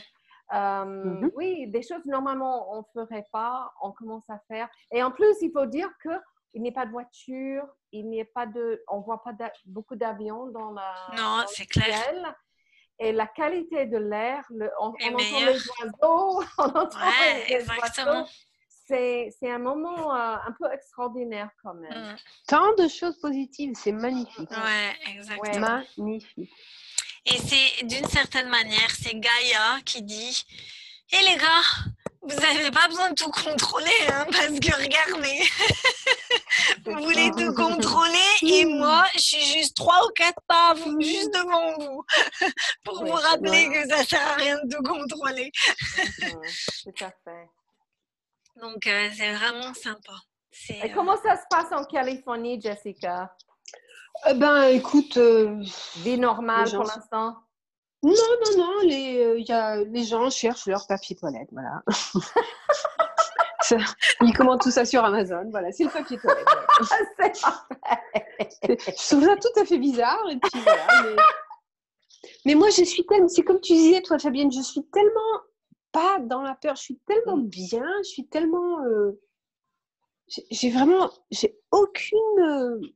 Mmh 0.50 1.30
oui, 1.34 1.66
des 1.68 1.82
choses 1.82 2.04
normalement 2.06 2.72
on 2.72 2.78
ne 2.78 3.06
ferait 3.06 3.26
pas, 3.32 3.72
on 3.82 3.92
commence 3.92 4.28
à 4.30 4.38
faire. 4.48 4.68
Et 4.92 5.02
en 5.02 5.10
plus, 5.10 5.36
il 5.42 5.52
faut 5.52 5.66
dire 5.66 5.90
que 6.02 6.10
il 6.54 6.62
n'y 6.62 6.70
a 6.70 6.72
pas 6.72 6.86
de 6.86 6.90
voiture, 6.90 7.64
il 7.92 8.08
n'y 8.08 8.20
a 8.20 8.24
pas 8.24 8.46
de, 8.46 8.82
on 8.88 9.00
voit 9.00 9.22
pas 9.22 9.32
beaucoup 9.66 9.96
d'avions 9.96 10.46
dans 10.46 10.70
la. 10.72 10.94
Non, 11.16 11.44
c'est 11.48 11.66
clair. 11.66 12.34
Et 13.00 13.12
la 13.12 13.26
qualité 13.26 13.86
de 13.86 13.98
l'air, 13.98 14.44
on, 14.80 14.88
on 14.88 14.88
entend 14.88 15.14
les 15.18 15.60
oiseaux, 15.68 16.42
on 16.58 16.64
entend 16.64 16.98
les 17.48 17.64
oiseaux. 17.68 18.28
C'est, 18.88 19.30
un 19.42 19.58
moment 19.58 20.14
euh, 20.14 20.36
un 20.46 20.52
peu 20.58 20.72
extraordinaire 20.72 21.50
quand 21.62 21.74
même. 21.74 21.92
Mmh. 21.92 22.16
Tant 22.48 22.74
de 22.74 22.88
choses 22.88 23.18
positives, 23.20 23.74
c'est 23.74 23.92
magnifique. 23.92 24.50
Ouais, 24.50 24.96
exactement. 25.14 25.82
Magnifique. 25.98 26.50
Et 27.30 27.38
c'est 27.38 27.86
d'une 27.86 28.08
certaine 28.08 28.48
manière, 28.48 28.90
c'est 28.90 29.14
Gaïa 29.14 29.80
qui 29.84 30.02
dit 30.02 30.44
Hé 31.10 31.16
eh, 31.20 31.24
les 31.24 31.36
gars, 31.36 31.88
vous 32.22 32.36
n'avez 32.36 32.70
pas 32.70 32.88
besoin 32.88 33.10
de 33.10 33.14
tout 33.14 33.30
contrôler, 33.30 33.90
hein, 34.12 34.26
parce 34.30 34.48
que 34.60 34.82
regardez, 34.82 35.42
vous 36.84 37.02
voulez 37.02 37.30
tout 37.30 37.54
contrôler 37.54 38.18
et 38.42 38.64
moi, 38.66 39.06
je 39.14 39.20
suis 39.20 39.44
juste 39.58 39.76
trois 39.76 40.06
ou 40.06 40.10
quatre 40.10 40.40
pas 40.46 40.74
juste 41.00 41.32
devant 41.32 41.78
vous 41.78 42.04
pour 42.84 43.04
vous 43.04 43.12
rappeler 43.12 43.70
que 43.70 43.88
ça 43.88 44.04
sert 44.04 44.26
à 44.26 44.34
rien 44.34 44.58
de 44.64 44.74
tout 44.74 44.82
contrôler. 44.82 45.50
tout 46.84 47.04
à 47.04 47.10
fait. 47.24 47.48
Donc, 48.60 48.86
euh, 48.86 49.08
c'est 49.16 49.32
vraiment 49.32 49.72
sympa. 49.74 50.14
Et 50.82 50.90
comment 50.92 51.16
ça 51.22 51.36
se 51.36 51.44
passe 51.48 51.72
en 51.72 51.84
Californie, 51.84 52.60
Jessica? 52.60 53.30
Eh 54.26 54.34
ben, 54.34 54.64
écoute. 54.64 55.16
Euh, 55.16 55.62
Vie 55.96 56.18
normale 56.18 56.70
pour 56.70 56.84
l'instant 56.84 57.36
Non, 58.02 58.12
non, 58.12 58.58
non. 58.58 58.80
Les, 58.82 59.24
euh, 59.24 59.40
y 59.40 59.52
a, 59.52 59.76
les 59.76 60.04
gens 60.04 60.28
cherchent 60.30 60.66
leur 60.66 60.86
papier 60.86 61.16
toilette, 61.16 61.48
voilà. 61.52 61.82
Ils 64.22 64.32
commandent 64.34 64.62
tout 64.62 64.70
ça 64.70 64.86
sur 64.86 65.04
Amazon, 65.04 65.44
voilà, 65.50 65.70
c'est 65.72 65.84
le 65.84 65.90
papier 65.90 66.18
toilette. 66.18 66.46
c'est 68.62 68.80
Je 68.80 69.08
trouve 69.08 69.24
ça 69.24 69.36
tout 69.36 69.60
à 69.60 69.64
fait 69.64 69.78
bizarre, 69.78 70.24
et 70.30 70.38
puis 70.38 70.60
voilà. 70.62 70.86
Mais, 72.44 72.54
moi, 72.54 72.70
je 72.70 72.84
suis 72.84 73.04
tellement. 73.04 73.28
C'est 73.28 73.42
comme 73.42 73.60
tu 73.60 73.74
disais, 73.74 74.00
toi, 74.00 74.18
Fabienne, 74.18 74.50
je 74.50 74.62
suis 74.62 74.84
tellement 74.86 75.42
pas 75.92 76.18
dans 76.20 76.42
la 76.42 76.54
peur, 76.54 76.76
je 76.76 76.82
suis 76.82 76.98
tellement 77.06 77.36
mm. 77.36 77.48
bien, 77.48 77.86
je 77.98 78.08
suis 78.08 78.26
tellement. 78.28 78.80
Euh, 78.84 79.20
j'ai 80.50 80.70
vraiment. 80.70 81.10
J'ai 81.30 81.58
aucune 81.70 82.92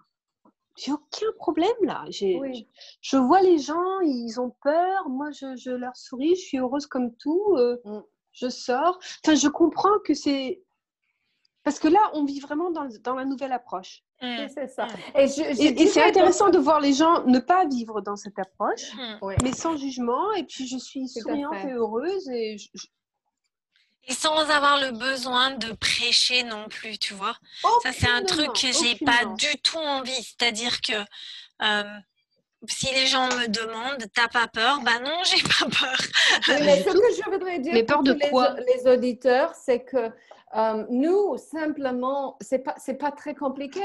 j'ai 0.76 0.92
aucun 0.92 1.26
problème 1.36 1.70
là. 1.82 2.04
Je 2.10 3.16
vois 3.16 3.40
les 3.40 3.58
gens, 3.58 4.00
ils 4.00 4.40
ont 4.40 4.54
peur. 4.62 5.08
Moi, 5.08 5.30
je, 5.30 5.70
leur 5.70 5.96
souris. 5.96 6.34
Je 6.36 6.40
suis 6.40 6.58
heureuse 6.58 6.86
comme 6.86 7.14
tout. 7.16 7.56
Euh, 7.56 7.76
mm. 7.84 8.02
Je 8.32 8.48
sors. 8.48 8.98
Enfin, 9.24 9.34
je 9.34 9.48
comprends 9.48 9.98
que 10.04 10.14
c'est 10.14 10.62
parce 11.64 11.78
que 11.78 11.88
là, 11.88 12.00
on 12.14 12.24
vit 12.24 12.40
vraiment 12.40 12.70
dans, 12.70 12.88
dans 13.02 13.14
la 13.14 13.24
nouvelle 13.24 13.52
approche. 13.52 14.02
Mm. 14.20 14.48
C'est 14.54 14.68
ça. 14.68 14.86
Mm. 14.86 15.18
Et, 15.18 15.86
c'est 15.86 16.02
intéressant 16.02 16.50
de 16.50 16.58
voir 16.58 16.80
les 16.80 16.92
gens 16.92 17.24
ne 17.24 17.38
pas 17.38 17.66
vivre 17.66 18.00
dans 18.00 18.16
cette 18.16 18.38
approche, 18.38 18.92
mais 19.42 19.52
sans 19.52 19.76
jugement. 19.76 20.32
Et 20.32 20.44
puis, 20.44 20.66
je 20.66 20.78
suis 20.78 21.08
souriante 21.08 21.64
et 21.64 21.72
heureuse. 21.72 22.28
Et 22.30 22.56
je, 22.58 22.68
et 24.08 24.14
sans 24.14 24.50
avoir 24.50 24.80
le 24.80 24.90
besoin 24.92 25.52
de 25.52 25.72
prêcher 25.72 26.42
non 26.42 26.68
plus, 26.68 26.98
tu 26.98 27.14
vois. 27.14 27.36
ça, 27.82 27.92
c'est 27.92 28.10
un 28.10 28.24
truc 28.24 28.52
que 28.52 28.72
j'ai 28.72 28.96
pas 29.04 29.24
du 29.36 29.60
tout 29.62 29.78
envie. 29.78 30.22
C'est-à-dire 30.22 30.80
que 30.80 30.94
euh, 31.62 31.82
si 32.68 32.92
les 32.94 33.06
gens 33.06 33.26
me 33.26 33.46
demandent, 33.48 34.04
t'as 34.14 34.28
pas 34.28 34.48
peur? 34.48 34.80
Ben 34.82 35.00
non, 35.04 35.22
j'ai 35.24 35.42
pas 35.42 35.68
peur. 35.68 35.98
mais 36.48 36.82
ce 36.82 36.90
que 36.90 37.22
je 37.22 37.30
voudrais 37.30 37.58
dire 37.58 37.74
mais 37.74 37.84
peur 37.84 38.02
de 38.02 38.14
quoi? 38.30 38.54
les, 38.74 38.90
auditeurs, 38.90 39.54
c'est 39.54 39.84
que 39.84 40.10
euh, 40.54 40.84
nous, 40.90 41.36
simplement, 41.38 42.36
c'est 42.40 42.58
pas, 42.58 42.74
c'est 42.78 42.94
pas 42.94 43.10
très 43.10 43.34
compliqué. 43.34 43.82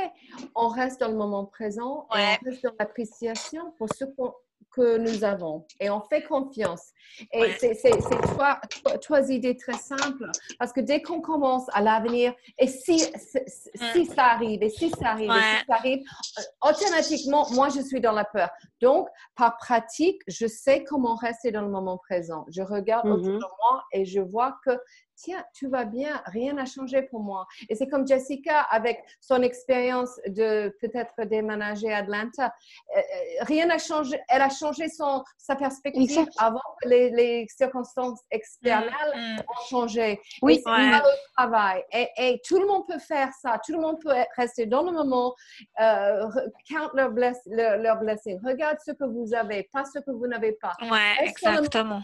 On 0.55 0.68
reste 0.68 0.99
dans 0.99 1.07
le 1.07 1.15
moment 1.15 1.45
présent, 1.45 2.07
et 2.15 2.20
on 2.43 2.49
reste 2.49 2.63
dans 2.63 2.74
l'appréciation 2.80 3.72
pour 3.78 3.88
ce 3.93 4.05
qu'on 4.05 4.34
que 4.78 4.97
nous 4.97 5.23
avons 5.23 5.65
et 5.80 5.89
on 5.89 6.01
fait 6.01 6.23
confiance. 6.23 6.91
Et 7.34 7.51
c'est 7.59 7.89
trois, 8.21 8.59
trois, 9.01 9.32
idées 9.32 9.57
très 9.57 9.73
simples 9.73 10.30
parce 10.59 10.71
que 10.71 10.82
dès 10.82 11.01
qu'on 11.01 11.19
commence 11.19 11.65
à 11.73 11.82
l'avenir, 11.82 12.34
et 12.59 12.67
si, 12.67 12.99
si, 12.99 14.05
ça 14.05 14.25
arrive, 14.25 14.61
et 14.61 14.69
si 14.69 14.89
ça 14.91 15.09
arrive, 15.09 15.32
et 15.32 15.34
si 15.34 15.65
ça 15.67 15.75
arrive, 15.75 15.99
euh, 16.38 16.69
automatiquement, 16.69 17.47
moi, 17.51 17.69
je 17.69 17.82
suis 17.82 17.99
dans 17.99 18.11
la 18.11 18.25
peur. 18.25 18.49
Donc, 18.82 19.07
par 19.36 19.57
pratique, 19.57 20.21
je 20.28 20.45
sais 20.45 20.84
comment 20.84 21.15
rester 21.15 21.51
dans 21.51 21.63
le 21.63 21.69
moment 21.69 21.97
présent. 21.97 22.45
Je 22.49 22.61
regarde 22.61 23.07
autour 23.07 23.34
mm-hmm. 23.34 23.39
de 23.39 23.39
moi 23.39 23.84
et 23.93 24.05
je 24.05 24.19
vois 24.19 24.59
que 24.63 24.78
tiens, 25.18 25.43
tu 25.53 25.68
vas 25.68 25.86
bien, 25.86 26.22
rien 26.26 26.53
n'a 26.53 26.65
changé 26.65 27.01
pour 27.01 27.22
moi. 27.22 27.47
Et 27.70 27.76
c'est 27.76 27.88
comme 27.88 28.07
Jessica 28.07 28.61
avec 28.61 29.03
son 29.20 29.41
expérience 29.41 30.15
de 30.28 30.76
peut-être 30.80 31.13
déménager 31.26 31.91
à 31.91 31.97
Atlanta. 31.97 32.53
Euh, 32.95 32.99
euh, 32.99 33.01
rien 33.41 33.65
n'a 33.65 33.80
changé. 33.80 34.20
Elle 34.30 34.41
a 34.41 34.49
changé 34.49 34.88
son, 34.89 35.24
sa 35.38 35.55
perspective 35.55 36.28
avant 36.38 36.61
que 36.82 36.89
les, 36.89 37.45
circonstances 37.49 38.20
extérieures 38.32 38.91
mm, 39.15 39.36
mm. 39.36 39.39
ont 39.39 39.65
changé. 39.70 40.22
Oui, 40.41 40.61
c'est 40.63 40.70
le 40.70 41.01
travail. 41.36 41.84
Et, 41.91 42.41
tout 42.47 42.59
le 42.59 42.68
monde 42.68 42.86
peut 42.88 42.99
faire 42.99 43.32
ça. 43.41 43.59
Tout 43.65 43.74
le 43.74 43.80
monde 43.80 43.99
peut 44.01 44.13
rester 44.36 44.65
dans 44.65 44.84
le 44.84 44.91
moment, 44.91 45.34
euh, 45.82 46.28
count 46.70 46.89
leur, 46.93 47.11
bless, 47.11 47.38
leur, 47.47 47.97
blessing. 47.97 48.39
Regarde 48.45 48.78
ce 48.86 48.91
que 48.91 49.05
vous 49.05 49.34
avez, 49.34 49.70
pas 49.74 49.84
ce 49.86 49.99
que 49.99 50.11
vous 50.11 50.28
n'avez 50.28 50.53
pas. 50.53 50.74
Ouais, 50.89 51.28
exactement. 51.28 52.01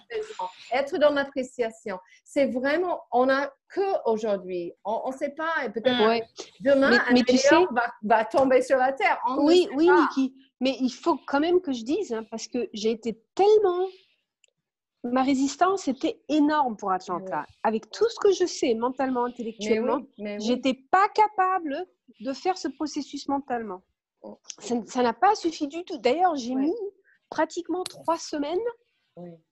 Être 0.71 0.97
dans 0.97 1.11
l'appréciation. 1.11 1.99
C'est 2.23 2.47
vraiment 2.47 3.02
on 3.11 3.25
n'a 3.25 3.51
que 3.69 4.09
aujourd'hui. 4.09 4.73
On 4.85 5.11
ne 5.11 5.15
sait 5.15 5.31
pas, 5.31 5.65
et 5.65 5.69
peut-être 5.69 6.25
demain, 6.61 6.99
un 7.07 7.13
mais 7.13 7.23
tu 7.23 7.37
va, 8.03 8.25
tomber 8.25 8.61
sur 8.61 8.77
la 8.77 8.93
terre. 8.93 9.19
oui, 9.39 9.67
oui, 9.75 9.89
Niki. 9.89 10.35
Mais 10.61 10.77
il 10.79 10.91
faut 10.91 11.17
quand 11.27 11.39
même 11.39 11.59
que 11.59 11.73
je 11.73 11.83
dise, 11.83 12.13
hein, 12.13 12.23
parce 12.31 12.47
que 12.47 12.69
j'ai 12.73 12.91
été 12.91 13.21
tellement. 13.35 13.87
Ma 15.03 15.21
résistance 15.21 15.89
était 15.89 16.21
énorme 16.29 16.77
pour 16.77 16.91
Atlanta. 16.93 17.45
Avec 17.63 17.91
tout 17.91 18.07
ce 18.07 18.15
que 18.21 18.31
je 18.31 18.45
sais 18.45 18.73
mentalement, 18.73 19.25
intellectuellement, 19.25 20.01
j'étais 20.39 20.75
pas 20.91 21.09
capable 21.09 21.85
de 22.21 22.31
faire 22.31 22.57
ce 22.57 22.69
processus 22.69 23.27
mentalement. 23.27 23.83
Ça 24.59 25.03
n'a 25.03 25.13
pas 25.13 25.35
suffi 25.35 25.67
du 25.67 25.83
tout. 25.83 25.97
D'ailleurs, 25.97 26.35
j'ai 26.37 26.55
mis 26.55 26.75
pratiquement 27.29 27.83
trois 27.83 28.17
semaines 28.17 28.59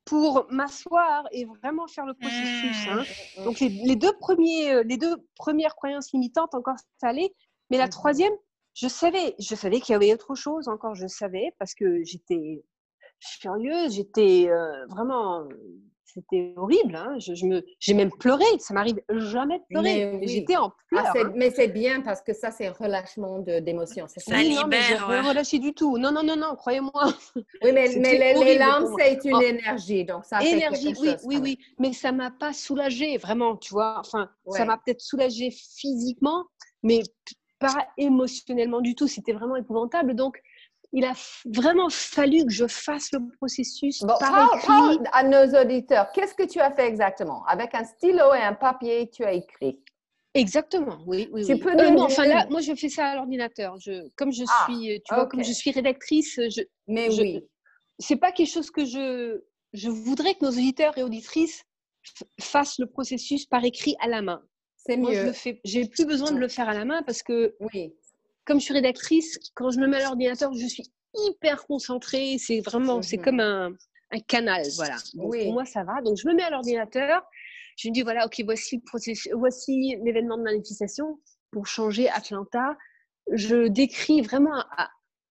pour 0.05 0.47
m'asseoir 0.49 1.28
et 1.32 1.45
vraiment 1.45 1.88
faire 1.88 2.05
le 2.05 2.14
processus. 2.14 2.88
Hein. 2.89 3.03
Mmh. 3.38 3.43
Donc 3.43 3.59
les, 3.59 3.95
deux 3.95 4.14
premiers, 4.20 4.72
euh, 4.72 4.84
les 4.84 4.97
deux 4.97 5.16
premières 5.36 5.76
croyances 5.76 6.12
limitantes 6.12 6.55
encore 6.55 6.76
ça 6.97 7.09
allait, 7.09 7.34
mais 7.70 7.78
la 7.78 7.88
mmh. 7.88 7.89
troisième, 7.89 8.34
je 8.74 8.88
savais, 8.88 9.36
je 9.39 9.55
savais 9.55 9.80
qu'il 9.80 9.93
y 9.93 9.95
avait 9.95 10.14
autre 10.14 10.36
chose 10.36 10.68
encore, 10.68 10.95
je 10.95 11.07
savais 11.07 11.53
parce 11.59 11.74
que 11.76 12.03
j'étais 12.03 12.64
furieuse, 13.20 13.93
j'étais 13.93 14.47
euh, 14.49 14.86
vraiment 14.88 15.47
c'était 16.14 16.53
horrible. 16.57 16.95
Hein. 16.95 17.18
Je, 17.20 17.45
me, 17.45 17.64
j'ai 17.80 17.93
même 17.93 18.12
pleuré. 18.12 18.45
Ça 18.59 18.74
m'arrive 18.74 18.99
jamais 19.09 19.59
de 19.59 19.64
pleurer. 19.70 20.20
J'étais 20.24 20.57
en 20.57 20.74
ah, 20.95 21.12
pleurs. 21.14 21.32
Mais 21.36 21.51
c'est 21.51 21.68
bien 21.68 22.01
parce 22.01 22.22
que 22.22 22.34
ça, 22.34 22.51
c'est 22.51 22.68
un 22.68 22.74
relâchement 22.74 23.39
d'émotions. 23.39 24.07
Ça, 24.07 24.20
ça 24.20 24.41
libère. 24.41 24.64
Non, 24.64 24.68
mais 24.68 24.82
je 24.82 24.93
ouais. 24.93 25.22
relâché 25.22 25.59
du 25.59 25.74
tout. 25.74 25.97
Non, 25.97 26.12
non, 26.12 26.24
non, 26.24 26.36
non, 26.36 26.55
croyez-moi. 26.55 27.14
Oui, 27.36 27.72
mais, 27.74 27.89
mais 27.99 28.34
les, 28.34 28.57
larmes, 28.57 28.93
c'est 28.97 29.24
une 29.24 29.36
oh. 29.36 29.41
énergie. 29.41 30.05
Donc, 30.05 30.26
ça 30.26 30.43
énergie, 30.43 30.93
oui, 30.99 31.16
oui, 31.24 31.38
oui. 31.41 31.59
Mais 31.80 31.93
ça 31.93 32.12
m'a 32.12 32.32
pas 32.32 32.53
soulagée, 32.53 33.18
vraiment, 33.18 33.55
tu 33.55 33.74
vois. 33.74 33.99
Enfin, 33.99 34.30
ça 34.47 34.66
m'a 34.66 34.78
peut-être 34.78 35.01
soulagée 35.01 35.51
physiquement, 35.51 36.45
mais 36.84 37.01
pas 37.59 37.88
émotionnellement 37.97 38.82
du 38.82 38.95
tout. 38.95 39.07
C'était 39.07 39.34
vraiment 39.34 39.55
épouvantable. 39.55 40.16
Donc, 40.16 40.41
il 40.94 41.06
a 41.06 41.14
vraiment 41.46 41.89
fallu 41.89 42.46
que 42.46 42.52
je 42.52 42.68
fasse 42.68 43.12
le 43.14 43.20
processus 43.38 44.00
par 44.00 44.56
écrit. 44.56 45.00
à 45.14 45.24
nos 45.24 45.62
auditeurs, 45.62 46.12
qu'est-ce 46.12 46.34
que 46.34 46.44
tu 46.44 46.60
as 46.60 46.72
fait 46.72 46.88
exactement? 46.88 47.46
Avec 47.46 47.74
un 47.76 47.86
stylo 47.86 48.34
et 48.34 48.42
un 48.42 48.54
papier, 48.54 49.10
tu 49.10 49.24
as 49.24 49.34
écrit. 49.34 49.80
Exactement, 50.34 51.00
oui, 51.08 51.30
oui. 51.32 51.46
Tu 51.46 51.58
Peux 51.58 51.72
euh, 51.72 51.89
non, 51.89 52.04
enfin 52.04 52.26
là, 52.26 52.46
moi 52.50 52.62
je 52.62 52.74
fais 52.74 52.89
ça 52.89 53.08
à 53.08 53.16
l'ordinateur. 53.16 53.78
Je, 53.80 54.08
comme 54.16 54.32
je 54.32 54.44
ah, 54.48 54.66
suis, 54.66 55.02
tu 55.06 55.14
vois, 55.14 55.28
comme 55.28 55.44
je 55.44 55.52
suis 55.52 55.72
rédactrice, 55.72 56.36
je. 56.36 56.62
Mais 56.88 57.10
oui. 57.10 57.42
C'est 58.00 58.16
pas 58.16 58.32
quelque 58.32 58.50
chose 58.50 58.72
que 58.72 58.86
je. 58.86 59.42
Je 59.74 59.89
voudrais 59.89 60.36
que 60.36 60.46
nos 60.46 60.52
auditeurs 60.52 60.98
et 60.98 61.04
auditrices 61.04 61.64
fassent 62.39 62.80
le 62.80 62.88
processus 62.88 63.46
par 63.46 63.64
écrit 63.64 63.96
à 64.00 64.08
la 64.08 64.22
main. 64.22 64.42
C'est 64.76 64.98
mieux. 64.98 65.14
je 65.14 65.26
le 65.28 65.34
fais. 65.34 65.62
J'ai 65.64 65.86
plus 65.86 66.06
besoin 66.06 66.32
de 66.32 66.39
le 66.39 66.48
faire 66.48 66.68
à 66.68 66.74
la 66.74 66.86
main 66.86 67.04
parce 67.04 67.24
que 67.24 67.56
oui 67.60 67.94
comme 68.52 68.60
je 68.60 68.66
suis 68.66 68.74
rédactrice, 68.74 69.39
quand 69.56 69.72
je 69.72 69.80
me 69.80 69.88
mets 69.88 69.95
à 69.95 70.04
l'ordinateur, 70.04 70.52
je 70.54 70.68
suis 70.68 70.84
hyper 71.16 71.66
concentrée. 71.66 72.36
C'est 72.38 72.60
vraiment, 72.60 73.02
c'est 73.02 73.18
comme 73.18 73.39
un, 73.39 73.74
canal, 74.28 74.66
voilà. 74.76 74.97
Pour 75.16 75.54
moi, 75.54 75.64
ça 75.64 75.86
va. 75.86 76.02
Donc, 76.02 76.18
je 76.18 76.28
me 76.28 76.34
mets 76.34 76.43
à 76.43 76.49
l'ordinateur. 76.49 77.24
Je 77.78 77.88
me 77.88 77.93
dis, 77.93 78.02
voilà, 78.02 78.26
ok, 78.26 78.41
voici 78.43 78.84
voici 79.34 79.95
l'événement 80.04 80.38
de 80.38 80.43
manifestation 80.43 81.18
pour 81.52 81.66
changer 81.66 82.10
Atlanta. 82.10 82.76
Je 83.32 83.70
décris 83.70 84.20
vraiment, 84.20 84.66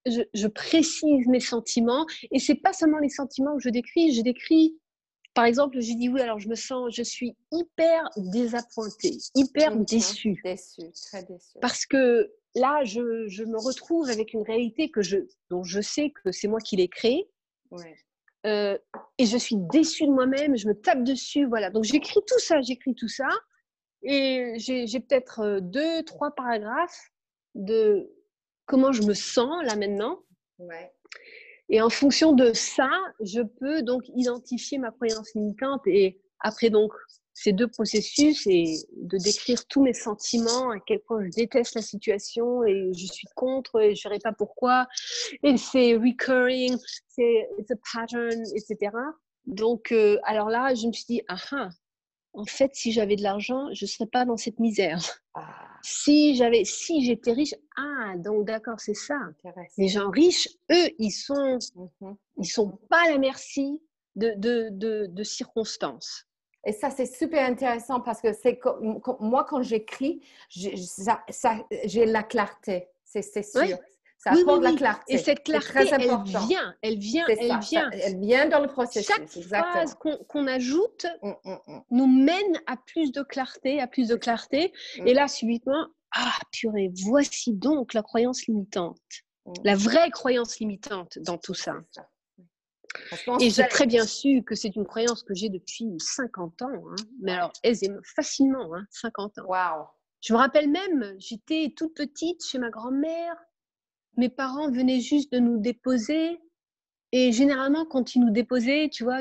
je, 0.06 0.22
je, 0.32 0.46
précise 0.46 1.26
mes 1.28 1.40
sentiments. 1.40 2.06
Et 2.32 2.38
c'est 2.38 2.54
pas 2.54 2.72
seulement 2.72 3.00
les 3.00 3.10
sentiments 3.10 3.54
que 3.54 3.62
je 3.62 3.68
décris, 3.68 4.14
je 4.14 4.22
décris 4.22 4.78
par 5.34 5.44
exemple, 5.44 5.80
je 5.80 5.92
dis 5.94 6.08
oui, 6.08 6.20
alors 6.20 6.40
je 6.40 6.48
me 6.48 6.56
sens, 6.56 6.92
je 6.94 7.02
suis 7.02 7.36
hyper 7.52 8.08
désappointée, 8.16 9.16
hyper 9.36 9.76
déçue. 9.76 10.40
Déçue, 10.44 10.90
très 11.06 11.22
déçue. 11.22 11.58
Parce 11.60 11.86
que 11.86 12.32
là, 12.54 12.84
je, 12.84 13.26
je, 13.28 13.44
me 13.44 13.58
retrouve 13.58 14.08
avec 14.08 14.32
une 14.32 14.42
réalité 14.42 14.90
que 14.90 15.02
je, 15.02 15.18
dont 15.50 15.62
je 15.62 15.80
sais 15.80 16.10
que 16.10 16.32
c'est 16.32 16.48
moi 16.48 16.60
qui 16.60 16.76
l'ai 16.76 16.88
créée. 16.88 17.28
Euh, 18.46 18.78
et 19.18 19.26
je 19.26 19.36
suis 19.36 19.56
déçue 19.56 20.06
de 20.06 20.12
moi-même, 20.12 20.56
je 20.56 20.66
me 20.66 20.74
tape 20.74 21.04
dessus, 21.04 21.44
voilà. 21.46 21.70
Donc 21.70 21.84
j'écris 21.84 22.20
tout 22.26 22.38
ça, 22.38 22.60
j'écris 22.62 22.94
tout 22.94 23.08
ça, 23.08 23.28
et 24.02 24.54
j'ai 24.56 25.00
peut-être 25.00 25.40
euh, 25.40 25.60
deux, 25.60 26.02
trois 26.04 26.30
paragraphes 26.30 27.10
de 27.54 28.10
comment 28.66 28.92
je 28.92 29.02
me 29.02 29.14
sens 29.14 29.62
là 29.64 29.76
maintenant. 29.76 30.20
Ouais. 30.58 30.92
Et 31.68 31.80
en 31.80 31.90
fonction 31.90 32.32
de 32.32 32.52
ça, 32.52 32.90
je 33.20 33.42
peux 33.42 33.82
donc 33.82 34.02
identifier 34.08 34.78
ma 34.78 34.90
croyance 34.90 35.34
limitante 35.34 35.86
et 35.86 36.20
après 36.40 36.70
donc 36.70 36.92
ces 37.42 37.54
deux 37.54 37.68
processus 37.68 38.46
et 38.46 38.74
de 38.96 39.16
décrire 39.16 39.66
tous 39.66 39.82
mes 39.82 39.94
sentiments, 39.94 40.72
à 40.72 40.78
quel 40.86 41.00
point 41.00 41.24
je 41.24 41.30
déteste 41.30 41.74
la 41.74 41.80
situation 41.80 42.64
et 42.64 42.92
je 42.94 43.06
suis 43.06 43.28
contre 43.34 43.80
et 43.80 43.94
je 43.94 44.08
ne 44.08 44.14
sais 44.14 44.20
pas 44.20 44.32
pourquoi. 44.32 44.86
Et 45.42 45.56
c'est 45.56 45.94
recurring, 45.94 46.76
c'est 47.08 47.48
a 47.58 47.74
pattern, 47.94 48.42
etc. 48.54 48.92
Donc, 49.46 49.90
euh, 49.90 50.18
alors 50.24 50.50
là, 50.50 50.74
je 50.74 50.86
me 50.86 50.92
suis 50.92 51.06
dit, 51.08 51.22
ah, 51.28 51.36
ah 51.52 51.70
en 52.34 52.44
fait, 52.44 52.74
si 52.74 52.92
j'avais 52.92 53.16
de 53.16 53.22
l'argent, 53.22 53.72
je 53.72 53.86
ne 53.86 53.88
serais 53.88 54.06
pas 54.06 54.26
dans 54.26 54.36
cette 54.36 54.58
misère. 54.58 55.00
Ah. 55.32 55.66
Si 55.82 56.36
j'avais, 56.36 56.66
si 56.66 57.06
j'étais 57.06 57.32
riche, 57.32 57.54
ah, 57.78 58.16
donc 58.18 58.46
d'accord, 58.46 58.78
c'est 58.80 58.92
ça. 58.94 59.18
Les 59.78 59.88
gens 59.88 60.10
riches, 60.10 60.48
eux, 60.70 60.90
ils 60.98 61.10
sont, 61.10 61.58
mhm. 62.02 62.16
ils 62.36 62.44
sont 62.46 62.78
pas 62.90 63.06
à 63.06 63.12
la 63.12 63.18
merci 63.18 63.80
de, 64.14 64.34
de, 64.36 64.68
de, 64.72 65.06
de 65.08 65.22
circonstances. 65.22 66.26
Et 66.64 66.72
ça, 66.72 66.90
c'est 66.90 67.06
super 67.06 67.46
intéressant 67.46 68.00
parce 68.00 68.20
que 68.20 68.32
c'est 68.32 68.60
moi, 69.20 69.44
quand 69.48 69.62
j'écris, 69.62 70.22
j'ai 70.48 72.06
la 72.06 72.22
clarté, 72.22 72.88
c'est 73.04 73.42
sûr. 73.42 73.78
Ça 74.22 74.32
apporte 74.32 74.62
la 74.62 74.72
clarté. 74.74 75.14
Et 75.14 75.18
cette 75.18 75.42
clarté, 75.44 75.88
elle 75.92 76.10
vient, 76.34 76.74
elle 76.82 76.98
vient, 76.98 77.24
elle 77.26 77.58
vient. 77.60 77.90
elle 77.90 78.20
vient 78.20 78.46
dans 78.46 78.60
le 78.60 78.66
processus. 78.66 79.06
Chaque 79.06 79.26
phrase 79.26 79.96
qu'on 80.28 80.46
ajoute 80.46 81.06
hum, 81.22 81.36
hum, 81.44 81.58
hum. 81.66 81.82
nous 81.90 82.06
mène 82.06 82.60
à 82.66 82.76
plus 82.76 83.12
de 83.12 83.22
clarté, 83.22 83.80
à 83.80 83.86
plus 83.86 84.08
de 84.08 84.16
clarté. 84.16 84.74
Et 85.06 85.14
là, 85.14 85.26
subitement, 85.26 85.86
ah 86.12 86.36
purée, 86.52 86.90
voici 87.04 87.54
donc 87.54 87.94
la 87.94 88.02
croyance 88.02 88.46
limitante. 88.46 89.00
La 89.64 89.74
vraie 89.74 90.10
croyance 90.10 90.58
limitante 90.58 91.18
dans 91.20 91.38
tout 91.38 91.54
ça. 91.54 91.76
Et 93.40 93.50
j'ai 93.50 93.66
très 93.68 93.86
bien 93.86 94.04
su 94.06 94.42
que 94.42 94.54
c'est 94.54 94.74
une 94.76 94.84
croyance 94.84 95.22
que 95.22 95.34
j'ai 95.34 95.48
depuis 95.48 95.94
50 95.98 96.62
ans, 96.62 96.68
hein. 96.68 96.96
mais 97.20 97.32
alors 97.32 97.52
aisément, 97.62 98.00
facilement, 98.16 98.74
hein, 98.74 98.86
50 98.90 99.38
ans. 99.38 99.44
Wow. 99.46 99.86
Je 100.20 100.32
me 100.32 100.38
rappelle 100.38 100.70
même, 100.70 101.14
j'étais 101.18 101.72
toute 101.76 101.94
petite 101.94 102.44
chez 102.44 102.58
ma 102.58 102.70
grand-mère, 102.70 103.34
mes 104.16 104.28
parents 104.28 104.70
venaient 104.70 105.00
juste 105.00 105.32
de 105.32 105.38
nous 105.38 105.58
déposer, 105.58 106.40
et 107.12 107.32
généralement 107.32 107.86
quand 107.86 108.14
ils 108.14 108.20
nous 108.20 108.30
déposaient, 108.30 108.88
tu 108.92 109.04
vois, 109.04 109.20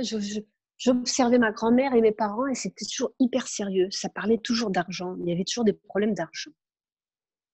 j'observais 0.78 1.38
ma 1.38 1.52
grand-mère 1.52 1.94
et 1.94 2.02
mes 2.02 2.12
parents, 2.12 2.48
et 2.48 2.56
c'était 2.56 2.86
toujours 2.86 3.12
hyper 3.20 3.48
sérieux, 3.48 3.90
ça 3.92 4.10
parlait 4.10 4.40
toujours 4.40 4.72
d'argent, 4.72 5.16
il 5.22 5.30
y 5.30 5.32
avait 5.32 5.46
toujours 5.46 5.64
des 5.64 5.74
problèmes 5.74 6.14
d'argent. 6.14 6.52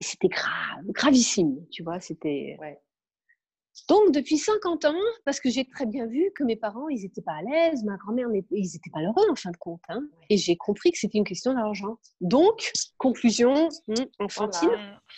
C'était 0.02 0.28
grave, 0.28 0.86
gravissime, 0.90 1.66
tu 1.72 1.84
vois, 1.84 2.00
c'était... 2.00 2.58
Ouais. 2.60 2.82
Donc, 3.88 4.12
depuis 4.12 4.38
50 4.38 4.86
ans, 4.86 4.94
parce 5.26 5.40
que 5.40 5.50
j'ai 5.50 5.66
très 5.66 5.86
bien 5.86 6.06
vu 6.08 6.32
que 6.36 6.44
mes 6.44 6.56
parents, 6.56 6.88
ils 6.90 7.02
n'étaient 7.02 7.22
pas 7.22 7.34
à 7.34 7.42
l'aise, 7.42 7.84
ma 7.84 7.98
grand-mère, 7.98 8.28
ils 8.52 8.72
n'étaient 8.72 8.90
pas 8.92 9.02
heureux 9.02 9.30
en 9.30 9.36
fin 9.36 9.52
de 9.52 9.58
compte. 9.58 9.82
Hein. 9.90 10.02
et 10.30 10.38
j'ai 10.38 10.56
compris 10.56 10.92
que 10.92 10.98
c'était 10.98 11.18
une 11.18 11.26
question 11.26 11.54
d'argent. 11.54 11.98
Donc, 12.22 12.72
conclusion 12.98 13.70
hmm, 13.88 13.94
enfantine. 14.20 14.70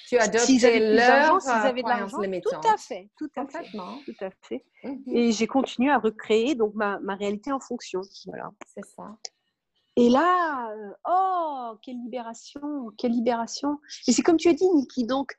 Tu 0.07 0.17
as 0.17 0.31
s'ils 0.39 0.65
avaient 0.65 0.95
leur 0.95 1.41
s'ils 1.41 1.51
avaient 1.51 1.83
de 1.83 1.87
l'argent, 1.87 2.17
tout 2.17 2.67
à 2.67 2.77
fait, 2.77 3.09
tout 3.17 3.29
à 3.35 3.47
fait, 3.47 3.69
tout 3.71 4.25
à 4.25 4.29
fait. 4.41 4.65
Mhm. 4.83 5.03
Et 5.07 5.31
j'ai 5.31 5.47
continué 5.47 5.91
à 5.91 5.99
recréer 5.99 6.55
donc 6.55 6.73
ma, 6.73 6.99
ma 6.99 7.15
réalité 7.15 7.51
en 7.51 7.59
fonction. 7.59 8.01
Voilà. 8.25 8.51
C'est 8.73 8.85
ça. 8.85 9.17
Et 9.97 10.09
là, 10.09 10.71
euh, 10.71 10.91
oh, 11.09 11.77
quelle 11.81 11.97
libération, 11.97 12.91
quelle 12.99 13.13
libération. 13.13 13.79
Et 14.07 14.11
c'est 14.11 14.21
comme 14.21 14.37
tu 14.37 14.47
as 14.47 14.53
dit, 14.53 14.69
Niki, 14.75 15.05
donc 15.05 15.35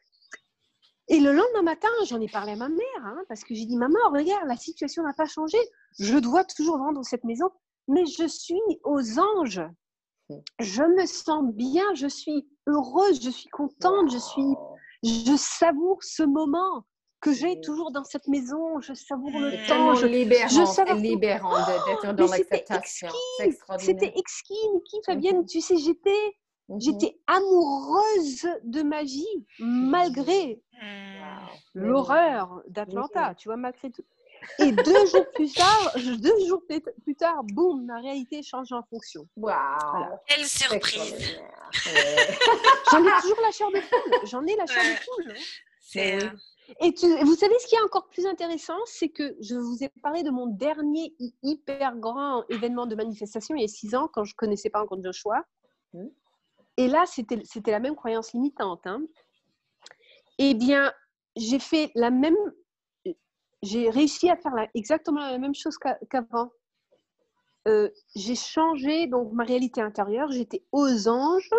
et 1.09 1.21
le 1.21 1.33
lendemain 1.33 1.63
matin, 1.63 1.89
j'en 2.07 2.21
ai 2.21 2.29
parlé 2.29 2.53
à 2.53 2.57
ma 2.57 2.69
mère, 2.69 3.05
hein, 3.05 3.23
parce 3.29 3.43
que 3.43 3.55
j'ai 3.55 3.65
dit, 3.65 3.77
maman, 3.77 3.99
regarde, 4.13 4.47
la 4.47 4.57
situation 4.57 5.03
n'a 5.03 5.15
pas 5.15 5.27
changé. 5.27 5.59
Je 5.99 6.19
dois 6.19 6.45
toujours 6.45 6.79
vendre 6.79 7.05
cette 7.05 7.25
maison, 7.25 7.51
mais 7.89 8.05
je 8.07 8.27
suis 8.27 8.61
aux 8.85 9.19
anges. 9.19 9.63
Je 10.61 10.83
me 10.83 11.07
sens 11.07 11.45
bien, 11.55 11.95
je 11.95 12.07
suis 12.07 12.47
heureuse, 12.67 13.23
je 13.23 13.31
suis 13.31 13.49
contente, 13.49 14.13
je 14.13 14.19
suis, 14.19 14.55
je 15.03 15.37
savoure 15.37 16.03
ce 16.03 16.23
moment 16.23 16.85
que 17.21 17.33
j'ai 17.33 17.61
toujours 17.61 17.91
dans 17.91 18.05
cette 18.05 18.29
maison. 18.29 18.81
Je 18.81 18.93
savoure 18.95 19.31
le 19.31 19.67
temps. 19.67 19.95
Je, 19.95 20.07
libérant, 20.07 20.49
je 20.49 20.65
savoure 20.65 20.95
libérant 20.95 21.57
d'être 21.87 22.15
dans 22.15 22.27
l'acceptation. 22.27 23.09
C'était 23.79 24.13
exquis, 24.17 24.69
Niki, 24.75 24.97
Fabienne. 25.07 25.45
Tu 25.47 25.61
sais, 25.61 25.77
j'étais 25.79 26.37
Mhm. 26.69 26.81
J'étais 26.81 27.19
amoureuse 27.27 28.47
de 28.65 28.83
ma 28.83 29.03
vie 29.03 29.27
malgré 29.59 30.61
l'horreur 31.75 32.63
d'Atlanta, 32.69 33.35
tu 33.35 33.49
vois, 33.49 33.57
malgré 33.57 33.91
tout. 33.91 34.05
Et 34.61 34.71
deux 34.71 35.07
jours 35.07 35.27
plus 35.35 35.53
tard, 35.53 35.93
deux 36.23 36.47
jours 36.47 36.63
plus 37.03 37.15
tard, 37.17 37.43
boum, 37.43 37.85
ma 37.87 37.99
réalité 38.01 38.43
change 38.43 38.71
en 38.73 38.83
fonction. 38.85 39.27
Waouh 39.37 39.57
Quelle 40.27 40.45
surprise 40.45 41.41
J'en 42.91 43.05
ai 43.05 43.21
toujours 43.21 43.41
la 43.43 43.51
chair 43.51 43.69
de 43.69 43.81
poule. 43.81 44.29
J'en 44.29 44.45
ai 44.47 44.55
la 44.57 44.67
chair 44.67 44.83
de 44.85 45.05
poule. 45.05 45.35
C'est. 45.81 46.23
Euh, 46.23 46.29
Et 46.81 46.93
vous 47.25 47.35
savez 47.35 47.59
ce 47.59 47.67
qui 47.67 47.75
est 47.75 47.81
encore 47.81 48.09
plus 48.09 48.27
intéressant, 48.27 48.79
c'est 48.85 49.09
que 49.09 49.37
je 49.41 49.57
vous 49.57 49.83
ai 49.83 49.89
parlé 50.03 50.23
de 50.23 50.31
mon 50.31 50.47
dernier 50.47 51.15
hyper 51.43 51.97
grand 51.97 52.45
événement 52.49 52.87
de 52.87 52.95
manifestation 52.95 53.55
il 53.57 53.63
y 53.63 53.65
a 53.65 53.69
six 53.69 53.95
ans, 53.95 54.09
quand 54.13 54.25
je 54.25 54.35
connaissais 54.37 54.71
pas 54.71 54.83
encore 54.83 55.03
Joshua. 55.03 55.43
Mmh. 56.79 56.81
Et 56.81 56.89
là, 56.89 57.05
c'était 57.07 57.71
la 57.71 57.81
même 57.81 57.97
croyance 57.97 58.33
limitante. 58.33 58.87
Hein. 58.87 59.03
Eh 60.39 60.55
bien, 60.55 60.93
j'ai 61.37 61.59
fait 61.59 61.91
la 61.95 62.11
même. 62.11 62.37
J'ai 63.63 63.91
réussi 63.91 64.31
à 64.31 64.37
faire 64.37 64.53
exactement 64.75 65.21
la 65.21 65.39
même 65.39 65.55
chose 65.55 65.77
qu'avant. 66.11 66.51
Euh, 67.67 67.91
j'ai 68.15 68.37
changé 68.37 69.09
donc 69.09 69.33
ma 69.33 69.45
réalité 69.45 69.81
intérieure. 69.81 70.31
J'étais 70.31 70.65
aux 70.71 71.09
anges. 71.09 71.51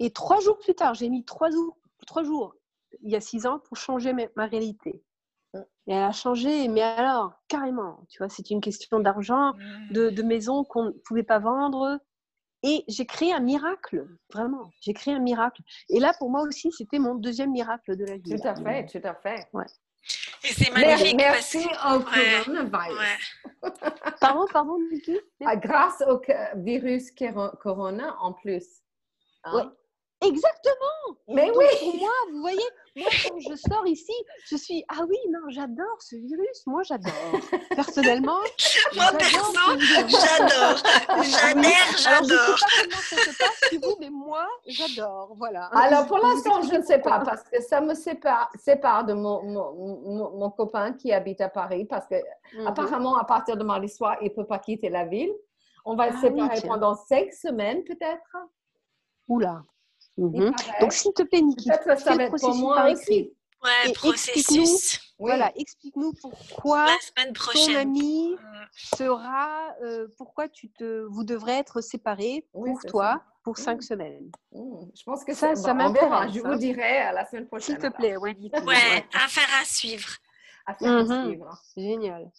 Et 0.00 0.10
trois 0.12 0.40
jours 0.40 0.58
plus 0.58 0.74
tard, 0.74 0.94
j'ai 0.94 1.08
mis 1.08 1.24
trois 1.24 1.50
jours, 1.50 1.76
trois 2.08 2.24
jours, 2.24 2.56
il 3.02 3.12
y 3.12 3.14
a 3.14 3.20
six 3.20 3.46
ans, 3.46 3.60
pour 3.60 3.76
changer 3.76 4.12
ma, 4.34 4.46
réalité. 4.46 5.04
Et 5.54 5.92
elle 5.92 6.02
a 6.02 6.10
changé, 6.10 6.66
mais 6.66 6.82
alors, 6.82 7.34
carrément, 7.46 8.04
tu 8.08 8.18
vois, 8.18 8.28
c'est 8.28 8.50
une 8.50 8.60
question 8.60 8.98
d'argent, 8.98 9.52
de, 9.92 10.10
de 10.10 10.22
maison 10.24 10.64
qu'on 10.64 10.86
ne 10.86 10.90
pouvait 10.90 11.22
pas 11.22 11.38
vendre, 11.38 12.00
et 12.62 12.84
j'ai 12.88 13.06
créé 13.06 13.32
un 13.32 13.40
miracle, 13.40 14.06
vraiment. 14.32 14.70
J'ai 14.80 14.94
créé 14.94 15.14
un 15.14 15.18
miracle. 15.18 15.62
Et 15.88 15.98
là, 15.98 16.12
pour 16.18 16.30
moi 16.30 16.42
aussi, 16.42 16.70
c'était 16.72 16.98
mon 16.98 17.14
deuxième 17.14 17.50
miracle 17.50 17.96
de 17.96 18.04
la 18.04 18.16
vie. 18.16 18.36
Tout 18.36 18.46
à 18.46 18.54
fait, 18.54 18.86
tout 18.86 19.06
à 19.06 19.14
fait. 19.14 19.48
Ouais. 19.52 19.66
Et 20.44 20.48
c'est 20.48 20.70
magnifique. 20.70 21.16
Merci 21.16 21.58
au 21.58 22.00
coronavirus. 22.00 22.98
Ouais. 22.98 23.70
pardon, 24.20 24.46
pardon, 24.52 24.78
Niki 24.90 25.18
ah, 25.44 25.56
Grâce 25.56 26.02
au 26.08 26.20
virus 26.56 27.12
corona 27.60 28.16
en 28.20 28.32
plus. 28.32 28.64
Hein? 29.44 29.72
Exactement. 30.20 31.18
Mais 31.28 31.50
oui. 31.50 31.64
Pour 31.80 31.96
moi, 31.96 32.12
vous 32.30 32.40
voyez, 32.40 32.68
moi 32.94 33.08
quand 33.24 33.38
je 33.38 33.54
sors 33.56 33.86
ici, 33.86 34.12
je 34.50 34.56
suis 34.56 34.84
ah 34.88 35.02
oui 35.08 35.16
non 35.30 35.48
j'adore 35.48 36.00
ce 36.00 36.16
virus. 36.16 36.66
Moi 36.66 36.82
j'adore. 36.82 37.12
Personnellement. 37.70 38.38
moi 38.94 39.12
perso, 39.18 39.52
j'adore. 40.08 40.76
J'adore, 41.22 41.96
j'adore. 41.96 42.56
Je 42.56 42.60
sais 42.60 42.66
pas 42.66 42.82
comment 42.82 43.02
ça 43.02 43.16
se 43.16 43.38
passe 43.38 43.70
chez 43.70 43.78
vous, 43.78 43.96
mais 43.98 44.10
moi 44.10 44.46
j'adore. 44.66 45.34
Voilà. 45.38 45.66
Alors 45.72 46.06
pour 46.06 46.18
l'instant 46.18 46.62
je 46.62 46.76
ne 46.76 46.82
sais 46.82 46.98
pas 46.98 47.20
parce 47.20 47.42
que 47.44 47.62
ça 47.62 47.80
me 47.80 47.94
sépare, 47.94 48.50
sépare 48.58 49.04
de 49.04 49.14
mon, 49.14 49.42
mon, 49.42 50.38
mon, 50.38 50.50
copain 50.50 50.92
qui 50.92 51.12
habite 51.12 51.40
à 51.40 51.48
Paris 51.48 51.86
parce 51.86 52.06
que 52.06 52.16
mhm. 52.56 52.66
apparemment 52.66 53.16
à 53.16 53.24
partir 53.24 53.56
de 53.56 53.64
mardi 53.64 53.88
soir 53.88 54.16
il 54.20 54.32
peut 54.32 54.46
pas 54.46 54.58
quitter 54.58 54.90
la 54.90 55.06
ville. 55.06 55.32
On 55.84 55.96
va 55.96 56.10
se 56.12 56.16
ah 56.18 56.20
séparer 56.20 56.60
pendant 56.60 56.94
cinq 56.94 57.32
semaines 57.32 57.82
peut-être. 57.84 58.36
Oula. 59.28 59.62
Mhm. 60.16 60.52
Donc, 60.80 60.92
s'il 60.92 61.12
te 61.12 61.22
plaît, 61.22 61.42
Niki, 61.42 61.70
fais 61.84 61.96
ça 61.96 62.14
le 62.14 62.28
processus 62.28 62.62
par 62.62 62.86
écrit. 62.88 63.32
Ouais, 63.62 63.92
processus. 63.92 65.00
Voilà, 65.18 65.52
explique-nous 65.54 66.12
pourquoi 66.20 66.86
ton 67.14 67.76
ami 67.76 68.32
mm. 68.32 68.96
sera, 68.96 69.72
euh, 69.82 70.08
pourquoi 70.18 70.48
tu 70.48 70.68
te, 70.70 71.06
vous 71.08 71.22
devrez 71.22 71.52
être 71.52 71.80
séparés 71.80 72.44
pour 72.52 72.80
toi 72.88 73.22
pour 73.44 73.56
cinq 73.56 73.78
mm. 73.78 73.82
semaines. 73.82 74.30
Mm. 74.50 74.86
Je 74.96 75.02
pense 75.04 75.24
que 75.24 75.32
ça, 75.32 75.54
ça 75.54 75.74
m'intéresse. 75.74 76.32
Je 76.32 76.40
vous 76.40 76.46
hein. 76.46 76.56
dirai 76.56 76.98
à 76.98 77.12
la 77.12 77.24
semaine 77.24 77.46
prochaine. 77.46 77.80
S'il 77.80 77.90
te 77.90 77.94
plaît, 77.94 78.16
ouais, 78.18 78.36
ouais, 78.66 79.04
affaire 79.14 79.48
à 79.60 79.64
suivre. 79.64 80.08
Affaire 80.66 80.96
à 80.96 81.04
mhm. 81.04 81.24
suivre. 81.26 81.62
Génial. 81.76 82.30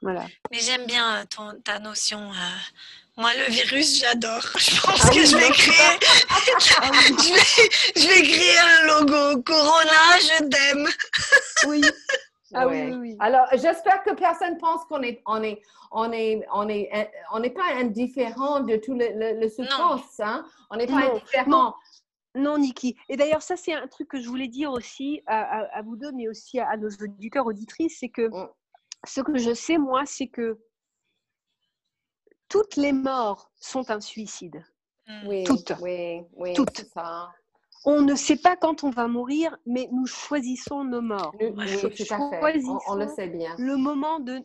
Voilà. 0.00 0.26
Mais 0.50 0.58
j'aime 0.58 0.86
bien 0.86 1.24
ton, 1.26 1.60
ta 1.60 1.78
notion. 1.78 2.30
Euh, 2.30 2.58
moi, 3.18 3.30
le 3.34 3.50
virus, 3.50 4.00
j'adore. 4.00 4.46
Je 4.58 4.80
pense 4.80 5.04
ah 5.04 5.08
que 5.08 5.24
je, 5.24 5.36
vais 5.36 5.50
créer... 5.50 5.98
Ah 6.80 6.90
je, 6.92 7.34
vais... 7.34 8.00
je 8.00 8.08
vais 8.08 8.22
créer 8.22 8.58
un 8.58 8.86
logo. 8.86 9.42
Corona, 9.42 10.18
je 10.20 10.44
t'aime. 10.44 10.88
oui. 11.66 11.82
Ah 12.54 12.66
oui, 12.66 12.94
oui, 12.94 13.14
Alors, 13.20 13.46
j'espère 13.52 14.02
que 14.02 14.14
personne 14.14 14.56
pense 14.56 14.82
qu'on 14.86 15.02
est, 15.02 15.20
on 15.26 15.42
est, 15.42 15.60
on 15.92 16.10
est, 16.12 16.46
on 16.50 16.66
est, 16.70 17.10
on 17.30 17.40
n'est 17.40 17.50
pas 17.50 17.74
indifférent 17.74 18.60
de 18.60 18.76
tout 18.76 18.94
le, 18.94 19.38
le, 19.38 19.48
souffrance. 19.50 20.18
Hein? 20.18 20.46
On 20.70 20.76
n'est 20.76 20.86
pas 20.86 21.10
indifférent. 21.10 21.74
Non. 22.34 22.56
Niki. 22.56 22.96
Et 23.10 23.18
d'ailleurs, 23.18 23.42
ça, 23.42 23.56
c'est 23.58 23.74
un 23.74 23.86
truc 23.86 24.08
que 24.08 24.18
je 24.18 24.26
voulais 24.26 24.48
dire 24.48 24.70
aussi 24.70 25.20
à, 25.26 25.60
à, 25.76 25.82
vous 25.82 25.96
deux, 25.96 26.10
mais 26.12 26.26
aussi 26.26 26.58
à, 26.58 26.74
nos 26.78 26.88
auditeurs, 26.88 27.44
auditrices, 27.44 27.98
c'est 28.00 28.08
que 28.08 28.28
mm. 28.28 28.48
ce 29.04 29.20
que 29.20 29.36
je 29.36 29.52
sais, 29.52 29.76
moi, 29.76 30.04
c'est 30.06 30.28
que 30.28 30.58
toutes 32.48 32.76
les 32.76 32.92
morts 32.92 33.50
sont 33.56 33.90
un 33.90 34.00
suicide. 34.00 34.64
Mm. 35.06 35.26
Oui, 35.26 35.44
toutes. 35.44 35.72
Oui, 35.80 36.22
oui, 36.36 36.54
toutes. 36.54 36.84
Ça. 36.94 37.30
On 37.84 38.02
ne 38.02 38.14
sait 38.14 38.36
pas 38.36 38.56
quand 38.56 38.82
on 38.84 38.90
va 38.90 39.06
mourir, 39.06 39.56
mais 39.64 39.88
nous 39.92 40.06
choisissons 40.06 40.84
nos 40.84 41.00
morts. 41.00 41.34
Oui, 41.40 41.52
tout 41.80 41.86
à 41.86 41.90
fait. 41.90 42.60
On, 42.88 42.94
le 42.96 43.08
sait 43.08 43.28
bien. 43.28 43.54
Le 43.58 43.76
moment 43.76 44.20
de, 44.20 44.40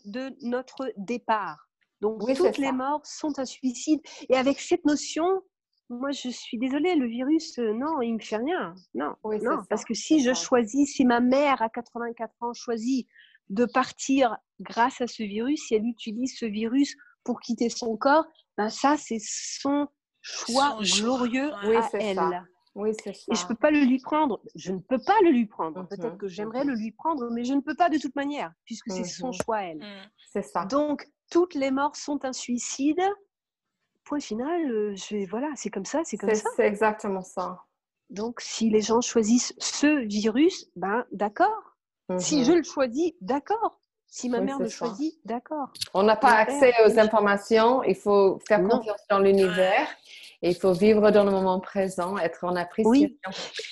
notre 0.47 0.91
départ. 0.97 1.67
Donc 2.01 2.21
toutes 2.35 2.57
les 2.57 2.71
morts 2.71 3.05
sont 3.05 3.39
un 3.39 3.45
suicide. 3.45 4.01
Et 4.29 4.35
avec 4.35 4.59
cette 4.59 4.85
notion, 4.85 5.41
moi 5.89 6.11
je 6.11 6.29
suis 6.29 6.57
désolée, 6.57 6.95
le 6.95 7.07
virus, 7.07 7.57
euh, 7.59 7.73
non, 7.73 8.01
il 8.01 8.15
me 8.15 8.19
fait 8.19 8.37
rien. 8.37 8.75
Non, 8.93 9.13
non 9.23 9.63
parce 9.69 9.85
que 9.85 9.93
si 9.93 10.21
je 10.21 10.33
choisis, 10.33 10.95
si 10.95 11.05
ma 11.05 11.21
mère 11.21 11.61
à 11.61 11.69
84 11.69 12.31
ans 12.41 12.53
choisit 12.53 13.07
de 13.49 13.65
partir 13.65 14.37
grâce 14.59 15.01
à 15.01 15.07
ce 15.07 15.23
virus, 15.23 15.65
si 15.67 15.75
elle 15.75 15.85
utilise 15.85 16.37
ce 16.37 16.45
virus 16.45 16.95
pour 17.23 17.39
quitter 17.39 17.69
son 17.69 17.97
corps, 17.97 18.25
ben 18.57 18.69
ça, 18.69 18.95
c'est 18.97 19.21
son 19.21 19.87
choix 20.21 20.77
glorieux 20.81 21.51
à 21.53 21.89
elle. 21.93 22.43
Oui, 22.75 22.91
c'est 23.03 23.13
ça. 23.13 23.31
Et 23.31 23.35
je 23.35 23.43
ne 23.43 23.47
peux 23.49 23.55
pas 23.55 23.69
le 23.69 23.81
lui 23.81 23.99
prendre. 23.99 24.41
Je 24.55 24.71
ne 24.71 24.79
peux 24.79 24.99
pas 25.05 25.19
le 25.21 25.29
lui 25.29 25.45
prendre. 25.45 25.81
Mhm, 25.81 25.87
Peut-être 25.89 26.17
que 26.17 26.27
j'aimerais 26.27 26.63
mhm. 26.63 26.71
le 26.71 26.75
lui 26.75 26.91
prendre, 26.91 27.29
mais 27.31 27.43
je 27.43 27.53
ne 27.53 27.61
peux 27.61 27.75
pas 27.75 27.89
de 27.89 27.99
toute 27.99 28.15
manière, 28.15 28.51
puisque 28.65 28.91
c'est 28.91 29.03
son 29.03 29.27
mhm. 29.27 29.33
choix 29.43 29.57
à 29.57 29.63
elle. 29.63 30.09
C'est 30.31 30.41
ça. 30.41 30.65
Donc, 30.65 31.07
toutes 31.29 31.53
les 31.53 31.71
morts 31.71 31.95
sont 31.95 32.25
un 32.25 32.33
suicide. 32.33 33.01
Point 34.05 34.19
final, 34.19 34.69
euh, 34.69 34.95
je 34.95 35.29
voilà, 35.29 35.49
c'est 35.55 35.69
comme 35.69 35.85
ça, 35.85 36.01
c'est 36.03 36.17
comme 36.17 36.33
ça. 36.33 36.49
C'est 36.55 36.65
exactement 36.67 37.21
ça. 37.21 37.63
Donc, 38.09 38.41
si 38.41 38.69
les 38.69 38.81
gens 38.81 39.01
choisissent 39.01 39.53
ce 39.59 40.05
virus, 40.05 40.69
ben 40.75 41.05
d'accord. 41.11 41.77
Si 42.19 42.43
je 42.43 42.51
le 42.51 42.63
choisis, 42.63 43.13
d'accord. 43.21 43.79
Si 44.13 44.29
ma 44.29 44.41
mère 44.41 44.59
le 44.59 44.69
choisit, 44.69 45.17
d'accord. 45.25 45.73
On 45.95 46.03
n'a 46.03 46.15
pas 46.15 46.33
accès 46.33 46.71
aux 46.85 46.99
informations, 46.99 47.81
il 47.81 47.95
faut 47.95 48.37
faire 48.47 48.61
confiance 48.61 49.01
dans 49.09 49.17
l'univers. 49.17 49.87
Et 50.43 50.49
il 50.49 50.55
faut 50.55 50.73
vivre 50.73 51.09
dans 51.09 51.23
le 51.23 51.31
moment 51.31 51.59
présent, 51.59 52.17
être 52.19 52.43
en 52.43 52.55
appréciation. 52.55 53.17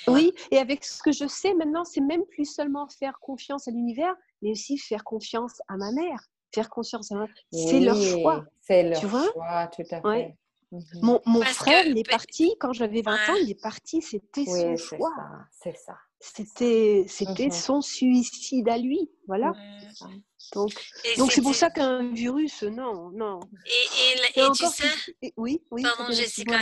Oui, 0.08 0.32
oui. 0.32 0.32
et 0.50 0.58
avec 0.58 0.84
ce 0.84 1.00
que 1.00 1.12
je 1.12 1.28
sais 1.28 1.54
maintenant, 1.54 1.84
c'est 1.84 2.00
même 2.00 2.24
plus 2.24 2.46
seulement 2.46 2.88
faire 2.88 3.20
confiance 3.20 3.68
à 3.68 3.70
l'univers, 3.70 4.14
mais 4.40 4.50
aussi 4.50 4.78
faire 4.78 5.04
confiance 5.04 5.60
à 5.68 5.76
ma 5.76 5.92
mère. 5.92 6.18
Faire 6.52 6.70
confiance 6.70 7.12
à 7.12 7.14
ma 7.14 7.20
mère. 7.20 7.34
c'est 7.52 7.78
leur 7.78 7.96
choix. 7.96 8.44
C'est 8.62 8.82
leur 8.82 9.00
choix, 9.00 9.68
tout 9.68 9.84
à 9.92 10.00
fait. 10.00 10.34
Mhm. 10.72 11.20
Mon, 11.24 11.42
frère, 11.42 11.86
il 11.86 11.98
est 11.98 12.10
parti 12.10 12.56
quand 12.58 12.72
j'avais 12.72 13.02
20 13.02 13.12
ans, 13.12 13.36
il 13.40 13.50
est 13.50 13.62
parti, 13.62 14.02
c'était 14.02 14.46
son 14.46 14.76
choix. 14.76 15.12
C'est 15.52 15.76
ça. 15.76 15.98
C'était 16.22 17.04
c'était 17.08 17.48
mmh 17.48 17.52
son 17.52 17.80
suicide 17.82 18.68
à 18.68 18.78
lui, 18.78 19.10
voilà. 19.26 19.50
Mmh. 19.50 20.22
Donc 20.54 20.72
donc 21.18 21.32
c'est 21.32 21.42
pour 21.42 21.54
ça 21.54 21.70
qu'un 21.70 22.12
virus, 22.12 22.62
non, 22.62 23.10
non. 23.10 23.40
Et, 23.66 24.40
et, 24.40 24.42
tu 24.54 24.66
sais, 24.66 25.32
oui, 25.36 25.62
oui. 25.70 25.82
Pardon 25.82 26.12
Jessica, 26.12 26.60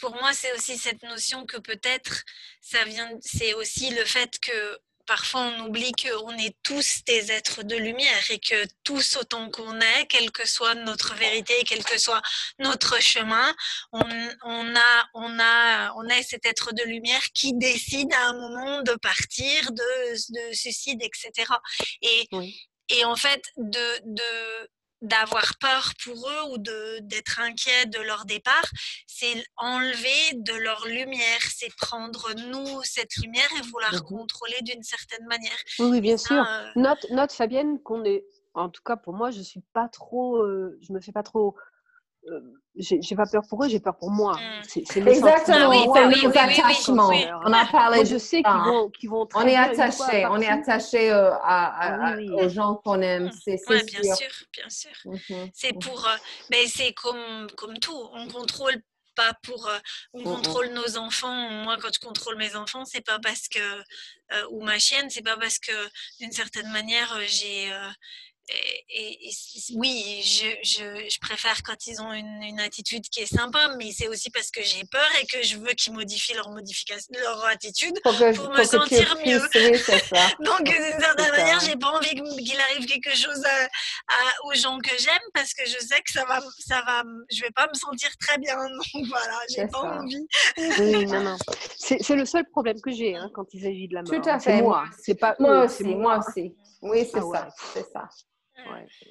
pour 0.00 0.12
moi 0.12 0.32
c'est 0.32 0.52
aussi 0.54 0.78
cette 0.78 1.02
notion 1.02 1.44
que 1.44 1.58
peut-être 1.58 2.24
ça 2.60 2.84
vient, 2.84 3.10
c'est 3.20 3.54
aussi 3.54 3.90
le 3.90 4.04
fait 4.04 4.38
que 4.38 4.78
parfois 5.06 5.42
on 5.42 5.66
oublie 5.66 5.92
qu'on 5.92 6.36
est 6.38 6.56
tous 6.62 7.04
des 7.06 7.30
êtres 7.30 7.62
de 7.62 7.76
lumière 7.76 8.30
et 8.30 8.38
que 8.38 8.66
tous 8.82 9.16
autant 9.16 9.50
qu'on 9.50 9.80
est, 9.80 10.06
quelle 10.08 10.30
que 10.30 10.46
soit 10.46 10.74
notre 10.74 11.14
vérité, 11.14 11.54
quel 11.66 11.84
que 11.84 11.98
soit 11.98 12.22
notre 12.58 13.00
chemin, 13.00 13.54
on, 13.92 14.00
a, 14.02 15.08
on, 15.14 15.38
a, 15.38 15.92
on 15.96 16.08
est 16.08 16.22
cet 16.22 16.46
être 16.46 16.72
de 16.72 16.82
lumière 16.84 17.22
qui 17.34 17.54
décide 17.54 18.12
à 18.14 18.28
un 18.28 18.34
moment 18.34 18.82
de 18.82 18.94
partir, 18.94 19.72
de, 19.72 20.50
de 20.50 20.54
suicide, 20.54 21.02
etc. 21.02 21.52
Et, 22.02 22.28
et 22.88 23.04
en 23.04 23.16
fait, 23.16 23.42
de, 23.56 24.00
de, 24.04 24.70
d'avoir 25.04 25.56
peur 25.60 25.92
pour 26.02 26.28
eux 26.28 26.52
ou 26.52 26.58
d'être 26.58 27.40
inquiet 27.40 27.86
de 27.86 28.00
leur 28.00 28.24
départ, 28.24 28.64
c'est 29.06 29.44
enlever 29.56 30.34
de 30.34 30.54
leur 30.54 30.86
lumière, 30.86 31.40
c'est 31.54 31.74
prendre 31.76 32.32
nous 32.48 32.82
cette 32.82 33.16
lumière 33.16 33.48
et 33.58 33.62
vouloir 33.62 33.94
mmh 33.94 34.00
contrôler 34.04 34.60
d'une 34.62 34.82
certaine 34.82 35.26
manière. 35.26 35.56
Oui, 35.78 35.86
oui 35.92 36.00
bien 36.00 36.16
sûr. 36.16 36.42
Euh 36.42 36.70
note, 36.76 37.06
note 37.10 37.32
Fabienne 37.32 37.80
qu'on 37.82 38.04
est, 38.04 38.24
en 38.54 38.68
tout 38.68 38.82
cas 38.82 38.96
pour 38.96 39.14
moi, 39.14 39.30
je 39.30 39.40
suis 39.40 39.62
pas 39.72 39.88
trop, 39.88 40.38
euh, 40.38 40.78
je 40.82 40.92
me 40.92 41.00
fais 41.00 41.12
pas 41.12 41.22
trop 41.22 41.54
euh, 42.30 42.40
j'ai 42.76 43.16
pas 43.16 43.26
peur 43.30 43.42
pour 43.48 43.64
eux, 43.64 43.68
j'ai 43.68 43.80
peur 43.80 43.96
pour 43.96 44.10
moi. 44.10 44.34
Mm. 44.34 44.62
C'est 44.66 44.96
Exactement, 44.96 45.68
oui, 45.70 45.86
oui, 45.86 46.22
nos 46.24 46.30
attachements. 46.30 47.10
on 47.44 47.52
a 47.52 47.66
parlé. 47.66 48.04
je 48.04 48.18
sais 48.18 48.42
qu'ils 48.42 48.64
vont, 48.64 48.90
qu'ils 48.90 49.10
vont. 49.10 49.28
On 49.34 49.46
est 49.46 49.56
attaché, 49.56 50.26
on 50.26 50.40
est 50.40 50.48
attaché 50.48 51.10
euh, 51.10 51.30
à, 51.42 52.16
aux 52.18 52.48
gens 52.48 52.76
qu'on 52.84 53.00
aime. 53.00 53.30
C'est 53.44 53.60
ouais, 53.68 53.84
bien 53.84 54.14
sûr, 54.14 54.30
bien 54.52 54.68
sûr. 54.68 54.90
Mm-hmm. 55.04 55.50
C'est 55.52 55.78
pour, 55.78 56.06
euh, 56.06 56.16
mais 56.50 56.66
c'est 56.66 56.92
comme 56.94 57.46
comme 57.56 57.78
tout, 57.78 58.08
on 58.12 58.26
contrôle 58.28 58.74
pas 59.14 59.34
pour 59.44 59.70
on 60.12 60.18
mm-hmm. 60.18 60.24
contrôle 60.24 60.68
nos 60.70 60.98
enfants 60.98 61.48
moi 61.62 61.76
quand 61.80 61.90
je 61.94 62.00
contrôle 62.00 62.36
mes 62.36 62.56
enfants 62.56 62.84
c'est 62.84 63.06
pas 63.06 63.20
parce 63.20 63.46
que 63.46 63.60
ou 64.50 64.64
ma 64.64 64.80
chienne 64.80 65.08
c'est 65.08 65.22
pas 65.22 65.36
parce 65.36 65.60
que 65.60 65.70
d'une 66.18 66.32
certaine 66.32 66.68
manière 66.72 67.16
j'ai 67.28 67.70
et, 68.48 69.30
oui, 69.74 70.22
je, 70.22 70.46
je, 70.62 71.08
je, 71.08 71.18
préfère 71.18 71.62
quand 71.62 71.86
ils 71.86 72.00
ont 72.02 72.12
une, 72.12 72.42
une 72.42 72.60
attitude 72.60 73.02
qui 73.08 73.20
est 73.20 73.34
sympa, 73.34 73.74
mais 73.78 73.90
c'est 73.92 74.08
aussi 74.08 74.30
parce 74.30 74.50
que 74.50 74.62
j'ai 74.62 74.84
peur 74.84 75.08
et 75.20 75.26
que 75.26 75.42
je 75.42 75.56
veux 75.56 75.72
qu'ils 75.72 75.94
modifient 75.94 76.34
leur, 76.34 76.50
modification, 76.50 77.12
leur 77.22 77.44
attitude 77.46 77.98
pour, 78.02 78.12
me 78.12 78.64
sentir 78.64 79.16
mieux. 79.24 79.40
Donc, 80.44 80.62
d'une 80.64 81.00
certaine 81.00 81.30
manière, 81.30 81.60
j'ai 81.60 81.76
pas 81.76 81.88
envie 81.88 82.10
qu'il 82.10 82.60
arrive 82.60 82.86
quelque 82.86 83.16
chose 83.16 83.42
à, 83.44 84.46
aux 84.46 84.54
gens 84.54 84.78
que 84.78 84.96
j'aime 84.98 85.14
parce 85.32 85.54
que 85.54 85.64
je 85.66 85.78
sais 85.78 86.00
que 86.02 86.12
ça 86.12 86.24
va, 86.26 86.40
ça 86.58 86.82
va, 86.86 87.02
je 87.32 87.40
vais 87.40 87.50
pas 87.50 87.66
me 87.66 87.74
sentir 87.74 88.10
très 88.18 88.38
bien. 88.38 88.56
Donc 88.94 89.06
voilà, 89.08 89.38
j'ai 89.48 89.66
pas 89.66 89.80
envie. 89.80 90.26
Oui, 90.58 91.06
non, 91.06 91.22
non. 91.22 91.36
C'est 91.78 92.14
le 92.14 92.26
seul 92.26 92.44
problème 92.50 92.80
que 92.80 92.90
j'ai 92.90 93.16
hein, 93.16 93.30
quand 93.34 93.46
il 93.54 93.62
s'agit 93.62 93.88
de 93.88 93.94
la 93.94 94.02
mort. 94.02 94.10
Tout 94.10 94.28
à 94.28 94.38
fait. 94.38 94.60
Moi, 94.60 94.84
c'est 95.02 95.14
pas 95.14 95.34
moi 95.38 95.64
aussi. 95.64 95.84
Moi 95.84 96.18
aussi. 96.18 96.54
Oui, 96.82 97.08
c'est 97.10 97.18
ah 97.18 97.32
ça. 97.32 97.48
C'est 97.72 97.92
ça. 97.92 98.08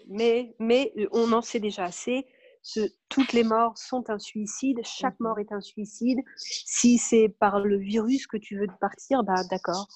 Mais, 0.08 0.56
mais 0.60 0.94
euh, 0.98 1.08
on 1.12 1.32
en 1.32 1.42
sait 1.42 1.60
déjà 1.60 1.86
assez. 1.86 2.26
Ce, 2.62 2.80
toutes 3.10 3.34
les 3.34 3.44
morts 3.44 3.78
sont 3.78 4.10
un 4.10 4.20
suicide, 4.20 4.80
chaque 4.84 5.20
mort 5.20 5.40
est 5.40 5.52
un 5.52 5.60
suicide. 5.60 6.20
Si 6.38 6.98
c'est 6.98 7.28
par 7.28 7.60
le 7.60 7.78
virus 7.78 8.26
que 8.26 8.38
tu 8.38 8.58
veux 8.58 8.68
partir, 8.80 9.24
bah 9.24 9.44
d'accord. 9.50 9.88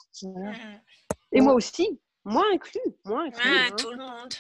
Et 1.32 1.40
moi 1.40 1.54
aussi, 1.54 2.02
moi 2.26 2.44
inclus, 2.54 2.82
moi 3.06 3.24
inclus. 3.24 3.50
Hein. 3.50 3.76
Tout 3.78 3.92
le 3.92 3.98
monde. 3.98 4.34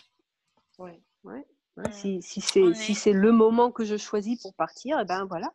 Ouais, 0.78 1.01
ouais. 1.24 1.45
Si, 1.91 2.22
si 2.22 2.41
c'est 2.41 2.74
si 2.74 3.14
le 3.14 3.32
moment 3.32 3.72
que 3.72 3.86
je 3.86 3.97
choisis 3.97 4.41
pour 4.41 4.53
partir, 4.55 4.97
et 4.97 5.03
eh 5.03 5.05
ben 5.05 5.26
voilà. 5.26 5.51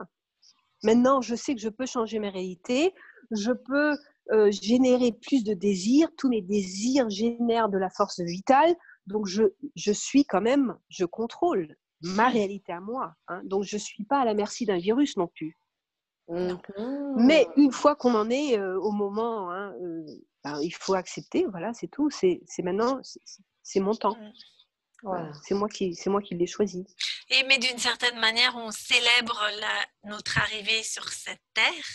Maintenant, 0.84 1.20
je 1.20 1.34
sais 1.34 1.54
que 1.54 1.60
je 1.60 1.68
peux 1.68 1.86
changer 1.86 2.18
mes 2.20 2.30
réalités, 2.30 2.94
je 3.32 3.52
peux 3.52 3.96
euh, 4.30 4.50
générer 4.50 5.12
plus 5.12 5.44
de 5.44 5.54
désirs. 5.54 6.08
Tous 6.16 6.28
mes 6.28 6.42
désirs 6.42 7.10
génèrent 7.10 7.68
de 7.68 7.78
la 7.78 7.90
force 7.90 8.20
vitale. 8.20 8.74
Donc, 9.06 9.26
je, 9.26 9.44
je 9.76 9.92
suis 9.92 10.24
quand 10.24 10.40
même, 10.40 10.78
je 10.88 11.04
contrôle 11.04 11.76
ma 12.02 12.28
réalité 12.28 12.72
à 12.72 12.80
moi. 12.80 13.14
Hein. 13.28 13.40
Donc, 13.44 13.64
je 13.64 13.76
ne 13.76 13.80
suis 13.80 14.04
pas 14.04 14.20
à 14.20 14.24
la 14.24 14.34
merci 14.34 14.66
d'un 14.66 14.78
virus 14.78 15.16
non 15.16 15.28
plus. 15.28 15.56
Mais 17.16 17.46
une 17.56 17.72
fois 17.72 17.94
qu'on 17.94 18.14
en 18.14 18.30
est 18.30 18.58
euh, 18.58 18.78
au 18.80 18.92
moment, 18.92 19.50
hein, 19.50 19.74
euh, 19.82 20.06
ben, 20.44 20.58
il 20.62 20.72
faut 20.72 20.94
accepter, 20.94 21.46
voilà, 21.46 21.74
c'est 21.74 21.88
tout. 21.88 22.08
C'est 22.10 22.40
maintenant, 22.62 23.00
c'est 23.62 23.80
mon 23.80 23.94
temps. 23.94 24.16
C'est 25.42 25.54
moi 25.54 25.68
qui, 25.68 25.94
c'est 25.94 26.10
moi 26.10 26.22
qui 26.22 26.34
l'ai 26.34 26.46
choisi. 26.46 26.86
Et 27.34 27.44
mais 27.44 27.56
d'une 27.56 27.78
certaine 27.78 28.18
manière, 28.18 28.54
on 28.56 28.70
célèbre 28.70 29.40
la, 29.58 30.10
notre 30.10 30.36
arrivée 30.36 30.82
sur 30.82 31.08
cette 31.08 31.40
terre 31.54 31.88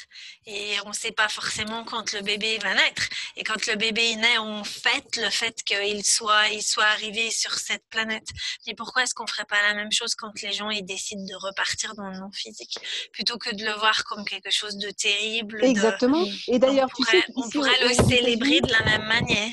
et 0.47 0.73
on 0.83 0.89
ne 0.89 0.93
sait 0.93 1.11
pas 1.11 1.27
forcément 1.27 1.83
quand 1.83 2.11
le 2.13 2.21
bébé 2.21 2.57
va 2.57 2.73
naître. 2.73 3.03
Et 3.35 3.43
quand 3.43 3.67
le 3.67 3.75
bébé 3.75 4.15
naît, 4.15 4.39
on 4.39 4.63
fête 4.63 5.15
le 5.17 5.29
fait 5.29 5.61
qu'il 5.63 6.03
soit, 6.03 6.47
il 6.47 6.63
soit 6.63 6.85
arrivé 6.85 7.29
sur 7.29 7.53
cette 7.53 7.83
planète. 7.91 8.27
Mais 8.65 8.73
pourquoi 8.73 9.03
est-ce 9.03 9.13
qu'on 9.13 9.27
ferait 9.27 9.45
pas 9.45 9.61
la 9.61 9.75
même 9.75 9.91
chose 9.91 10.15
quand 10.15 10.41
les 10.41 10.53
gens 10.53 10.71
ils 10.71 10.85
décident 10.85 11.23
de 11.23 11.35
repartir 11.35 11.93
dans 11.93 12.09
le 12.09 12.19
monde 12.19 12.35
physique? 12.35 12.79
Plutôt 13.13 13.37
que 13.37 13.53
de 13.53 13.63
le 13.63 13.73
voir 13.73 14.05
comme 14.05 14.25
quelque 14.25 14.49
chose 14.49 14.77
de 14.77 14.89
terrible 14.89 15.63
Exactement. 15.63 16.25
Et 16.47 16.57
d'ailleurs, 16.57 16.89
on 16.97 17.03
pourrait, 17.03 17.23
on 17.35 17.49
pourrait 17.51 17.87
le 17.87 17.93
célébrer 17.93 18.59
de 18.61 18.71
la 18.71 18.83
même 18.85 19.07
manière. 19.07 19.51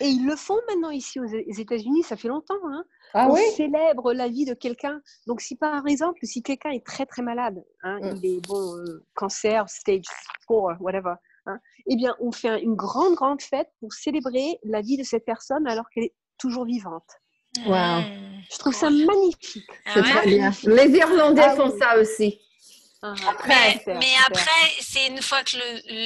Et 0.00 0.08
ils 0.08 0.24
le 0.24 0.36
font 0.36 0.58
maintenant 0.66 0.90
ici 0.90 1.20
aux 1.20 1.26
États-Unis. 1.26 2.04
Ça 2.04 2.16
fait 2.16 2.28
longtemps. 2.28 2.54
Hein 2.70 2.84
ah 3.14 3.28
on 3.30 3.36
célèbre 3.36 4.12
la 4.12 4.28
vie 4.28 4.44
de 4.44 4.54
quelqu'un. 4.54 5.00
Donc, 5.26 5.40
si 5.40 5.56
par 5.56 5.86
exemple, 5.86 6.18
si 6.22 6.42
quelqu'un 6.42 6.70
est 6.70 6.84
très 6.84 7.06
très 7.06 7.22
malade, 7.22 7.62
hein, 7.82 7.98
mm. 8.00 8.16
il 8.16 8.36
est 8.36 8.46
bon, 8.46 8.76
euh, 8.76 9.04
cancer, 9.14 9.68
stage 9.68 10.04
4, 10.48 10.80
whatever, 10.80 11.14
hein, 11.46 11.58
eh 11.86 11.96
bien, 11.96 12.14
on 12.20 12.32
fait 12.32 12.62
une 12.62 12.74
grande 12.74 13.14
grande 13.14 13.42
fête 13.42 13.68
pour 13.80 13.92
célébrer 13.92 14.58
la 14.64 14.80
vie 14.80 14.96
de 14.96 15.04
cette 15.04 15.24
personne 15.24 15.66
alors 15.66 15.88
qu'elle 15.90 16.04
est 16.04 16.14
toujours 16.38 16.64
vivante. 16.64 17.08
Wow. 17.66 18.02
Je 18.52 18.58
trouve 18.58 18.74
ça 18.74 18.90
magnifique. 18.90 19.70
C'est 19.94 20.02
très 20.02 20.26
bien. 20.26 20.50
Les 20.64 20.90
Irlandais 20.90 21.42
ah 21.42 21.56
font 21.56 21.72
ça 21.78 21.98
aussi. 21.98 22.38
Après, 23.02 23.82
mais, 23.86 24.14
après, 24.26 24.70
c'est 24.80 25.06
une 25.08 25.20
fois 25.20 25.42
que 25.44 25.56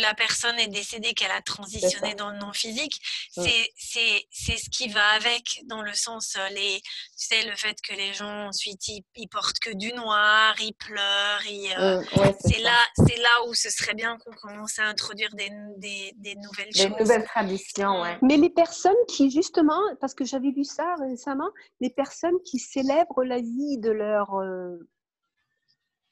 la 0.03 0.13
personne 0.15 0.59
est 0.59 0.69
décédée, 0.69 1.15
qu'elle 1.15 1.31
a 1.31 1.41
transitionné 1.41 2.15
dans 2.15 2.31
le 2.31 2.39
non 2.39 2.53
physique, 2.53 3.01
c'est 3.31 3.71
c'est 3.77 4.57
ce 4.57 4.71
qui 4.71 4.89
va 4.89 5.07
avec, 5.17 5.61
dans 5.65 5.83
le 5.83 5.95
sens, 5.95 6.37
euh, 6.37 6.49
les, 6.51 6.81
tu 6.81 7.27
sais, 7.27 7.45
le 7.45 7.55
fait 7.57 7.77
que 7.81 7.95
les 7.95 8.13
gens 8.13 8.49
ensuite 8.49 8.89
ils, 8.89 9.29
portent 9.29 9.59
que 9.61 9.71
du 9.75 9.93
noir, 9.93 10.55
ils 10.61 10.75
pleurent, 10.75 11.41
euh, 11.79 12.03
c'est 12.41 12.61
là, 12.61 12.77
c'est 12.97 13.19
là 13.19 13.45
où 13.47 13.55
ce 13.55 13.71
serait 13.71 13.95
bien 13.95 14.19
qu'on 14.19 14.33
commence 14.33 14.79
à 14.79 14.85
introduire 14.85 15.31
des, 15.35 15.51
des, 15.77 16.13
des 16.17 16.35
nouvelles 16.37 16.73
des 16.73 16.89
nouvelles 16.89 17.25
traditions, 17.25 18.01
ouais. 18.03 18.19
Mais 18.23 18.37
les 18.37 18.51
personnes 18.51 18.93
qui 19.09 19.31
justement, 19.31 19.81
parce 20.01 20.15
que 20.15 20.25
j'avais 20.25 20.51
vu 20.51 20.65
ça 20.65 20.95
récemment, 21.01 21.51
les 21.81 21.91
personnes 21.91 22.41
qui 22.45 22.59
célèbrent 22.59 23.25
la 23.25 23.41
vie 23.41 23.79
de 23.79 23.91
leur 23.91 24.35
euh, 24.35 24.77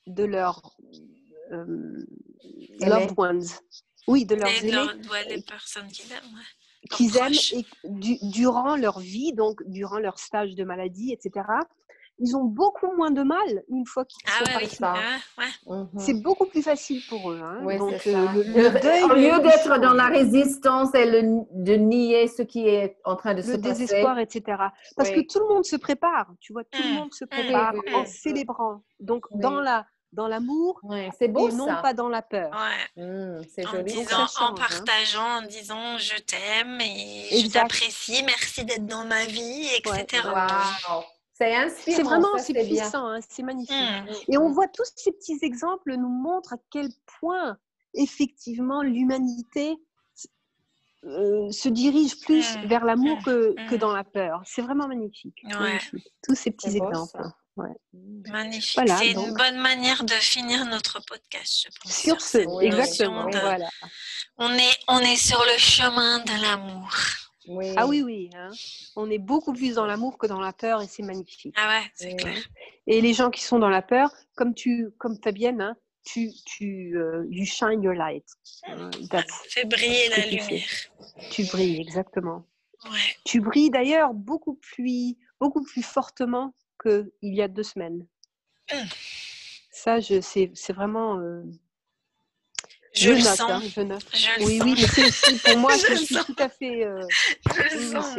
de 0.09 0.25
leurs 0.25 0.77
euh, 1.53 2.07
loved 2.81 3.13
ones. 3.17 3.47
Oui, 4.07 4.25
de 4.25 4.35
leurs 4.35 4.65
aimés. 4.65 4.73
les 5.29 5.43
personnes 5.43 5.89
qu'ils 5.89 6.11
aiment. 6.13 6.41
Qu'ils 6.91 7.17
aiment 7.19 7.33
et 7.53 8.19
durant 8.23 8.77
leur 8.77 9.01
vie, 9.01 9.33
donc 9.35 9.63
durant 9.67 9.99
leur 9.99 10.19
stage 10.19 10.55
de 10.55 10.65
maladie, 10.65 11.13
etc. 11.13 11.45
Ils 12.21 12.37
ont 12.37 12.45
beaucoup 12.45 12.91
moins 12.97 13.13
de 13.13 13.23
mal 13.23 13.63
une 13.69 13.87
fois 13.87 14.05
qu'ils 14.05 14.23
ah 14.27 14.45
sont 14.45 14.59
ouais, 14.59 14.67
ça. 14.67 14.95
Mhm. 15.67 15.89
C'est 15.99 16.21
beaucoup 16.21 16.47
plus 16.47 16.63
facile 16.63 17.01
pour 17.09 17.31
eux. 17.31 17.41
Hein. 17.41 17.61
donc, 17.77 18.07
euh, 18.07 18.27
le, 18.35 19.05
au 19.05 19.15
lieu 19.15 19.43
d'être 19.43 19.81
dans 19.81 19.93
la 19.93 20.09
résistance 20.09 20.95
et 20.95 21.07
de 21.07 21.75
nier 21.75 22.27
ce 22.27 22.43
qui 22.43 22.67
est 22.67 22.97
en 23.05 23.15
train 23.15 23.35
de 23.35 23.43
se 23.43 23.53
passer. 23.53 23.57
Le 23.59 23.63
désespoir, 23.63 24.19
etc. 24.19 24.43
Parce 24.97 25.11
que 25.11 25.21
tout 25.21 25.39
le 25.41 25.55
monde 25.55 25.65
se 25.65 25.77
prépare. 25.77 26.33
Tu 26.41 26.53
vois, 26.53 26.65
tout 26.65 26.83
le 26.83 26.89
mmh. 26.89 26.95
monde 26.95 27.15
se 27.15 27.25
prépare 27.25 27.75
en 27.95 28.05
célébrant. 28.05 28.83
Donc, 28.99 29.27
dans 29.31 29.61
la 29.61 29.87
dans 30.13 30.29
l'amour 30.29 30.81
c'est 31.19 31.29
beau, 31.29 31.49
et 31.49 31.53
non 31.53 31.67
pas 31.67 31.95
dans 31.95 32.09
la 32.09 32.23
peur. 32.23 32.51
Mmh, 32.97 33.01
en, 33.01 33.83
disant, 33.83 34.27
en 34.41 34.47
hein. 34.47 34.55
partageant, 34.57 35.39
en 35.39 35.43
disant 35.43 35.99
je 35.99 36.19
t'aime 36.23 36.81
et 36.81 37.41
je 37.41 37.49
t'apprécie, 37.51 38.23
merci 38.25 38.65
d'être 38.65 38.87
dans 38.87 39.05
ma 39.05 39.25
vie, 39.27 39.69
etc. 39.77 40.23
C'est 41.35 41.55
inspirant. 41.55 41.97
C'est 41.97 42.03
vraiment 42.03 42.39
c'est 42.39 42.53
puissant, 42.53 43.07
hein, 43.07 43.21
c'est 43.29 43.45
magnifique. 43.45 43.77
Mmh. 43.77 44.33
Et 44.33 44.39
on 44.39 44.51
voit 44.51 44.67
tous 44.67 44.91
ces 44.97 45.13
petits 45.13 45.39
exemples 45.43 45.95
nous 45.95 46.09
montrent 46.09 46.55
à 46.55 46.59
quel 46.71 46.89
point 47.21 47.59
effectivement 47.95 48.83
l'humanité 48.83 49.77
euh, 51.05 51.49
se 51.53 51.69
dirige 51.69 52.19
plus 52.21 52.57
mmh. 52.57 52.67
vers 52.67 52.85
l'amour 52.85 53.19
mmh. 53.19 53.23
que, 53.23 53.71
que, 53.71 53.77
dans 53.77 53.93
la 53.93 54.03
peur. 54.03 54.43
C'est 54.45 54.63
vraiment 54.63 54.89
magnifique. 54.89 55.45
Tous 56.25 56.35
ces 56.35 56.51
petits 56.51 56.77
exemples. 56.77 57.23
Magnifique. 58.31 58.81
c'est 58.99 59.13
une 59.13 59.35
bonne 59.35 59.59
manière 59.59 60.05
de 60.05 60.13
finir 60.13 60.65
notre 60.67 61.01
podcast, 61.05 61.65
je 61.65 61.69
pense. 61.83 61.93
Sur, 61.93 62.21
ce, 62.21 62.63
exactement. 62.63 63.29
voilà. 63.31 63.69
on, 64.37 64.53
est, 64.53 64.79
on 64.89 64.99
est 65.01 65.17
sur 65.17 65.43
le 65.53 65.59
chemin 65.59 66.21
de 66.21 66.43
l'amour. 66.43 66.91
Ah 67.77 67.87
oui, 67.87 68.03
oui. 68.03 68.31
Hein. 68.35 68.51
On 68.97 69.11
est 69.11 69.19
beaucoup 69.19 69.53
plus 69.53 69.75
dans 69.75 69.87
l'amour 69.87 70.19
que 70.19 70.27
dans 70.27 70.41
la 70.41 70.53
peur 70.53 70.83
et 70.83 70.87
c'est 70.87 71.03
magnifique. 71.03 71.55
Ah 71.57 71.69
ouais, 71.69 71.91
c'est 71.95 72.15
clair. 72.17 72.37
Et 72.87 73.01
les 73.01 73.15
gens 73.15 73.31
qui 73.31 73.43
sont 73.43 73.59
dans 73.59 73.71
la 73.71 73.83
peur, 73.83 74.13
comme 74.37 74.55
tu, 74.55 74.91
comme 74.99 75.17
Fabienne, 75.23 75.61
hein, 75.61 75.77
tu, 76.05 76.31
tu 76.45 76.95
uh, 76.95 77.27
you 77.31 77.45
shine 77.45 77.83
your 77.83 77.95
light. 77.95 78.25
Uh, 78.69 78.91
Fais 79.51 79.65
briller 79.65 80.09
la 80.11 80.27
lumière. 80.27 80.69
Tu 81.31 81.45
brilles, 81.45 81.81
exactement. 81.81 82.47
Ouais. 82.85 83.17
Tu 83.25 83.41
brilles 83.41 83.71
d'ailleurs 83.71 84.15
beaucoup 84.15 84.55
plus, 84.55 85.17
beaucoup 85.41 85.63
plus 85.63 85.83
fortement 85.83 86.55
qu'il 86.83 87.11
y 87.23 87.43
a 87.43 87.49
deux 87.49 87.63
semaines. 87.63 88.07
Ça, 89.71 90.01
je, 90.01 90.21
c'est, 90.21 90.51
c'est 90.55 90.73
vraiment. 90.73 91.19
Euh, 91.21 91.43
je, 92.95 93.11
le 93.11 93.21
sens. 93.21 93.41
Hein, 93.41 93.63
je 93.65 93.81
note. 93.81 94.05
oui, 94.41 94.61
oui, 94.63 94.75
mais 94.77 94.87
c'est 94.87 95.05
aussi 95.05 95.39
pour 95.39 95.57
moi, 95.59 95.73
je, 95.89 95.95
suis 95.95 96.17
tout 96.17 96.37
à 96.39 96.49
fait. 96.49 96.85
Euh, 96.85 97.07
je 97.55 97.77
le 97.77 97.93
sens. 97.93 98.15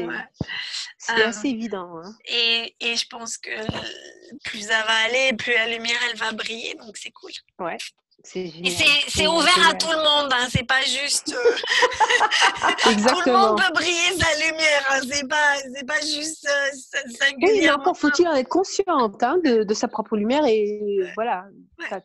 C'est, 0.97 1.13
euh, 1.13 1.27
assez 1.27 1.49
évident. 1.49 1.97
Hein. 1.97 2.15
Et, 2.25 2.75
et, 2.79 2.95
je 2.95 3.07
pense 3.07 3.37
que 3.37 3.49
plus 4.43 4.61
ça 4.61 4.83
va 4.83 4.93
aller, 5.05 5.33
plus 5.33 5.53
la 5.53 5.67
lumière 5.67 5.97
elle 6.09 6.17
va 6.17 6.31
briller, 6.31 6.75
donc 6.75 6.97
c'est 6.97 7.11
cool. 7.11 7.31
Ouais. 7.59 7.77
Et 8.35 8.69
c'est 9.07 9.27
ouvert 9.27 9.69
à 9.69 9.73
tout 9.73 9.89
le 9.89 9.97
monde, 9.97 10.31
hein, 10.33 10.47
c'est 10.49 10.67
pas 10.67 10.81
juste. 10.81 11.33
Euh, 11.33 11.55
tout 12.83 13.21
le 13.25 13.31
monde 13.31 13.57
peut 13.57 13.73
briller 13.73 14.19
sa 14.19 14.45
lumière, 14.45 14.85
hein, 14.91 14.99
c'est 15.09 15.27
pas, 15.27 15.55
pas 15.87 16.01
juste 16.01 16.47
euh, 16.47 17.73
encore 17.73 17.97
faut-il 17.97 18.27
en 18.27 18.35
être 18.35 18.49
consciente 18.49 19.23
hein, 19.23 19.37
de, 19.43 19.63
de, 19.63 19.73
sa 19.73 19.87
propre 19.87 20.17
lumière 20.17 20.45
et 20.45 20.99
voilà. 21.15 21.45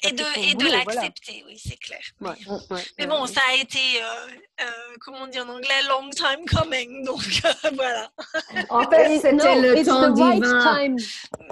et 0.05 0.13
de, 0.13 0.51
et 0.51 0.55
de 0.55 0.67
l'accepter, 0.67 1.45
oui, 1.47 1.61
c'est 1.63 1.77
clair. 1.77 2.01
mais 2.99 3.07
bon, 3.07 3.27
ça 3.27 3.41
a 3.51 3.57
été, 3.57 3.79
euh, 4.01 4.67
comment 5.01 5.23
on 5.23 5.27
dit 5.27 5.41
en 5.41 5.49
anglais, 5.49 5.83
long 5.89 6.11
time 6.11 6.45
coming, 6.47 7.05
donc 7.05 7.23
voilà. 7.75 8.11
En 8.71 8.89
fait, 8.89 9.19
c'était 9.19 9.61
le 9.61 9.85
temps 9.85 10.11
divin. 10.11 10.97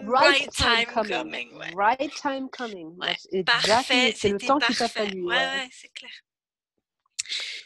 Right 0.05 0.51
time, 0.53 0.87
coming. 0.93 1.49
Right 1.77 2.13
time 2.15 2.49
coming. 2.51 2.97
Parfait, 3.45 4.15
c'est 4.17 4.29
le 4.29 4.39
temps 4.59 4.67
qu'il 4.67 4.77
t'a 4.77 4.89
fallu. 4.89 5.23
Ouais, 5.25 5.37
ouais, 5.37 5.69
c'est 5.71 5.93
clair. 5.93 6.11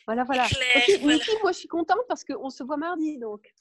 Voilà, 0.07 0.25
voilà. 0.25 0.47
Clair, 0.47 0.99
voilà. 1.01 1.25
moi 1.43 1.53
je 1.53 1.59
suis 1.59 1.69
contente 1.69 2.03
parce 2.09 2.25
qu'on 2.25 2.51
se 2.51 2.63
voit 2.63 2.77
mardi 2.77 3.19
donc. 3.19 3.53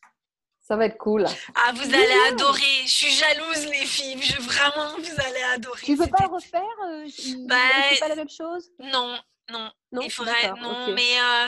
Ça 0.68 0.76
va 0.76 0.86
être 0.86 0.98
cool. 0.98 1.28
Ah, 1.54 1.74
vous 1.74 1.94
allez 1.94 2.18
adorer. 2.28 2.82
Je 2.86 2.90
suis 2.90 3.12
jalouse, 3.12 3.68
les 3.68 3.86
filles. 3.86 4.20
Je, 4.20 4.42
vraiment, 4.42 4.98
vous 4.98 5.22
allez 5.22 5.44
adorer. 5.54 5.82
Tu 5.84 5.94
veux 5.94 6.08
pas 6.08 6.26
le 6.26 6.34
refaire 6.34 6.64
euh, 6.88 7.08
bah, 7.48 7.56
C'est 7.94 8.00
pas 8.00 8.08
la 8.08 8.16
même 8.16 8.30
chose? 8.30 8.72
Non, 8.80 9.16
non. 9.52 9.72
non? 9.92 10.02
Il 10.02 10.10
faudrait. 10.10 10.50
Non, 10.60 10.92
mais, 10.96 11.20
euh, 11.20 11.48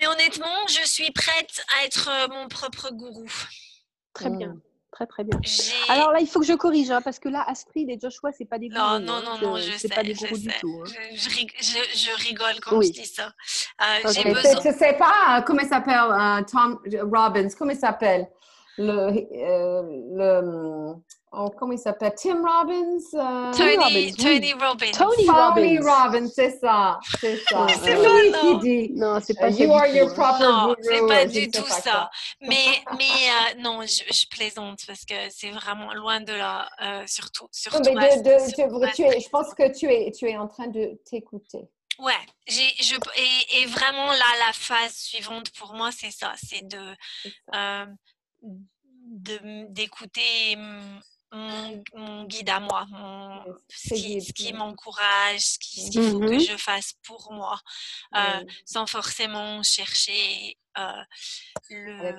mais 0.00 0.06
honnêtement, 0.06 0.66
je 0.68 0.86
suis 0.86 1.10
prête 1.10 1.64
à 1.76 1.84
être 1.84 2.08
euh, 2.08 2.28
mon 2.28 2.46
propre 2.46 2.92
gourou. 2.92 3.26
Très 4.14 4.30
bien. 4.30 4.56
Très 4.92 5.06
très 5.06 5.24
bien. 5.24 5.40
Alors 5.88 6.12
là, 6.12 6.20
il 6.20 6.28
faut 6.28 6.40
que 6.40 6.46
je 6.46 6.52
corrige, 6.52 6.90
hein, 6.90 7.00
parce 7.02 7.18
que 7.18 7.30
là, 7.30 7.42
Astrid 7.48 7.88
et 7.88 7.98
Joshua, 7.98 8.30
c'est 8.30 8.44
pas 8.44 8.58
des 8.58 8.68
gourous. 8.68 8.78
Non, 8.78 9.00
non, 9.00 9.14
hein, 9.14 9.38
non, 9.40 9.48
non, 9.52 9.56
je 9.56 9.72
sais. 9.78 9.88
pas 9.88 10.02
des 10.02 10.12
gourous 10.12 10.36
du 10.36 10.48
tout. 10.60 10.82
Hein. 10.84 10.90
Je, 11.14 11.28
je, 11.30 12.28
rigole 12.28 12.60
quand 12.60 12.82
je 12.82 12.90
dis 12.90 13.06
ça. 13.06 13.32
Euh, 13.80 14.10
okay. 14.10 14.34
besoin... 14.34 14.52
Je 14.62 14.78
sais 14.78 14.92
pas 14.92 15.38
euh, 15.38 15.40
comment 15.40 15.62
il 15.62 15.68
s'appelle, 15.68 15.96
euh, 15.96 16.42
Tom 16.42 16.78
Robbins, 17.10 17.48
comment 17.58 17.72
il 17.72 17.78
s'appelle? 17.78 18.28
Le, 18.76 18.92
euh, 18.92 19.82
le 20.14 20.94
Oh, 21.34 21.50
comment 21.56 21.72
il 21.72 21.78
s'appelle? 21.78 22.12
Tim 22.14 22.42
Robbins? 22.44 23.06
Uh... 23.14 23.56
Tony, 23.56 23.76
Robbins, 23.76 24.12
Tony 24.18 24.52
Robbins. 24.52 24.92
Tony, 24.92 25.26
Tony 25.26 25.78
Robbins, 25.78 26.28
c'est 26.28 26.58
ça. 26.58 27.00
C'est 27.20 27.38
ça. 27.48 27.66
c'est 27.82 27.94
lui 27.94 28.32
qui 28.32 28.58
dit? 28.58 28.92
Non, 28.94 29.18
c'est 29.18 29.38
pas 29.38 29.50
uh, 29.50 29.62
You 29.62 29.72
are 29.72 29.86
your 29.86 30.12
proper 30.12 30.42
Non, 30.42 30.74
c'est 30.82 31.06
pas 31.06 31.24
du 31.24 31.50
tout 31.50 31.62
pas 31.62 31.80
ça. 31.80 32.10
Mais, 32.42 32.82
mais 32.98 33.04
euh, 33.04 33.60
non, 33.62 33.80
je, 33.80 34.02
je, 34.12 34.26
plaisante 34.28 34.80
parce 34.86 35.06
que 35.06 35.14
c'est 35.30 35.50
vraiment 35.50 35.94
loin 35.94 36.20
de 36.20 36.34
là, 36.34 36.68
euh, 36.82 37.04
surtout. 37.06 37.48
surtout 37.50 37.78
non, 37.78 37.94
mais 37.94 38.18
de, 38.18 38.22
de, 38.22 38.86
de, 38.86 38.94
tu 38.94 39.02
es, 39.02 39.20
je 39.20 39.28
pense 39.30 39.54
que 39.54 39.72
tu 39.72 39.86
es, 39.86 40.12
tu 40.12 40.28
es 40.28 40.36
en 40.36 40.48
train 40.48 40.66
de 40.66 41.00
t'écouter. 41.10 41.66
Ouais, 41.98 42.12
j'ai, 42.46 42.68
je, 42.80 42.96
et, 43.16 43.62
et, 43.62 43.66
vraiment 43.66 44.06
là, 44.06 44.46
la 44.46 44.52
phase 44.52 44.94
suivante 44.96 45.50
pour 45.58 45.72
moi, 45.72 45.90
c'est 45.92 46.10
ça, 46.10 46.34
c'est 46.36 46.66
de, 46.66 46.94
euh, 47.54 47.86
de 48.42 49.66
d'écouter 49.70 50.56
mon, 51.32 52.24
guide 52.24 52.50
à 52.50 52.60
moi, 52.60 52.86
ce 53.68 54.32
qui, 54.32 54.52
m'encourage, 54.52 55.40
ce 55.40 55.58
qu'il 55.58 56.02
faut 56.02 56.20
que 56.20 56.36
mmh 56.36 56.40
je 56.40 56.56
fasse 56.56 56.94
pour 57.04 57.32
moi, 57.32 57.58
euh, 58.14 58.44
sans 58.64 58.86
forcément 58.86 59.62
chercher 59.62 60.58
euh, 60.78 61.02
l'aide 61.70 62.16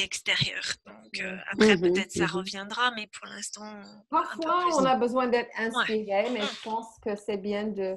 extérieure. 0.00 0.74
Donc 0.86 1.20
euh, 1.20 1.36
après, 1.52 1.76
mmh 1.76 1.80
peut-être 1.80 2.12
ça 2.12 2.26
reviendra, 2.26 2.90
mais 2.92 3.08
pour 3.08 3.26
l'instant... 3.26 3.82
Parfois, 4.10 4.66
on 4.76 4.84
a 4.84 4.96
besoin 4.96 5.28
d'être 5.28 5.50
inspiré, 5.56 6.30
mais 6.30 6.42
je 6.42 6.62
pense 6.62 6.86
que 7.04 7.16
c'est 7.16 7.38
bien 7.38 7.64
de... 7.64 7.96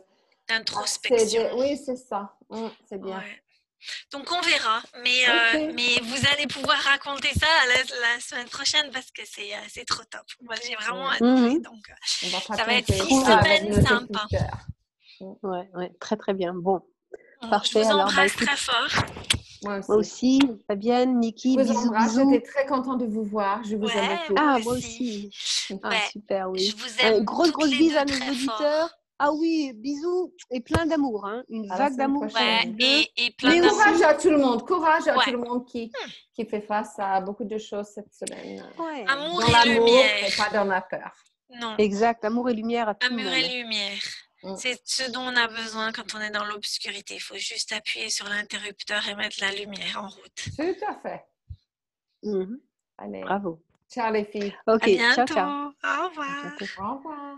D'introspection. 0.49 1.57
Oui, 1.57 1.77
c'est 1.77 1.95
ça. 1.95 2.35
Mmh, 2.49 2.67
c'est 2.89 3.01
bien. 3.01 3.23
Donc 4.11 4.31
on 4.31 4.41
verra, 4.41 4.81
mais, 5.03 5.27
euh, 5.27 5.71
mais 5.75 5.99
vous 6.03 6.27
allez 6.33 6.47
pouvoir 6.47 6.77
raconter 6.77 7.29
ça 7.33 7.47
la, 7.67 8.19
semaine 8.19 8.47
prochaine 8.47 8.89
parce 8.91 9.11
que 9.11 9.21
c'est 9.25 9.53
euh, 9.53 9.83
trop 9.87 10.03
top. 10.09 10.21
Moi 10.41 10.55
j'ai 10.65 10.75
vraiment 10.75 11.07
mmh. 11.07 11.23
adoré, 11.23 11.59
donc 11.59 11.89
euh, 11.89 12.55
ça 12.55 12.63
va 12.63 12.73
être 12.75 12.93
six 12.93 13.21
semaines 13.21 13.85
sympa. 13.85 14.27
Ouais, 15.19 15.69
ouais, 15.75 15.91
très 15.99 16.17
très 16.17 16.33
bien. 16.33 16.53
Bon, 16.53 16.81
parfait. 17.49 17.83
Je 17.83 17.89
vous 17.89 17.97
bah, 17.97 18.05
embrasse 18.05 18.35
très 18.35 18.57
fort. 18.57 19.05
Moi 19.63 19.79
aussi. 19.89 20.41
Fabienne, 20.67 21.19
Niki, 21.19 21.55
bisous, 21.57 21.91
bisous. 21.91 22.31
J'étais 22.31 22.45
très 22.45 22.65
contente 22.65 22.99
de 22.99 23.05
vous 23.05 23.23
voir. 23.23 23.63
Je 23.63 23.75
vous 23.75 23.87
aime 23.87 24.19
tous. 24.27 24.35
Ah, 24.37 24.57
moi 24.63 24.73
aussi. 24.73 25.29
Ah, 25.83 25.91
super, 26.11 26.49
oui. 26.49 26.65
Je 26.65 26.75
vous 26.75 26.99
aime. 26.99 27.23
grosse, 27.23 27.51
grosse 27.51 27.69
bise 27.69 27.95
à 27.95 28.05
nos 28.05 28.13
auditeurs. 28.13 28.89
Ah 29.25 29.31
oui, 29.31 29.71
bisous 29.73 30.33
et 30.51 30.59
plein 30.59 30.85
d'amour, 30.85 31.25
hein. 31.25 31.45
une 31.47 31.65
vague 31.65 31.95
d'amour. 31.95 32.25
et, 32.77 33.09
et 33.15 33.31
plein 33.31 33.61
courage 33.69 34.01
à 34.01 34.15
tout 34.15 34.29
le 34.29 34.37
monde, 34.37 34.67
courage 34.67 35.07
à 35.07 35.13
tout 35.13 35.31
le 35.31 35.37
monde 35.37 35.65
qui, 35.65 35.89
qui 36.33 36.45
fait 36.45 36.59
face 36.59 36.95
à 36.99 37.21
beaucoup 37.21 37.45
de 37.45 37.57
choses 37.57 37.87
cette 37.87 38.13
semaine. 38.13 38.61
Ouais. 38.77 39.05
Amour 39.07 39.39
dans 39.39 39.63
et 39.63 39.69
lumière. 39.69 40.27
Et 40.27 40.35
pas 40.35 40.49
dans 40.49 40.65
la 40.65 40.81
peur. 40.81 41.13
Non. 41.51 41.77
Exact, 41.77 42.25
amour 42.25 42.49
et 42.49 42.53
lumière 42.53 42.89
à 42.89 42.95
tout 42.95 43.07
amour 43.07 43.19
le 43.19 43.29
monde. 43.29 43.33
et 43.33 43.61
lumière. 43.61 44.01
Hmm. 44.43 44.55
C'est 44.57 44.81
ce 44.83 45.09
dont 45.09 45.21
on 45.21 45.35
a 45.37 45.47
besoin 45.47 45.93
quand 45.93 46.15
on 46.15 46.19
est 46.19 46.31
dans 46.31 46.43
l'obscurité. 46.43 47.13
Il 47.13 47.21
faut 47.21 47.37
juste 47.37 47.71
appuyer 47.71 48.09
sur 48.09 48.27
l'interrupteur 48.27 49.07
et 49.07 49.15
mettre 49.15 49.37
la 49.39 49.53
lumière 49.53 50.03
en 50.03 50.09
route. 50.09 50.49
Tout 50.57 50.85
à 50.85 50.99
fait. 51.01 51.23
Mhm. 52.23 52.59
Allez. 52.97 53.21
Bravo. 53.21 53.63
Ciao 53.89 54.11
les 54.11 54.25
filles. 54.25 54.53
Ok, 54.67 54.83
à 54.83 54.87
bientôt. 54.87 55.15
ciao, 55.15 55.27
ciao. 55.27 55.67
Au 55.81 56.09
revoir. 56.09 56.57
Au 56.79 56.97
revoir. 56.97 57.37